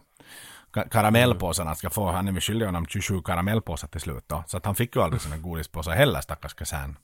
[0.73, 4.43] Ka- Karamellpåsarna ska få, han är väl skyldig honom 27 karamellpåsar till slut då.
[4.47, 6.97] Så att han fick ju aldrig sina godispåsar heller stackars kasern.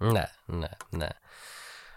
[0.00, 1.12] Nej, nej, nej.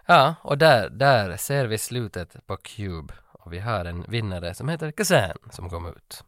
[0.05, 3.13] Ja, och där, där ser vi slutet på Cube.
[3.31, 6.23] Och vi har en vinnare som heter Kazan som kom ut.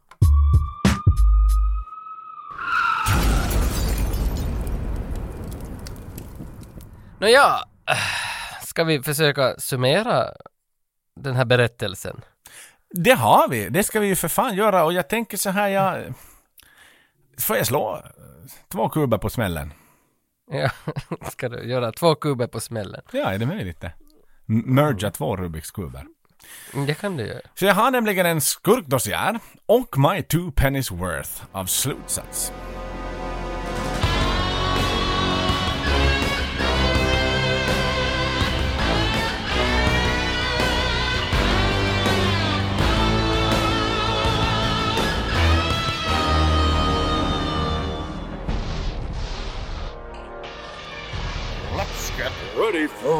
[7.20, 10.28] Nåja, äh, ska vi försöka summera
[11.20, 12.20] den här berättelsen?
[12.92, 15.68] Det har vi, det ska vi ju för fan göra och jag tänker så här,
[15.68, 16.14] jag...
[17.38, 18.02] Får jag slå
[18.68, 19.72] två kuber på smällen?
[20.50, 20.70] Ja,
[21.30, 23.02] ska du göra två kuber på smällen?
[23.12, 23.92] Ja, är det möjligt det?
[24.46, 26.06] Merga två Rubiks kuber.
[26.86, 27.40] Det kan du göra.
[27.54, 32.52] Så jag har nämligen en skurkdossiär och my two pennies worth av slutsats.
[52.72, 53.12] Ready for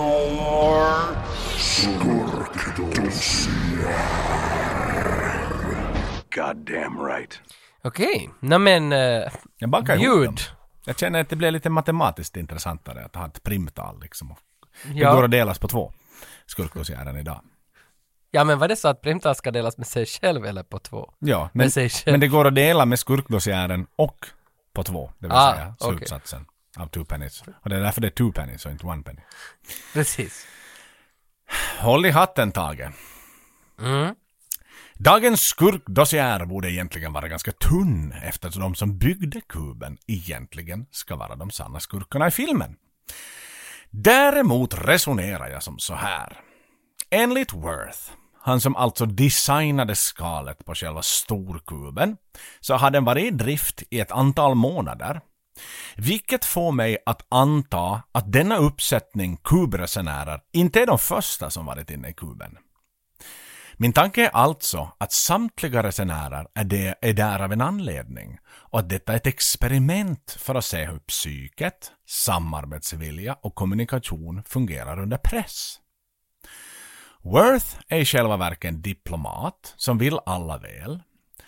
[6.34, 7.40] Goddamn right.
[7.84, 8.58] Okej, okay.
[8.58, 10.36] men uh, Jag bankar ihop dem.
[10.84, 14.34] Jag känner att det blir lite matematiskt intressantare att ha ett primtal liksom.
[14.84, 15.14] Det Ja.
[15.14, 15.92] går att delas på två
[16.46, 17.40] skurkdossiären idag.
[18.30, 21.12] Ja men var det så att primtal ska delas med sig själv eller på två?
[21.18, 22.12] Ja, men, Med sig själv.
[22.14, 24.26] men det går att dela med skurkdossiären och
[24.72, 26.46] på två, det vill Ah, säga slutsatsen
[26.76, 27.42] av two pennies.
[27.62, 29.20] Och det är därför det är two pennies och inte one penny.
[29.92, 30.46] Precis.
[31.78, 32.92] Håll i hatten Tage.
[33.80, 34.14] Mm.
[34.94, 41.36] Dagens skurkdossiär borde egentligen vara ganska tunn eftersom de som byggde kuben egentligen ska vara
[41.36, 42.76] de sanna skurkarna i filmen.
[43.90, 46.40] Däremot resonerar jag som så här.
[47.10, 47.98] Enligt Worth,
[48.40, 52.16] han som alltså designade skalet på själva storkuben,
[52.60, 55.20] så har den varit i drift i ett antal månader.
[55.96, 61.90] Vilket får mig att anta att denna uppsättning kubresenärer inte är de första som varit
[61.90, 62.58] inne i kuben.
[63.76, 68.78] Min tanke är alltså att samtliga resenärer är, det, är där av en anledning och
[68.78, 75.16] att detta är ett experiment för att se hur psyket, samarbetsvilja och kommunikation fungerar under
[75.16, 75.78] press.
[77.22, 81.02] Worth är i själva verket en diplomat som vill alla väl.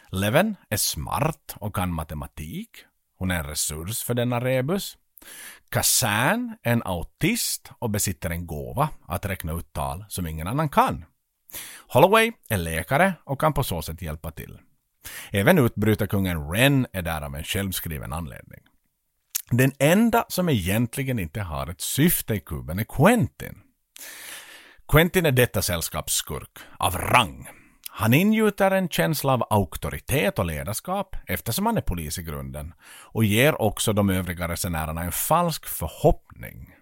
[0.08, 2.70] Leven är smart och kan matematik.
[3.18, 4.96] Hon är en resurs för denna rebus.
[5.68, 10.68] Kazan är en autist och besitter en gåva att räkna ut tal som ingen annan
[10.68, 11.04] kan.
[11.88, 14.58] Holloway är läkare och kan på så sätt hjälpa till.
[15.30, 18.60] Även utbrytarkungen Ren är där av en självskriven anledning.
[19.50, 23.60] Den enda som egentligen inte har ett syfte i kuben är Quentin.
[24.88, 27.48] Quentin är detta sällskaps skurk, av rang.
[27.96, 33.24] Han ingjuter en känsla av auktoritet och ledarskap eftersom han är polis i grunden och
[33.24, 36.74] ger också de övriga resenärerna en falsk förhoppning.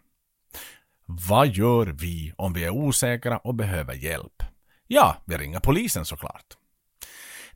[1.07, 4.43] Vad gör vi om vi är osäkra och behöver hjälp?
[4.87, 6.47] Ja, vi ringer polisen såklart.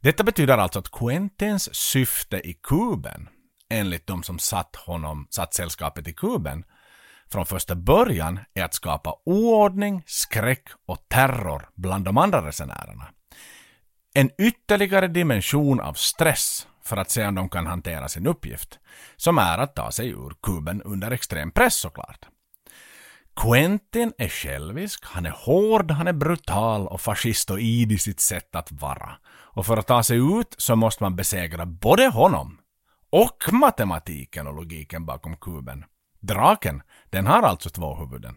[0.00, 3.28] Detta betyder alltså att Quentins syfte i kuben,
[3.70, 6.64] enligt de som satt honom, satt sällskapet i kuben,
[7.30, 13.08] från första början är att skapa oordning, skräck och terror bland de andra resenärerna.
[14.16, 18.78] En ytterligare dimension av stress för att se om de kan hantera sin uppgift,
[19.16, 22.28] som är att ta sig ur kuben under extrem press såklart.
[23.40, 28.72] Quentin är självisk, han är hård, han är brutal och fascistoid i sitt sätt att
[28.72, 29.12] vara.
[29.28, 32.58] Och för att ta sig ut så måste man besegra både honom
[33.10, 35.84] och matematiken och logiken bakom kuben.
[36.20, 38.34] Draken, den har alltså två huvuden.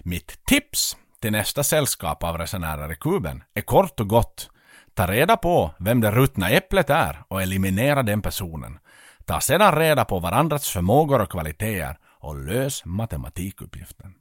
[0.00, 4.50] Mitt tips till nästa sällskap av resenärer i kuben är kort och gott
[4.94, 8.78] Ta reda på vem det ruttna äpplet är och eliminera den personen.
[9.24, 14.14] Ta sedan reda på varandras förmågor och kvaliteter och lös matematikuppgiften.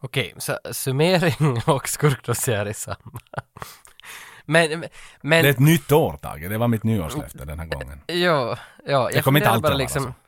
[0.00, 3.20] Okej, så summering och skurkdossiär är samma.
[4.44, 4.84] Men,
[5.20, 5.42] men...
[5.42, 6.48] Det är ett nytt år, Tage.
[6.48, 8.00] Det var mitt nyårslöfte den här gången.
[8.06, 9.10] Ja, ja.
[9.12, 10.23] Det kommer inte alltid bara liksom, vara så.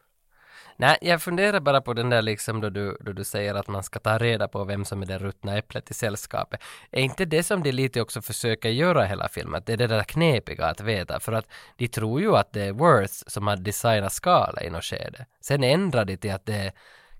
[0.76, 3.82] Nej, jag funderar bara på den där liksom då du, då du säger att man
[3.82, 6.60] ska ta reda på vem som är det ruttna äpplet i sällskapet.
[6.90, 9.62] Är inte det som de lite också försöker göra hela filmen?
[9.66, 11.20] Det är det där knepiga att veta.
[11.20, 11.46] För att
[11.76, 15.26] de tror ju att det är Worth som har designat skala i något skede.
[15.40, 16.72] Sen ändrar de till att det är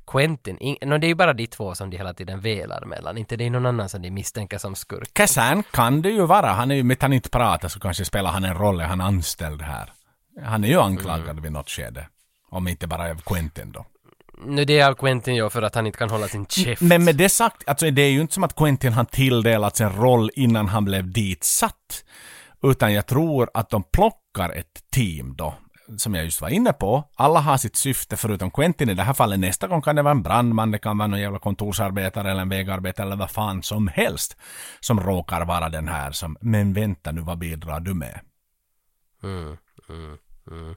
[0.06, 0.58] Quentin.
[0.58, 3.18] In, no, det är ju bara de två som de hela tiden velar mellan.
[3.18, 5.10] Inte det är någon annan som de misstänker som skurk.
[5.12, 6.46] Kazan kan det ju vara.
[6.46, 8.80] Han är ju, med han inte pratar så kanske spelar han en roll.
[8.80, 9.92] Är han anställd här?
[10.44, 11.42] Han är ju anklagad Mm.
[11.42, 12.08] vid något skede.
[12.50, 13.86] Om inte bara av Quentin då.
[14.44, 16.82] Nu det är Quentin ju för att han inte kan hålla sin käft.
[16.82, 19.92] Men med det sagt, alltså det är ju inte som att Quentin har tilldelats en
[19.96, 22.04] roll innan han blev ditsatt.
[22.62, 25.54] Utan jag tror att de plockar ett team då.
[25.96, 27.04] Som jag just var inne på.
[27.14, 29.38] Alla har sitt syfte förutom Quentin i det här fallet.
[29.38, 32.48] Nästa gång kan det vara en brandman, det kan vara någon jävla kontorsarbetare eller en
[32.48, 34.36] vägarbetare eller vad fan som helst.
[34.80, 38.20] Som råkar vara den här som, men vänta nu, vad bidrar du med?
[39.22, 39.56] Mm,
[39.88, 40.18] mm,
[40.50, 40.74] mm.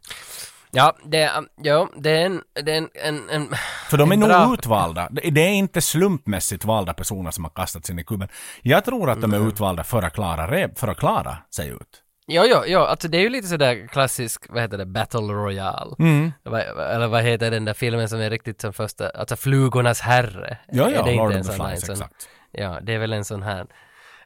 [0.71, 1.31] Ja, det är,
[1.61, 3.47] ja, det är en, det är en, en, en
[3.89, 5.09] För de är en nog bra- utvalda.
[5.11, 8.29] Det är inte slumpmässigt valda personer som har kastats in i kuben.
[8.61, 12.03] Jag tror att de är utvalda för att klara, för att klara sig ut.
[12.31, 15.95] Ja, ja, ja, alltså det är ju lite sådär klassisk, vad heter det, Battle Royale.
[15.99, 16.31] Mm.
[16.45, 20.57] Eller vad heter den där filmen som är riktigt som första, alltså Flugornas herre.
[20.67, 22.29] Ja, ja, Lord of the Flies, exakt.
[22.51, 23.65] Ja, det är väl en sån här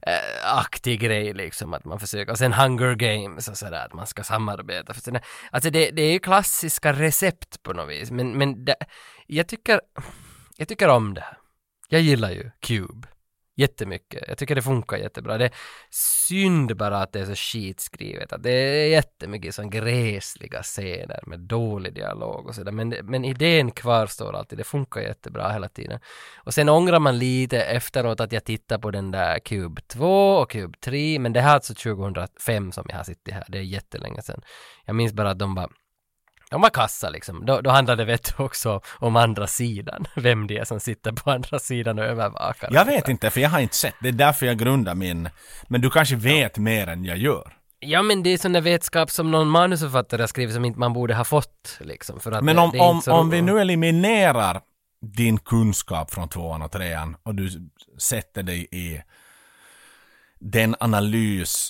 [0.07, 4.07] Eh, aktig grej liksom att man försöker, och sen Hunger Games och sådär att man
[4.07, 4.93] ska samarbeta.
[4.93, 5.19] För sen,
[5.51, 8.75] alltså det, det är ju klassiska recept på något vis, men, men det,
[9.27, 9.81] jag tycker,
[10.57, 11.37] jag tycker om det här.
[11.89, 13.07] Jag gillar ju Cube.
[13.55, 14.23] Jättemycket.
[14.27, 15.37] Jag tycker det funkar jättebra.
[15.37, 15.53] Det är
[16.27, 18.33] synd bara att det är så skitskrivet.
[18.33, 22.71] Att det är jättemycket sån gräsliga scener med dålig dialog och sådär.
[22.71, 24.57] Men, men idén kvarstår alltid.
[24.57, 25.99] Det funkar jättebra hela tiden.
[26.35, 30.51] Och sen ångrar man lite efteråt att jag tittar på den där Cube 2 och
[30.51, 31.19] Cube 3.
[31.19, 33.45] Men det här är alltså 2005 som jag har suttit här.
[33.47, 34.41] Det är jättelänge sedan.
[34.85, 35.69] Jag minns bara att de bara
[36.53, 37.45] de var kassa liksom.
[37.45, 40.05] Då, då handlade det också om andra sidan.
[40.15, 42.69] Vem det är som sitter på andra sidan och övervakar.
[42.71, 43.95] Jag vet inte, för jag har inte sett.
[44.01, 45.29] Det är därför jag grundar min...
[45.67, 47.53] Men du kanske vet mer än jag gör.
[47.79, 50.93] Ja men det är sån där vetskap som någon manusförfattare har skrivit som inte man
[50.93, 52.19] borde ha fått liksom.
[52.19, 54.61] För att Men det, om, det är om, om vi nu eliminerar
[55.01, 59.01] din kunskap från tvåan och trean och du sätter dig i
[60.39, 61.69] den analys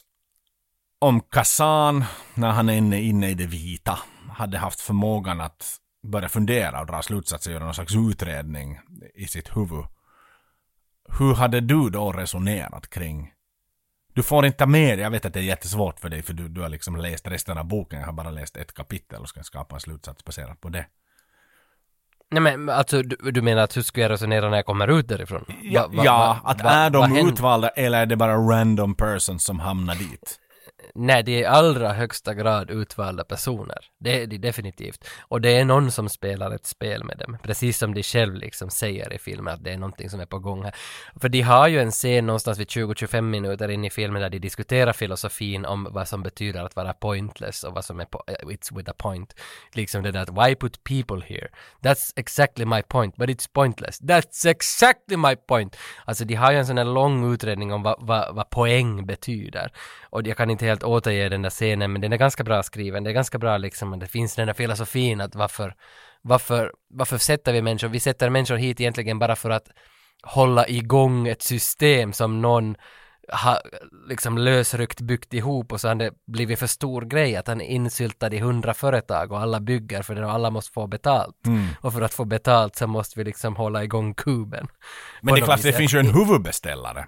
[0.99, 3.99] om Kazan, när han är inne, inne i det vita,
[4.33, 5.77] hade haft förmågan att
[6.07, 8.79] börja fundera och dra slutsatser göra någon slags utredning
[9.15, 9.85] i sitt huvud.
[11.19, 13.33] Hur hade du då resonerat kring
[14.15, 16.61] du får inte med jag vet att det är jättesvårt för dig för du, du
[16.61, 19.75] har liksom läst resten av boken, jag har bara läst ett kapitel och ska skapa
[19.75, 20.85] en slutsats baserat på det.
[22.31, 25.07] Nej men alltså du, du menar att hur ska jag resonera när jag kommer ut
[25.07, 25.45] därifrån?
[25.47, 29.59] Va- va- ja va- att är de utvalda eller är det bara random persons som
[29.59, 30.39] hamnar dit?
[30.95, 33.77] När det är i allra högsta grad utvalda personer.
[33.99, 35.05] Det är det definitivt.
[35.21, 37.37] Och det är någon som spelar ett spel med dem.
[37.43, 40.39] Precis som de själv liksom säger i filmen att det är någonting som är på
[40.39, 40.75] gång här.
[41.21, 44.39] För de har ju en scen någonstans vid 20-25 minuter in i filmen där de
[44.39, 48.47] diskuterar filosofin om vad som betyder att vara pointless och vad som är po- eh,
[48.47, 49.35] it's with a point.
[49.71, 51.47] Liksom det där att why put people here?
[51.81, 54.01] That's exactly my point, but it's pointless.
[54.01, 55.77] That's exactly my point.
[56.05, 59.71] Alltså de har ju en sån här lång utredning om vad, vad, vad poäng betyder.
[60.03, 63.03] Och jag kan inte helt återge den där scenen, men den är ganska bra skriven.
[63.03, 65.75] Det är ganska bra liksom, det finns den där filosofin att varför,
[66.21, 69.67] varför, varför sätter vi människor, vi sätter människor hit egentligen bara för att
[70.23, 72.75] hålla igång ett system som någon
[73.27, 73.57] har
[74.07, 77.65] liksom lösryckt byggt ihop och så har det blivit för stor grej att han är
[77.65, 81.47] insyltad i hundra företag och alla bygger för det och alla måste få betalt.
[81.47, 81.67] Mm.
[81.81, 84.67] Och för att få betalt så måste vi liksom hålla igång kuben.
[85.21, 87.07] Men det är klart, det finns ju en huvudbeställare.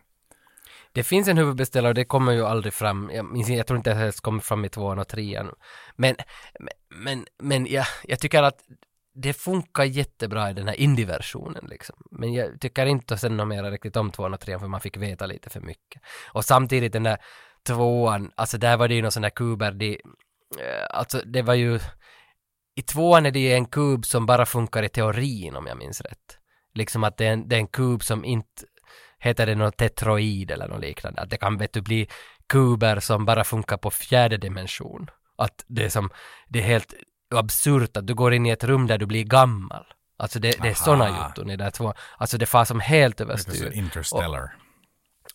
[0.96, 3.12] Det finns en huvudbeställare och det kommer ju aldrig fram.
[3.14, 5.52] Jag, minns, jag tror inte att det kommer fram i tvåan och trean.
[5.96, 6.16] Men,
[6.90, 8.60] men, men, jag, jag tycker att
[9.14, 11.96] det funkar jättebra i den här indie-versionen liksom.
[12.12, 14.98] Men jag tycker inte sen något mer riktigt om tvåan och trean för man fick
[14.98, 16.02] veta lite för mycket.
[16.32, 17.18] Och samtidigt den där
[17.68, 19.92] tvåan, alltså där var det ju någon sån där kuber, det,
[20.60, 21.80] eh, alltså det var ju,
[22.76, 26.02] i tvåan är det ju en kub som bara funkar i teorin om jag minns
[26.02, 26.40] rätt.
[26.74, 28.64] Liksom att det är en, det är en kub som inte
[29.26, 31.22] heter det något tetroid eller något liknande.
[31.22, 32.08] Att det kan vet du bli
[32.50, 35.10] kuber som bara funkar på fjärde dimension.
[35.38, 36.10] Att det är som,
[36.48, 36.94] det är helt
[37.36, 39.86] absurt att du går in i ett rum där du blir gammal.
[40.18, 41.94] Alltså det, det är sådana jotton i det där två.
[42.18, 43.72] Alltså det far som helt överstyr.
[43.72, 44.56] Interstellar.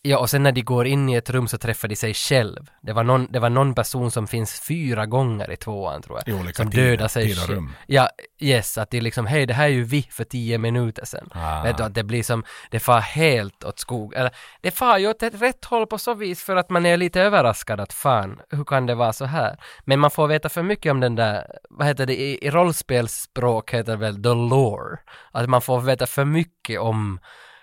[0.03, 2.71] Ja, och sen när de går in i ett rum så träffar de sig själv.
[2.81, 6.35] Det var någon, det var någon person som finns fyra gånger i tvåan tror jag.
[6.35, 7.55] I olika som dödar sig själv.
[7.55, 7.71] rum.
[7.87, 8.09] Ja,
[8.39, 11.29] yes, att det är liksom, hej det här är ju vi för tio minuter sedan.
[11.31, 11.63] Ah.
[11.63, 14.13] Vet du, att det blir som, det far helt åt skog.
[14.13, 16.97] Eller, det far ju åt ett rätt håll på så vis för att man är
[16.97, 19.59] lite överraskad att fan, hur kan det vara så här?
[19.85, 23.73] Men man får veta för mycket om den där, vad heter det, i, i rollspelsspråk
[23.73, 24.97] heter det väl the lore.
[25.31, 27.19] Att man får veta för mycket om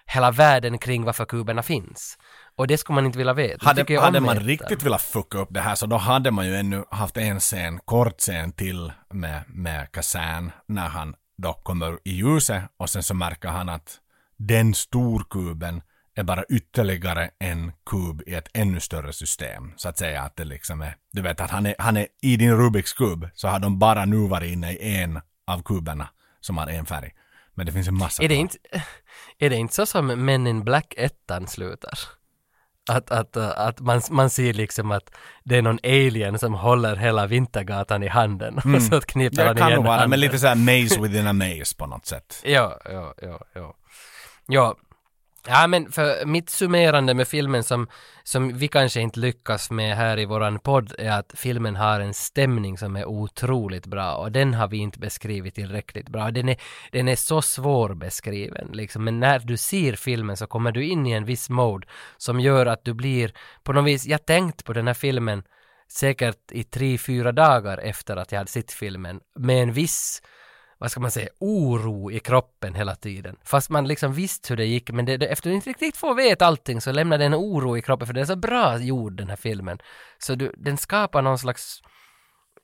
[0.09, 2.19] hela världen kring varför kuberna finns.
[2.57, 3.67] Och det skulle man inte vilja veta.
[3.67, 6.85] Hade, hade man riktigt velat fucka upp det här så då hade man ju ännu
[6.91, 12.63] haft en scen, kort scen till med, med Kazan när han då kommer i ljuset
[12.77, 13.99] och sen så märker han att
[14.37, 15.83] den storkuben
[16.15, 19.73] är bara ytterligare en kub i ett ännu större system.
[19.77, 22.37] Så att säga att det liksom är, du vet att han är, han är i
[22.37, 26.09] din Rubiks kub så har de bara nu varit inne i en av kuberna
[26.41, 27.13] som har en färg.
[27.59, 28.41] Men det finns en massa Är det, kvar.
[28.43, 28.59] inte,
[29.39, 31.13] är det inte så som Men in Black 1
[31.49, 31.99] slutar?
[32.91, 35.11] Att, att, att man, man ser liksom att
[35.45, 39.57] det är någon alien som håller hela Vintergatan i handen och så kniper Det han
[39.57, 42.41] kan igen nog vara, men lite såhär maze within a maze på något sätt.
[42.45, 43.75] Ja, ja, ja, ja.
[44.47, 44.77] Ja,
[45.49, 47.89] ja men för mitt summerande med filmen som,
[48.23, 52.15] som vi kanske inte lyckas med här i våran podd är att filmen har en
[52.15, 56.31] stämning som är otroligt bra och den har vi inte beskrivit tillräckligt bra.
[56.31, 56.57] Den är,
[56.93, 61.13] den är så svårbeskriven liksom, men när du ser filmen så kommer du in i
[61.13, 64.87] en viss mode som gör att du blir på något vis, jag tänkt på den
[64.87, 65.43] här filmen
[65.93, 70.23] säkert i tre, fyra dagar efter att jag hade sett filmen med en viss
[70.79, 73.37] vad ska man säga, oro i kroppen hela tiden.
[73.45, 76.15] Fast man liksom visste hur det gick, men det, det, efter att inte riktigt får
[76.15, 79.13] veta allting så lämnar det en oro i kroppen, för det är så bra gjord
[79.13, 79.79] den här filmen.
[80.19, 81.83] Så du, den skapar någon slags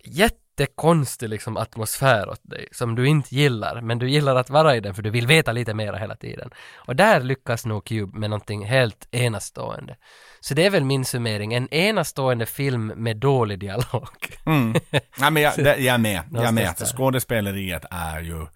[0.05, 4.77] jätte jättekonstig liksom atmosfär åt dig, som du inte gillar, men du gillar att vara
[4.77, 6.51] i den för du vill veta lite mera hela tiden.
[6.77, 9.97] Och där lyckas nog Cube med någonting helt enastående.
[10.41, 14.09] Så det är väl min summering, en enastående film med dålig dialog.
[14.47, 14.73] Mm.
[15.19, 16.23] Nej men jag, det, jag är med.
[16.33, 16.77] Jag är med.
[16.77, 18.47] Skådespeleriet är ju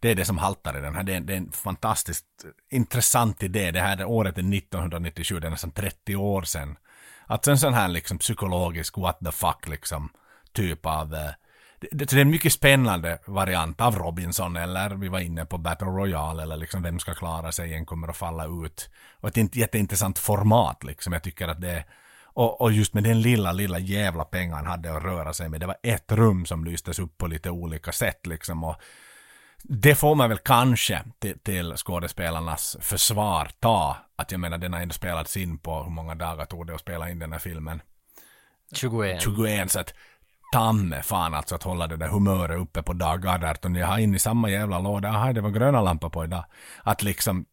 [0.00, 1.02] det är det som haltar i den här.
[1.02, 2.26] Det är, det är en fantastiskt
[2.70, 3.70] intressant idé.
[3.70, 6.76] Det här är året är 1997, det är nästan 30 år sedan.
[7.26, 10.10] Att en sån här liksom psykologisk what the fuck liksom
[10.52, 11.30] typ av eh,
[11.80, 15.88] det, det är en mycket spännande variant av Robinson eller vi var inne på Battle
[15.88, 18.90] Royale eller liksom vem ska klara sig, en kommer att falla ut.
[19.20, 21.12] Och ett int- jätteintressant format liksom.
[21.12, 21.84] Jag tycker att det
[22.38, 25.60] och, och just med den lilla, lilla jävla pengen han hade att röra sig med.
[25.60, 28.64] Det var ett rum som lystes upp på lite olika sätt liksom.
[28.64, 28.76] Och
[29.62, 33.96] det får man väl kanske till, till skådespelarnas försvar ta.
[34.16, 36.80] Att jag menar den har ändå spelats in på hur många dagar tog det att
[36.80, 37.82] spela in den här filmen?
[38.72, 39.22] 21.
[39.22, 39.94] 21 så att
[40.52, 43.74] tamme fan alltså att hålla det där humöret uppe på dag 18.
[43.74, 46.44] Jag har in i samma jävla låda, aha det var gröna lampor på idag.
[46.82, 47.44] Att liksom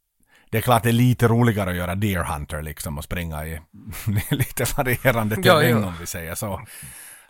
[0.49, 3.59] det är klart det är lite roligare att göra Deer Hunter liksom och springa i
[4.31, 5.87] lite varierande Ja, terräng ja.
[5.87, 6.61] om vi säger så.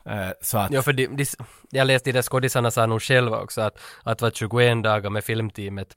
[0.06, 1.26] Eh, Så att, Ja, för de, de,
[1.72, 5.24] jag läste de där skådisarna sa nog själva också att, att var 21 dagar med
[5.24, 5.96] filmteamet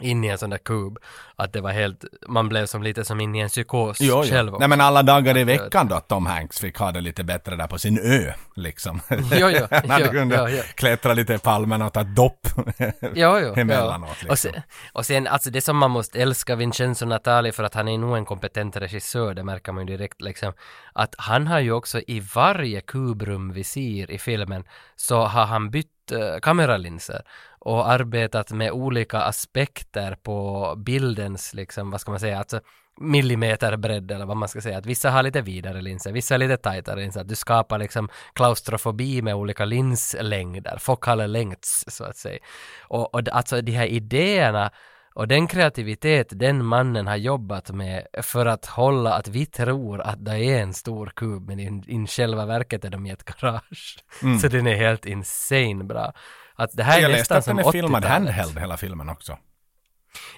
[0.00, 0.98] in i en sån där kub,
[1.36, 4.30] att det var helt, man blev som lite som in i en psykos Jo, jo.
[4.30, 4.52] själv.
[4.58, 7.56] Nej men alla dagar i veckan då att Tom Hanks fick ha det lite bättre
[7.56, 9.00] där på sin ö liksom.
[9.10, 10.62] Jo, jo, hade jo, kunnat jo, jo.
[10.74, 12.46] klättra lite i palmerna och ta ett dopp
[13.14, 14.08] Jo, jo, emellanåt.
[14.10, 14.30] Liksom.
[14.30, 14.62] Och, sen,
[14.92, 18.16] och sen, alltså det som man måste älska Vincenzo Natali för att han är nog
[18.16, 20.52] en kompetent regissör, det märker man ju direkt liksom,
[20.92, 24.64] att han har ju också i varje kubrum vi ser i filmen
[24.96, 27.22] så har han bytt uh, kameralinser
[27.66, 32.60] och arbetat med olika aspekter på bildens, liksom, vad ska man säga, alltså
[33.00, 36.56] millimeterbredd eller vad man ska säga, att vissa har lite vidare linser, vissa har lite
[36.56, 42.38] tajtare linser, att du skapar liksom klaustrofobi med olika linslängder, focale lengths så att säga.
[42.80, 44.70] Och, och alltså de här idéerna
[45.16, 50.24] och den kreativitet den mannen har jobbat med för att hålla att vi tror att
[50.24, 54.04] det är en stor kub men i, i själva verket är de i ett garage.
[54.40, 56.12] Så den är helt insane bra.
[56.54, 58.10] Att det här är jag läste att den är filmad 80-talet.
[58.10, 59.38] handheld hela filmen också.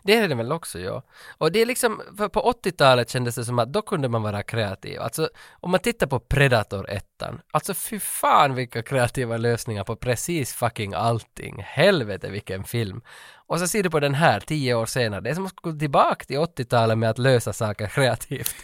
[0.03, 1.03] Det är den väl också, ja.
[1.39, 4.43] Och det är liksom, för på 80-talet kändes det som att då kunde man vara
[4.43, 5.01] kreativ.
[5.01, 5.29] Alltså,
[5.61, 7.05] om man tittar på Predator 1,
[7.51, 11.63] alltså fy fan vilka kreativa lösningar på precis fucking allting.
[11.63, 13.03] Helvete vilken film.
[13.49, 15.73] Och så ser du på den här tio år senare, det är som att gå
[15.73, 18.55] tillbaka till 80-talet med att lösa saker kreativt.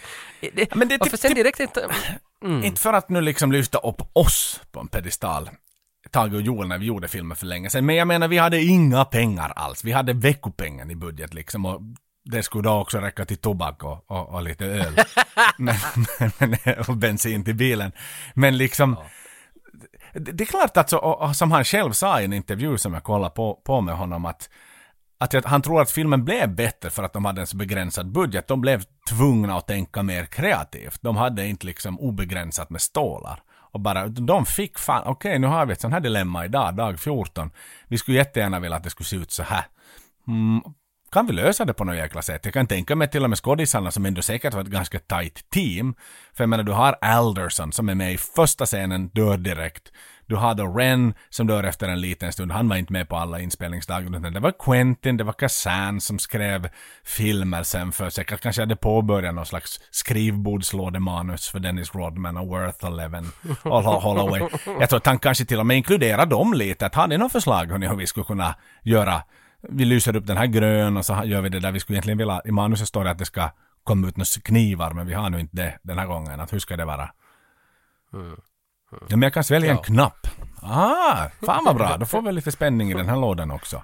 [0.40, 1.88] Det, Men det är typ- för sen typ- direkt inte...
[2.44, 2.64] Mm.
[2.64, 5.50] Inte för att nu liksom lyfta upp oss på en pedestal.
[6.10, 7.86] Tage och Joel när vi gjorde filmer för länge sedan.
[7.86, 9.84] Men jag menar vi hade inga pengar alls.
[9.84, 11.66] Vi hade veckopengen i budget liksom.
[11.66, 11.80] Och
[12.24, 14.94] det skulle då också räcka till tobak och, och, och lite öl.
[15.58, 15.76] men,
[16.38, 17.92] men, och bensin till bilen.
[18.34, 18.96] Men liksom.
[20.12, 22.78] Det, det är klart att så, och, och som han själv sa i en intervju
[22.78, 24.48] som jag kollade på, på med honom att
[25.18, 28.12] att jag, han tror att filmen blev bättre för att de hade en så begränsad
[28.12, 28.48] budget.
[28.48, 30.98] De blev tvungna att tänka mer kreativt.
[31.02, 33.42] De hade inte liksom obegränsat med stålar.
[33.74, 36.76] Och bara, de fick fan, okej okay, nu har vi ett sånt här dilemma idag,
[36.76, 37.50] dag 14.
[37.88, 39.64] Vi skulle jättegärna vilja att det skulle se ut så här.
[40.28, 40.62] Mm,
[41.14, 42.44] kan vi lösa det på något jäkla sätt?
[42.44, 45.50] Jag kan tänka mig till och med skådisarna som ändå säkert var ett ganska tight
[45.50, 45.94] team.
[46.32, 49.92] För jag menar, du har Alderson som är med i första scenen, dör direkt.
[50.26, 52.52] Du har då Ren som dör efter en liten stund.
[52.52, 54.30] Han var inte med på alla inspelningsdagar.
[54.30, 56.68] Det var Quentin, det var Kazan som skrev
[57.04, 62.86] filmer sen för säkert kanske hade påbörjat någon slags skrivbordslådemanus för Dennis Rodman och Worth
[62.86, 63.26] Eleven
[63.62, 64.42] och Holloway.
[64.80, 66.86] Jag tror att han kanske till och med inkluderar dem lite.
[66.86, 69.22] Att har ni något förslag hörni, hur vi skulle kunna göra
[69.68, 72.18] vi lyser upp den här grön och så gör vi det där vi skulle egentligen
[72.18, 73.50] vilja, i manuset står det att det ska
[73.84, 76.40] komma ut några knivar men vi har nu inte det den här gången.
[76.40, 77.10] Att hur ska det vara?
[78.12, 78.36] Mm.
[79.00, 79.76] Ja, men jag kan svälja ja.
[79.76, 80.26] en knapp.
[80.62, 81.96] Ah, fan vad bra.
[81.96, 83.82] Då får vi lite spänning i den här lådan också.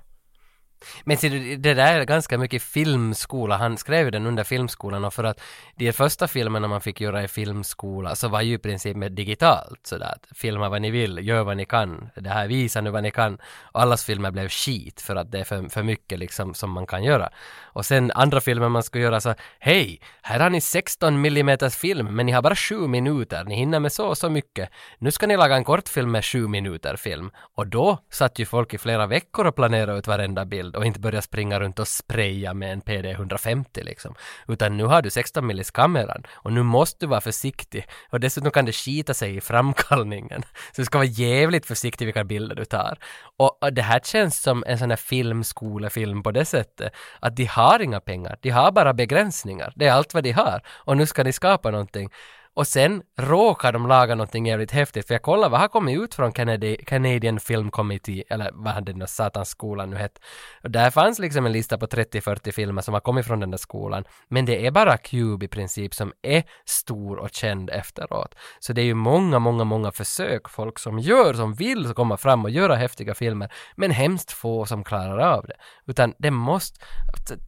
[1.05, 3.57] Men ser du, det där är ganska mycket filmskola.
[3.57, 5.41] Han skrev ju den under filmskolan och för att
[5.77, 9.87] de första filmerna man fick göra i filmskola så var ju i princip med digitalt
[9.87, 13.03] sådär att filma vad ni vill, gör vad ni kan, det här visar nu vad
[13.03, 13.39] ni kan.
[13.73, 16.87] Och allas filmer blev skit för att det är för, för mycket liksom som man
[16.87, 17.31] kan göra.
[17.63, 22.17] Och sen andra filmer man skulle göra så hej, här har ni 16 mm film
[22.17, 24.71] men ni har bara 7 minuter, ni hinner med så och så mycket.
[24.99, 27.31] Nu ska ni laga en kortfilm med 7 minuter film.
[27.55, 31.01] Och då satt ju folk i flera veckor och planerade ut varenda bild och inte
[31.01, 34.15] börja springa runt och spraya med en PD 150 liksom.
[34.49, 38.51] Utan nu har du 16 millis kameran och nu måste du vara försiktig och dessutom
[38.51, 40.43] kan det skita sig i framkallningen.
[40.73, 42.99] Så du ska vara jävligt försiktig vilka bilder du tar.
[43.37, 47.45] Och, och det här känns som en sån här filmskolefilm på det sättet att de
[47.45, 49.73] har inga pengar, de har bara begränsningar.
[49.77, 52.11] Det är allt vad de har och nu ska de skapa någonting.
[52.55, 56.15] Och sen råkar de laga någonting jävligt häftigt, för jag kollar vad har kommit ut
[56.15, 60.21] från Canadi Canadian Film Committee, eller vad hade den där satans skolan nu hette.
[60.63, 63.59] Och där fanns liksom en lista på 30-40 filmer som har kommit från den där
[63.59, 68.35] skolan, men det är bara Cube i princip som är stor och känd efteråt.
[68.59, 72.45] Så det är ju många, många, många försök, folk som gör, som vill komma fram
[72.45, 75.57] och göra häftiga filmer, men hemskt få som klarar av det.
[75.87, 76.81] Utan det måste,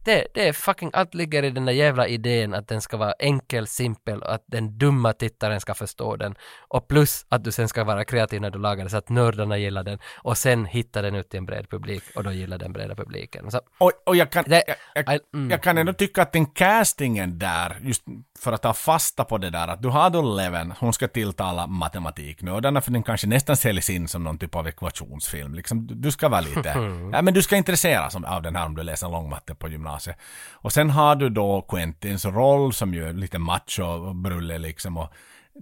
[0.05, 3.13] det, det är fucking, allt ligger i den där jävla idén att den ska vara
[3.19, 6.35] enkel, simpel och att den dumma dumma tittaren ska förstå den.
[6.69, 9.57] Och plus att du sen ska vara kreativ när du lagar det så att nördarna
[9.57, 12.73] gillar den och sen hitta den ut till en bred publik och då gillar den
[12.73, 13.51] breda publiken.
[13.51, 16.45] Så, och, och jag kan, det, jag, jag, mm, jag, kan ändå tycka att den
[16.45, 18.03] castingen där, just
[18.39, 21.67] för att ta fasta på det där, att du har då Leven, hon ska tilltala
[21.67, 25.53] matematiknördarna för den kanske nästan säljs in som någon typ av ekvationsfilm.
[25.53, 26.69] Liksom, du, du ska vara lite,
[27.13, 30.17] ja men du ska intresseras av den här om du läser långmatte på gymnasiet.
[30.51, 34.82] Och sen har du då Quentins roll som ju är lite macho och brulle liksom
[34.83, 35.13] liksom och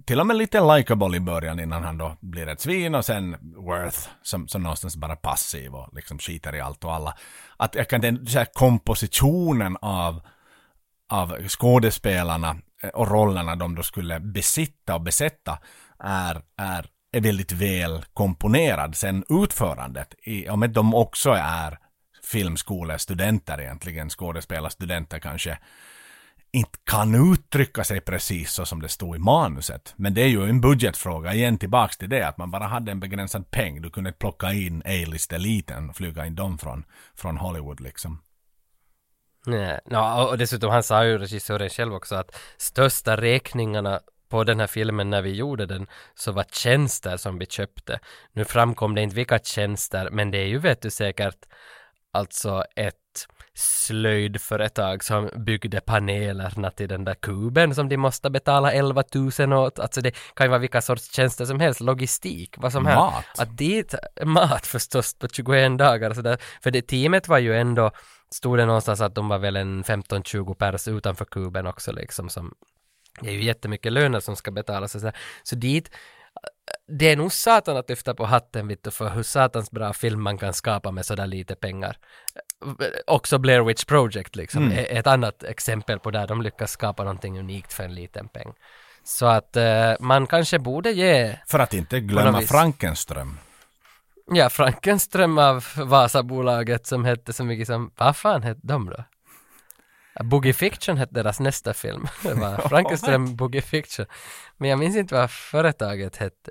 [0.06, 3.36] till och med lite likeable i början innan han då blir ett svin och sen
[3.56, 7.14] Worth som, som någonstans bara passiv och liksom skiter i allt och alla.
[7.56, 10.20] Att jag kan den så här kompositionen av,
[11.08, 15.58] av skådespelarna eh, och rollerna de då skulle besitta och besätta
[15.98, 18.96] är, är, är väldigt väl komponerad.
[18.96, 21.78] Sen utförandet, i, om de också är
[22.24, 25.58] filmskolestudenter egentligen, skådespelarstudenter kanske,
[26.52, 29.94] inte kan uttrycka sig precis så som det stod i manuset.
[29.96, 33.00] Men det är ju en budgetfråga, igen tillbaks till det, att man bara hade en
[33.00, 33.82] begränsad peng.
[33.82, 36.84] Du kunde plocka in A-list-eliten och flyga in dem från,
[37.14, 38.22] från Hollywood liksom.
[39.46, 44.60] Nej, no, och dessutom han sa ju regissören själv också att största räkningarna på den
[44.60, 48.00] här filmen när vi gjorde den så var tjänster som vi köpte.
[48.32, 51.46] Nu framkom det inte vilka tjänster, men det är ju vet du säkert
[52.12, 52.96] alltså ett
[53.54, 59.04] slöjdföretag som byggde panelerna till den där kuben som de måste betala 11
[59.38, 59.78] 000 åt.
[59.78, 62.98] Alltså det kan ju vara vilka sorts tjänster som helst, logistik, vad som helst.
[62.98, 63.38] Mat?
[63.38, 63.94] Att dit,
[64.24, 66.38] mat förstås på 21 dagar sådär.
[66.62, 67.90] För det teamet var ju ändå,
[68.30, 72.54] stod det någonstans att de var väl en 15-20 pers utanför kuben också liksom som
[73.20, 75.16] det är ju jättemycket löner som ska betalas och sådär.
[75.42, 75.90] Så dit
[76.88, 80.38] det är nog satan att lyfta på hatten vittu för hur satans bra film man
[80.38, 81.96] kan skapa med sådär lite pengar.
[83.06, 84.86] Också Blair Witch Project liksom, mm.
[84.88, 88.52] ett annat exempel på där de lyckas skapa någonting unikt för en liten peng.
[89.04, 91.38] Så att uh, man kanske borde ge...
[91.46, 93.38] För att inte glömma Frankenström.
[94.26, 99.04] Ja, Frankenström av Vasabolaget som hette så mycket som, vad fan hette de då?
[100.20, 102.06] Boogie Fiction hette deras nästa film.
[102.22, 104.06] Det var Frankenström Boogie Fiction.
[104.56, 106.50] Men jag minns inte vad företaget hette.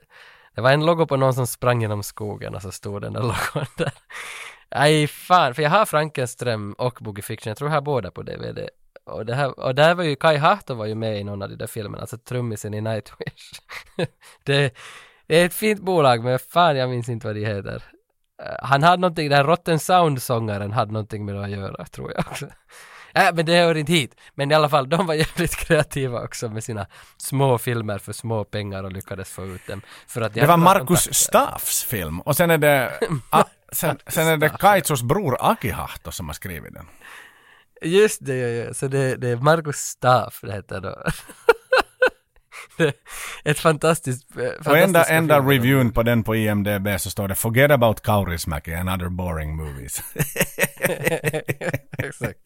[0.56, 3.22] Det var en logo på någon som sprang genom skogen och så stod den där
[3.22, 3.94] logon där.
[4.76, 8.22] Nej fan, för jag har Frankenström och Boogie Fiction, jag tror jag har båda på
[8.24, 8.70] DVD.
[9.04, 11.50] Och, det här, och där var ju Kai Hahto var ju med i någon av
[11.50, 13.62] de där filmerna, alltså trummisen i Nightwish.
[14.44, 14.74] det,
[15.28, 17.84] det är ett fint bolag, men fan jag minns inte vad de heter.
[18.44, 22.12] eh, han hade någonting, den här Rotten Sound-sångaren hade någonting med det att göra, tror
[22.12, 22.46] jag också.
[23.16, 24.16] Äh, men det hör inte hit.
[24.36, 28.44] Men i alla fall, de var jävligt kreativa också med sina små filmer för små
[28.44, 29.82] pengar och lyckades få ut dem.
[30.08, 31.14] För att Det var Markus.
[31.14, 36.28] Staffs film och sen är det, ah, sen, sen är det Kaitsos bror Akihahto som
[36.28, 36.86] har skrivit den.
[37.82, 38.74] Just det, ja, ja.
[38.74, 40.96] så det, det är Markus Staff det heter då.
[43.44, 45.52] ett fantastiskt, eh, Och enda, enda filmer.
[45.52, 50.02] reviewen på den på IMDB så står det “Forget about Kaurismäki and other boring movies”.
[51.98, 52.40] Exakt.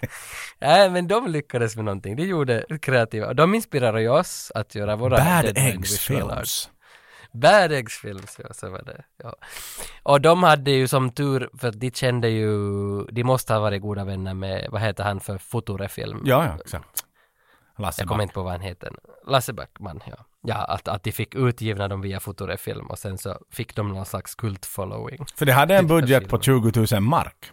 [0.62, 2.16] Nej, men de lyckades med någonting.
[2.16, 3.34] De gjorde kreativa.
[3.34, 6.00] De inspirerade ju oss att göra våra Bad Eggs.
[6.00, 6.70] Films.
[7.34, 9.04] Bad Eggs Films, ja, så var det.
[9.24, 9.36] Ja.
[10.04, 12.50] Och de hade ju som tur, för de kände ju,
[13.12, 16.22] de måste ha varit goda vänner med, vad heter han för Future-film?
[16.26, 17.05] Ja, ja, exakt.
[17.78, 18.94] Lasse Jag kommer inte på vad han heter.
[19.28, 20.16] Lasse Backman, ja.
[20.42, 24.06] Ja, att, att de fick utgivna dem via Future-film och sen så fick de någon
[24.06, 25.26] slags kult-following.
[25.36, 27.52] För det hade en budget på 20 000 mark.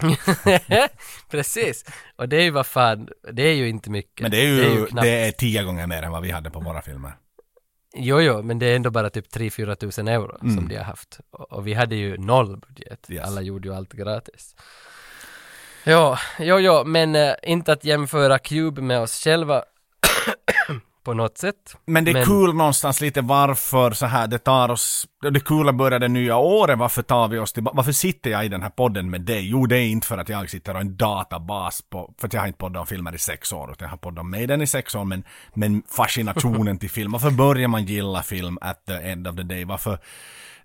[1.30, 1.84] Precis.
[2.16, 4.22] Och det är ju vad fan, det är ju inte mycket.
[4.22, 6.60] Men det är ju, knappt- det är tio gånger mer än vad vi hade på
[6.60, 7.12] våra filmer.
[7.94, 10.56] Jo, jo, men det är ändå bara typ 3-4 tusen euro Mm.
[10.56, 11.20] som de har haft.
[11.30, 13.06] Och, och vi hade ju noll budget.
[13.10, 13.26] Yes.
[13.26, 14.54] Alla gjorde ju allt gratis.
[15.84, 19.62] Ja, jo, jo, men äh, inte att jämföra Cube med oss själva
[21.04, 21.76] på något sätt.
[21.86, 25.68] Men det är kul någonstans lite varför så här det tar oss, det är kul
[25.68, 28.62] att börja det nya året, varför tar vi oss tillbaka, varför sitter jag i den
[28.62, 29.48] här podden med dig?
[29.50, 32.40] Jo, det är inte för att jag sitter och en databas på, för att jag
[32.40, 34.66] har inte poddat om filmer i sex år, utan jag har poddat om Maiden i
[34.66, 35.24] sex år, men,
[35.54, 39.64] men fascinationen till film, varför börjar man gilla film at the end of the day?
[39.64, 39.98] Varför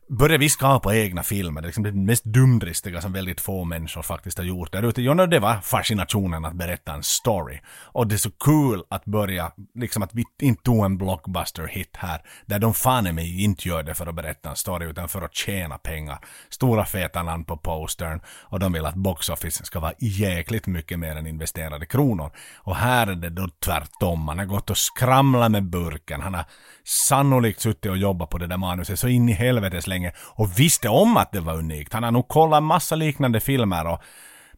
[0.09, 1.61] Började vi skapa egna filmer?
[1.61, 5.01] Det är liksom det mest dumdristiga som väldigt få människor faktiskt har gjort där ute.
[5.01, 7.59] Jo, det var fascinationen att berätta en story.
[7.81, 11.95] Och det är så kul att börja, liksom att vi inte tog en blockbuster hit
[11.97, 15.09] här, där de fan i mig inte gör det för att berätta en story, utan
[15.09, 16.19] för att tjäna pengar.
[16.49, 20.99] Stora feta namn på postern, och de vill att box office ska vara jäkligt mycket
[20.99, 22.31] mer än investerade kronor.
[22.57, 26.45] Och här är det då tvärtom, man har gått och skramlat med burken, han har
[26.85, 30.89] sannolikt suttit och jobbat på det där manuset så in i helvetes länge och visste
[30.89, 31.93] om att det var unikt.
[31.93, 34.01] Han har nog kollat massa liknande filmer och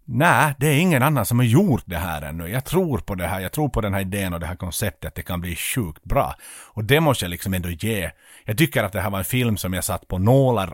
[0.08, 2.48] Nej, det är ingen annan som har gjort det här ännu.
[2.48, 5.08] Jag tror på det här, jag tror på den här idén och det här konceptet
[5.08, 6.36] att det kan bli sjukt bra.
[6.74, 8.12] Och det måste jag liksom ändå ge.
[8.46, 10.74] Jag tycker att det här var en film som jag satt på nålar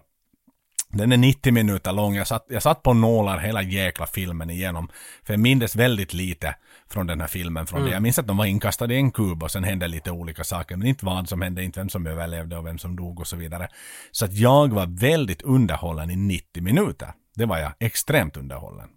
[0.94, 2.16] den är 90 minuter lång.
[2.16, 4.90] Jag satt, jag satt på nålar hela jäkla filmen igenom.
[5.24, 6.56] För jag mindes väldigt lite
[6.94, 7.68] från den här filmen.
[7.68, 7.90] Från Mm.
[7.90, 7.94] det.
[7.96, 10.76] Jag minns att de var inkastade i en kub och sen hände lite olika saker.
[10.76, 13.36] Men inte vad som hände, inte vem som överlevde och vem som dog och så
[13.36, 13.68] vidare.
[14.12, 17.14] Så att jag var väldigt underhållen i 90 minuter.
[17.36, 18.90] Det var jag extremt underhållen.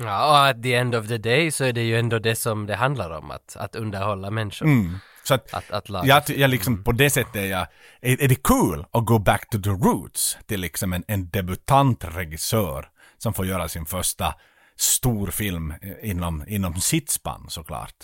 [0.00, 2.66] Ja, och at the end of the day så är det ju ändå det som
[2.66, 4.66] det handlar om, att, att underhålla människor.
[4.66, 4.98] Mm.
[5.24, 7.66] Så att, Att, att jag, jag liksom på det sättet är jag,
[8.00, 12.04] är, är det kul att gå back to the roots till liksom en, en debutant
[12.04, 14.34] regissör som får göra sin första
[14.80, 17.94] stor film eh, inom, inom sitt spann såklart.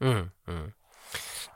[0.00, 0.72] Mm, mm.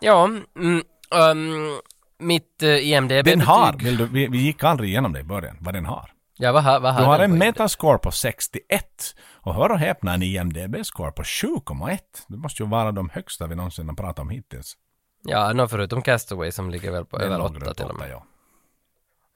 [0.00, 1.80] Ja, mm, um,
[2.18, 3.38] mitt uh, IMDB-betyg.
[3.38, 6.12] Den har, vill du, vi, vi gick aldrig igenom det i början, vad den har.
[6.38, 10.14] Ja, vad har, vad har Du har en metascore på 61 och hör och häpna
[10.14, 11.98] en IMDB-score på 7,1.
[12.28, 14.76] Det måste ju vara de högsta vi någonsin har pratat om hittills.
[15.22, 18.10] Ja, no, förutom Castaway som ligger väl på över nog åtta runt till och med.
[18.10, 18.24] ja.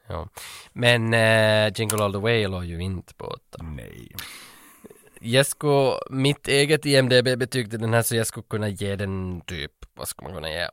[0.08, 0.28] Ja.
[0.72, 3.62] Men uh, Jingle All The Way låg ju inte på åtta.
[3.62, 4.14] Nej.
[5.24, 9.72] Jag skulle, mitt eget IMDB-betyg till den här så jag skulle kunna ge den typ,
[9.94, 10.68] vad ska man kunna ge,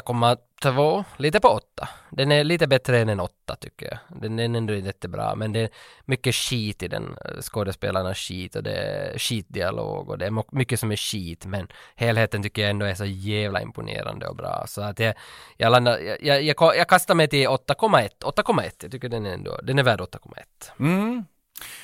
[0.00, 1.88] 8,2, lite på 8.
[2.10, 4.20] Den är lite bättre än en 8 tycker jag.
[4.20, 5.68] Den är ändå jättebra, men det är
[6.04, 7.16] mycket skit i den.
[7.40, 12.42] Skådespelarna skit och det är skitdialog och det är mycket som är skit, men helheten
[12.42, 14.64] tycker jag ändå är så jävla imponerande och bra.
[14.68, 15.14] Så att jag,
[15.56, 18.72] jag landar, jag, jag, jag, jag kastar mig till 8,1, 8,1.
[18.82, 20.42] Jag tycker den är ändå, den är värd 8,1.
[20.78, 21.24] Mm.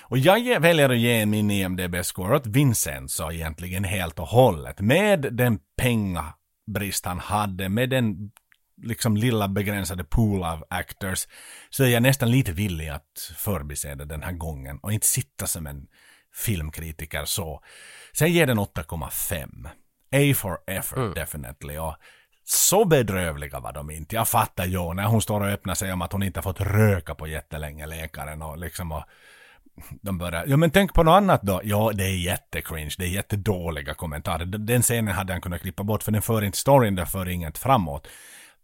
[0.01, 4.81] Och jag väljer att ge min IMDB-score åt Vincenzo egentligen helt och hållet.
[4.81, 8.31] Med den pengabrist han hade, med den
[8.83, 11.27] liksom lilla begränsade pool av actors,
[11.71, 15.47] så är jag nästan lite villig att förbise det den här gången och inte sitta
[15.47, 15.87] som en
[16.35, 17.63] filmkritiker så.
[18.13, 19.69] Så jag ger den 8,5.
[20.15, 21.79] A for effort definitely.
[21.79, 21.97] Och
[22.45, 24.15] så bedrövliga var de inte.
[24.15, 26.61] Jag fattar ju när hon står och öppnar sig om att hon inte har fått
[26.61, 29.05] röka på jättelänge, läkaren och liksom och
[30.01, 31.61] de börjar, ja men tänk på något annat då.
[31.65, 34.45] Ja, det är jättecringe, det är jättedåliga kommentarer.
[34.45, 37.59] Den scenen hade han kunnat klippa bort för den för inte storyn, den för inget
[37.59, 38.09] framåt.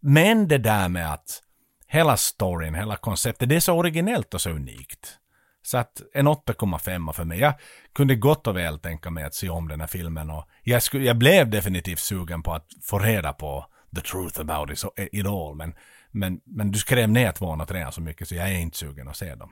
[0.00, 1.42] Men det där med att
[1.86, 5.18] hela storyn, hela konceptet, det är så originellt och så unikt.
[5.62, 7.38] Så att en 8,5 för mig.
[7.38, 7.54] Jag
[7.94, 11.04] kunde gott och väl tänka mig att se om den här filmen och jag, skulle,
[11.04, 15.26] jag blev definitivt sugen på att få reda på the truth about it, so, it
[15.26, 15.54] all.
[15.54, 15.74] Men,
[16.10, 19.08] men, men du skrev ner tvåan och trean så mycket så jag är inte sugen
[19.08, 19.50] att se dem.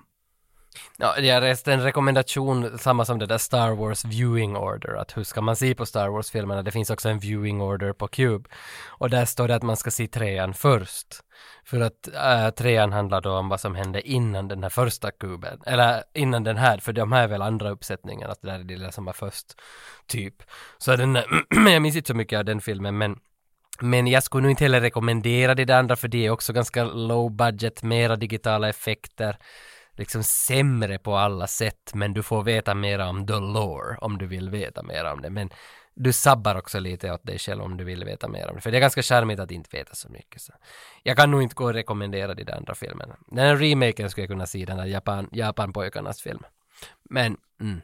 [0.96, 5.24] Ja, jag läste en rekommendation, samma som det där Star Wars viewing order, att hur
[5.24, 6.62] ska man se på Star Wars-filmerna?
[6.62, 8.48] Det finns också en viewing order på Cube.
[8.86, 11.06] Och där står det att man ska se trean först.
[11.64, 15.60] För att äh, trean handlar då om vad som hände innan den här första kuben,
[15.66, 18.64] eller innan den här, för de här är väl andra uppsättningar, att det där är
[18.64, 19.46] det lilla som var först,
[20.06, 20.42] typ.
[20.78, 21.14] Så den,
[21.50, 23.18] jag minns inte så mycket av den filmen, men
[23.80, 26.84] men jag skulle nog inte heller rekommendera det där andra för det är också ganska
[26.84, 29.36] low budget, mera digitala effekter
[29.96, 34.26] liksom sämre på alla sätt men du får veta mer om the lore om du
[34.26, 35.30] vill veta mer om det.
[35.30, 35.50] Men
[35.94, 38.60] du sabbar också lite åt dig själv om du vill veta mer om det.
[38.60, 40.42] För det är ganska charmigt att inte veta så mycket.
[40.42, 40.52] Så.
[41.02, 43.16] Jag kan nog inte gå och rekommendera de där andra filmerna.
[43.26, 46.42] Den här remaken skulle jag kunna se, den här Japan, Japan-pojkarnas film.
[47.10, 47.80] Men, mm.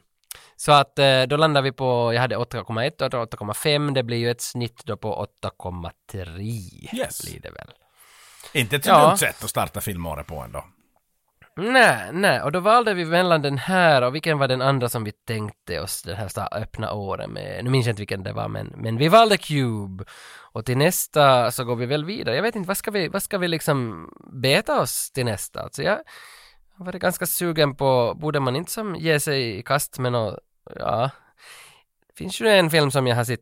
[0.55, 4.31] Så att eh, då landar vi på, jag hade 8,1 och 8,5, det blir ju
[4.31, 6.95] ett snitt då på 8,3.
[6.95, 7.21] Yes.
[7.21, 7.71] Blir det väl.
[8.53, 9.07] Inte ett så Ja.
[9.07, 10.65] dumt sätt att starta filmåret på ändå.
[11.55, 15.03] Nej, nej, och då valde vi mellan den här och vilken var den andra som
[15.03, 17.63] vi tänkte oss den här öppna året med.
[17.63, 20.03] Nu minns jag inte vilken det var, men, men vi valde Cube.
[20.51, 22.35] Och till nästa så går vi väl vidare.
[22.35, 24.09] Jag vet inte, vad ska vi, vad ska vi liksom
[24.41, 25.61] beta oss till nästa?
[25.61, 25.99] Alltså jag
[26.77, 30.39] varit ganska sugen på, borde man inte som ge sig i kast med något,
[30.75, 31.09] ja.
[32.07, 33.39] Det finns ju en film som jag har sett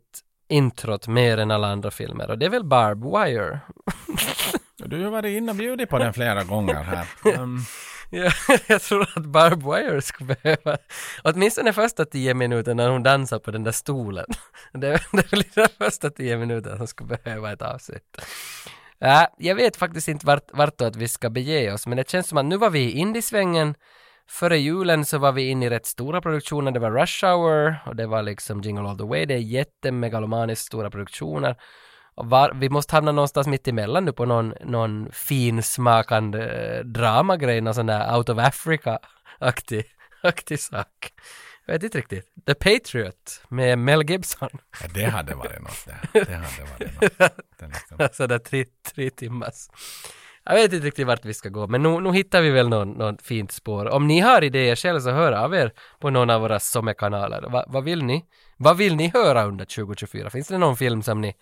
[0.48, 3.60] introt mer än alla andra filmer och det är väl Barb Wire.
[4.86, 7.08] Du har varit inne och bjudit på den flera gånger här.
[7.40, 7.60] Um,
[8.14, 8.32] Ja,
[8.68, 10.78] jag tror att Barb Wire skulle behöva,
[11.24, 14.26] åtminstone första tio minuter när hon dansar på den där stolen.
[14.74, 18.22] Det är det är väl de första tio minuterna som skulle behöva ett avsnitt.
[19.00, 22.38] Ja, jag vet faktiskt inte vart, vartåt vi ska bege oss, men det känns som
[22.38, 23.76] att nu var vi i indiesvängen.
[24.30, 26.72] Före julen så var vi inne i rätt stora produktioner.
[26.72, 29.26] Det var Rush Hour och det var liksom Jingle All The Way.
[29.26, 31.56] Det är jättemegalomaniskt stora produktioner.
[32.16, 37.74] Var, vi måste hamna någonstans mitt emellan nu på någon, någon finsmakande eh, dramagrej, någon
[37.76, 39.84] sån där Out of Africa-aktig
[40.24, 41.14] aktig sak.
[41.66, 42.26] Jag vet inte riktigt.
[42.46, 44.50] The Patriot med Mel Gibson.
[44.82, 46.26] ja, det hade varit något det.
[46.26, 47.18] Det hade varit något.
[47.60, 48.66] Det är liksom- Alltså där tre,
[48.96, 49.68] tre timmars.
[50.44, 52.92] Jag vet inte riktigt vart vi ska gå, men nu, nu hittar vi väl någon,
[52.92, 53.90] någon fint spår.
[53.90, 57.42] Om ni har idéer själv så hör av er på någon av våra sommarkanaler.
[57.50, 58.26] Va, vad vill ni?
[58.58, 60.30] Vad vill ni höra under 2024?
[60.30, 61.36] Finns det någon film som ni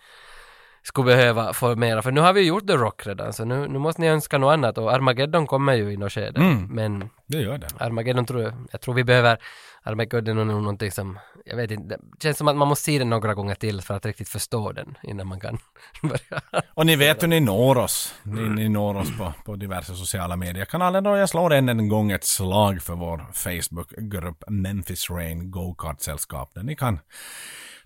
[0.82, 2.02] skulle behöva få mera?
[2.02, 4.52] För nu har vi gjort The Rock redan, så nu, nu måste ni önska något
[4.52, 6.40] annat och Armageddon kommer ju i något skede.
[6.40, 6.66] Mm.
[6.70, 7.68] Men Det gör det.
[7.78, 9.38] Armageddon tror jag, jag tror vi behöver
[9.82, 12.98] Armageddon är nog någonting som, jag vet inte, det känns som att man måste se
[12.98, 15.58] den några gånger till för att riktigt förstå den innan man kan
[16.02, 16.62] börja.
[16.74, 18.14] Och ni vet hur ni når oss.
[18.22, 21.06] Ni, ni når oss på, på diverse sociala mediekanaler.
[21.06, 26.54] Och jag slår än en gång ett slag för vår Facebookgrupp Memphis Rain Go-Kart-sällskap.
[26.54, 26.98] Där ni kan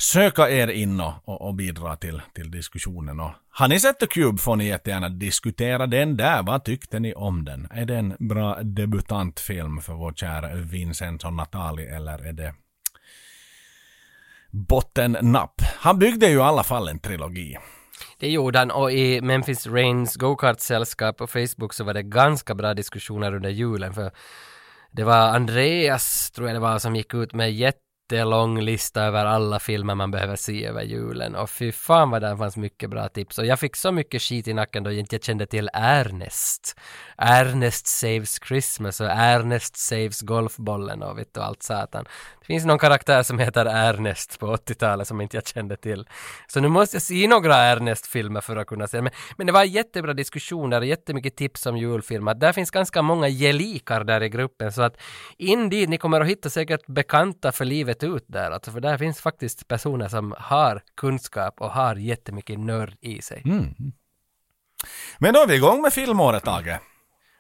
[0.05, 3.21] söka er in och, och, och bidra till, till diskussionen.
[3.21, 6.43] Och har ni sett The Cube får ni jättegärna diskutera den där.
[6.43, 7.69] Vad tyckte ni om den?
[7.71, 12.55] Är det en bra debutantfilm för vår kära Vincent och Natalie eller är det
[14.51, 15.55] bottennapp?
[15.79, 17.57] Han byggde ju i alla fall en trilogi.
[18.19, 22.75] Det gjorde han och i Memphis Rains go-kart-sällskap på Facebook så var det ganska bra
[22.75, 24.11] diskussioner under julen för
[24.93, 27.79] det var Andreas, tror jag det var, som gick ut med jätte
[28.15, 32.37] jättelång lista över alla filmer man behöver se över julen och fy fan vad där
[32.37, 35.19] fanns mycket bra tips och jag fick så mycket skit i nacken då jag inte
[35.19, 36.77] kände till Ernest.
[37.19, 42.05] Ernest saves Christmas och Ernest saves golfbollen och vet du allt satan.
[42.41, 46.09] Det finns någon karaktär som heter Ernest på 80-talet som inte jag kände till.
[46.47, 49.65] Så nu måste jag se några Ernest-filmer för att kunna se men, men det var
[49.65, 52.35] jättebra diskussioner och jättemycket tips om julfilmer.
[52.35, 54.97] Där finns ganska många gelikar där i gruppen så att
[55.39, 58.51] in dit, ni kommer att hitta säkert bekanta för livet ut där.
[58.51, 63.43] Alltså, för där finns faktiskt personer som har kunskap och har jättemycket nörd i sig.
[63.45, 63.75] Mm.
[65.19, 66.81] Men då är vi igång med filmåret, Tage.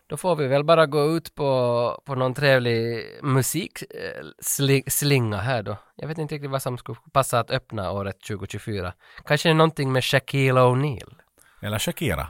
[0.07, 5.77] Då får vi väl bara gå ut på, på någon trevlig musikslinga här då.
[5.97, 8.95] Jag vet inte riktigt vad som skulle passa att öppna året 2024.
[9.25, 11.15] Kanske någonting med Shaquille O'Neal.
[11.63, 12.29] Eller Shakira.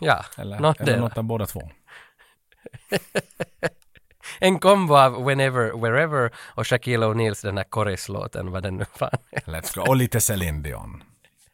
[0.00, 1.62] Ja, Eller, något eller något av båda två.
[4.40, 9.10] En kombo av Whenever, Wherever och Shaquille O'Neals den här Corris-låten, vad den nu fan.
[9.32, 9.80] Let's go.
[9.88, 11.02] Och lite Celine Dion.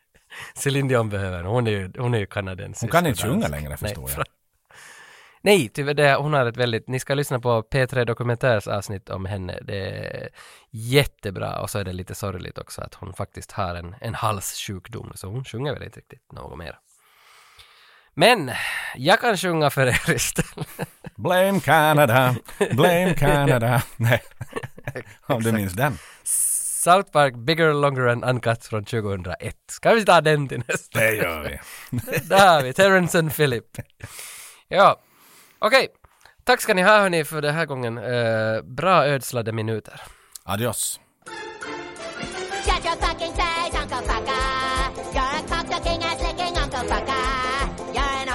[0.55, 2.83] Celine Dion behöver hon är ju, hon är ju kanadensisk.
[2.83, 4.25] Hon kan inte sjunga längre förstår Nej, jag.
[5.43, 9.27] Nej, tyvärr, det, hon har ett väldigt, ni ska lyssna på P3 Dokumentärs avsnitt om
[9.27, 9.59] henne.
[9.63, 10.29] Det är
[10.71, 15.13] jättebra och så är det lite sorgligt också att hon faktiskt har en, en halssjukdom,
[15.15, 16.79] så hon sjunger väl inte riktigt något mer.
[18.15, 18.51] Men
[18.97, 20.69] jag kan sjunga för er istället.
[21.17, 22.37] Blame Canada,
[22.71, 23.83] blame Canada.
[23.97, 24.23] Nej,
[25.27, 25.99] om du minns den.
[26.85, 29.57] South Park Bigger, Longer and Uncut från 2001.
[29.71, 31.01] Ska vi ta den till nästa?
[31.01, 31.59] Det gör vi.
[32.29, 33.79] Där har vi Terrence and Philip.
[34.69, 35.01] Ja,
[35.61, 35.89] okej.
[36.45, 37.99] Tack ska ni ha hörni för den här gången.
[37.99, 40.01] Eh, bra ödslade minuter.
[40.45, 41.01] Adios.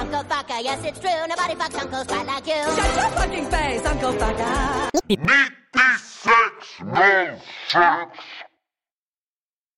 [0.00, 1.26] Uncle Uncle yes it's true.
[1.28, 2.62] Nobody fucks uncles quite like you.
[2.76, 4.90] Shut your fucking face, Uncle Fucker.
[5.08, 6.82] 96
[7.68, 8.18] 06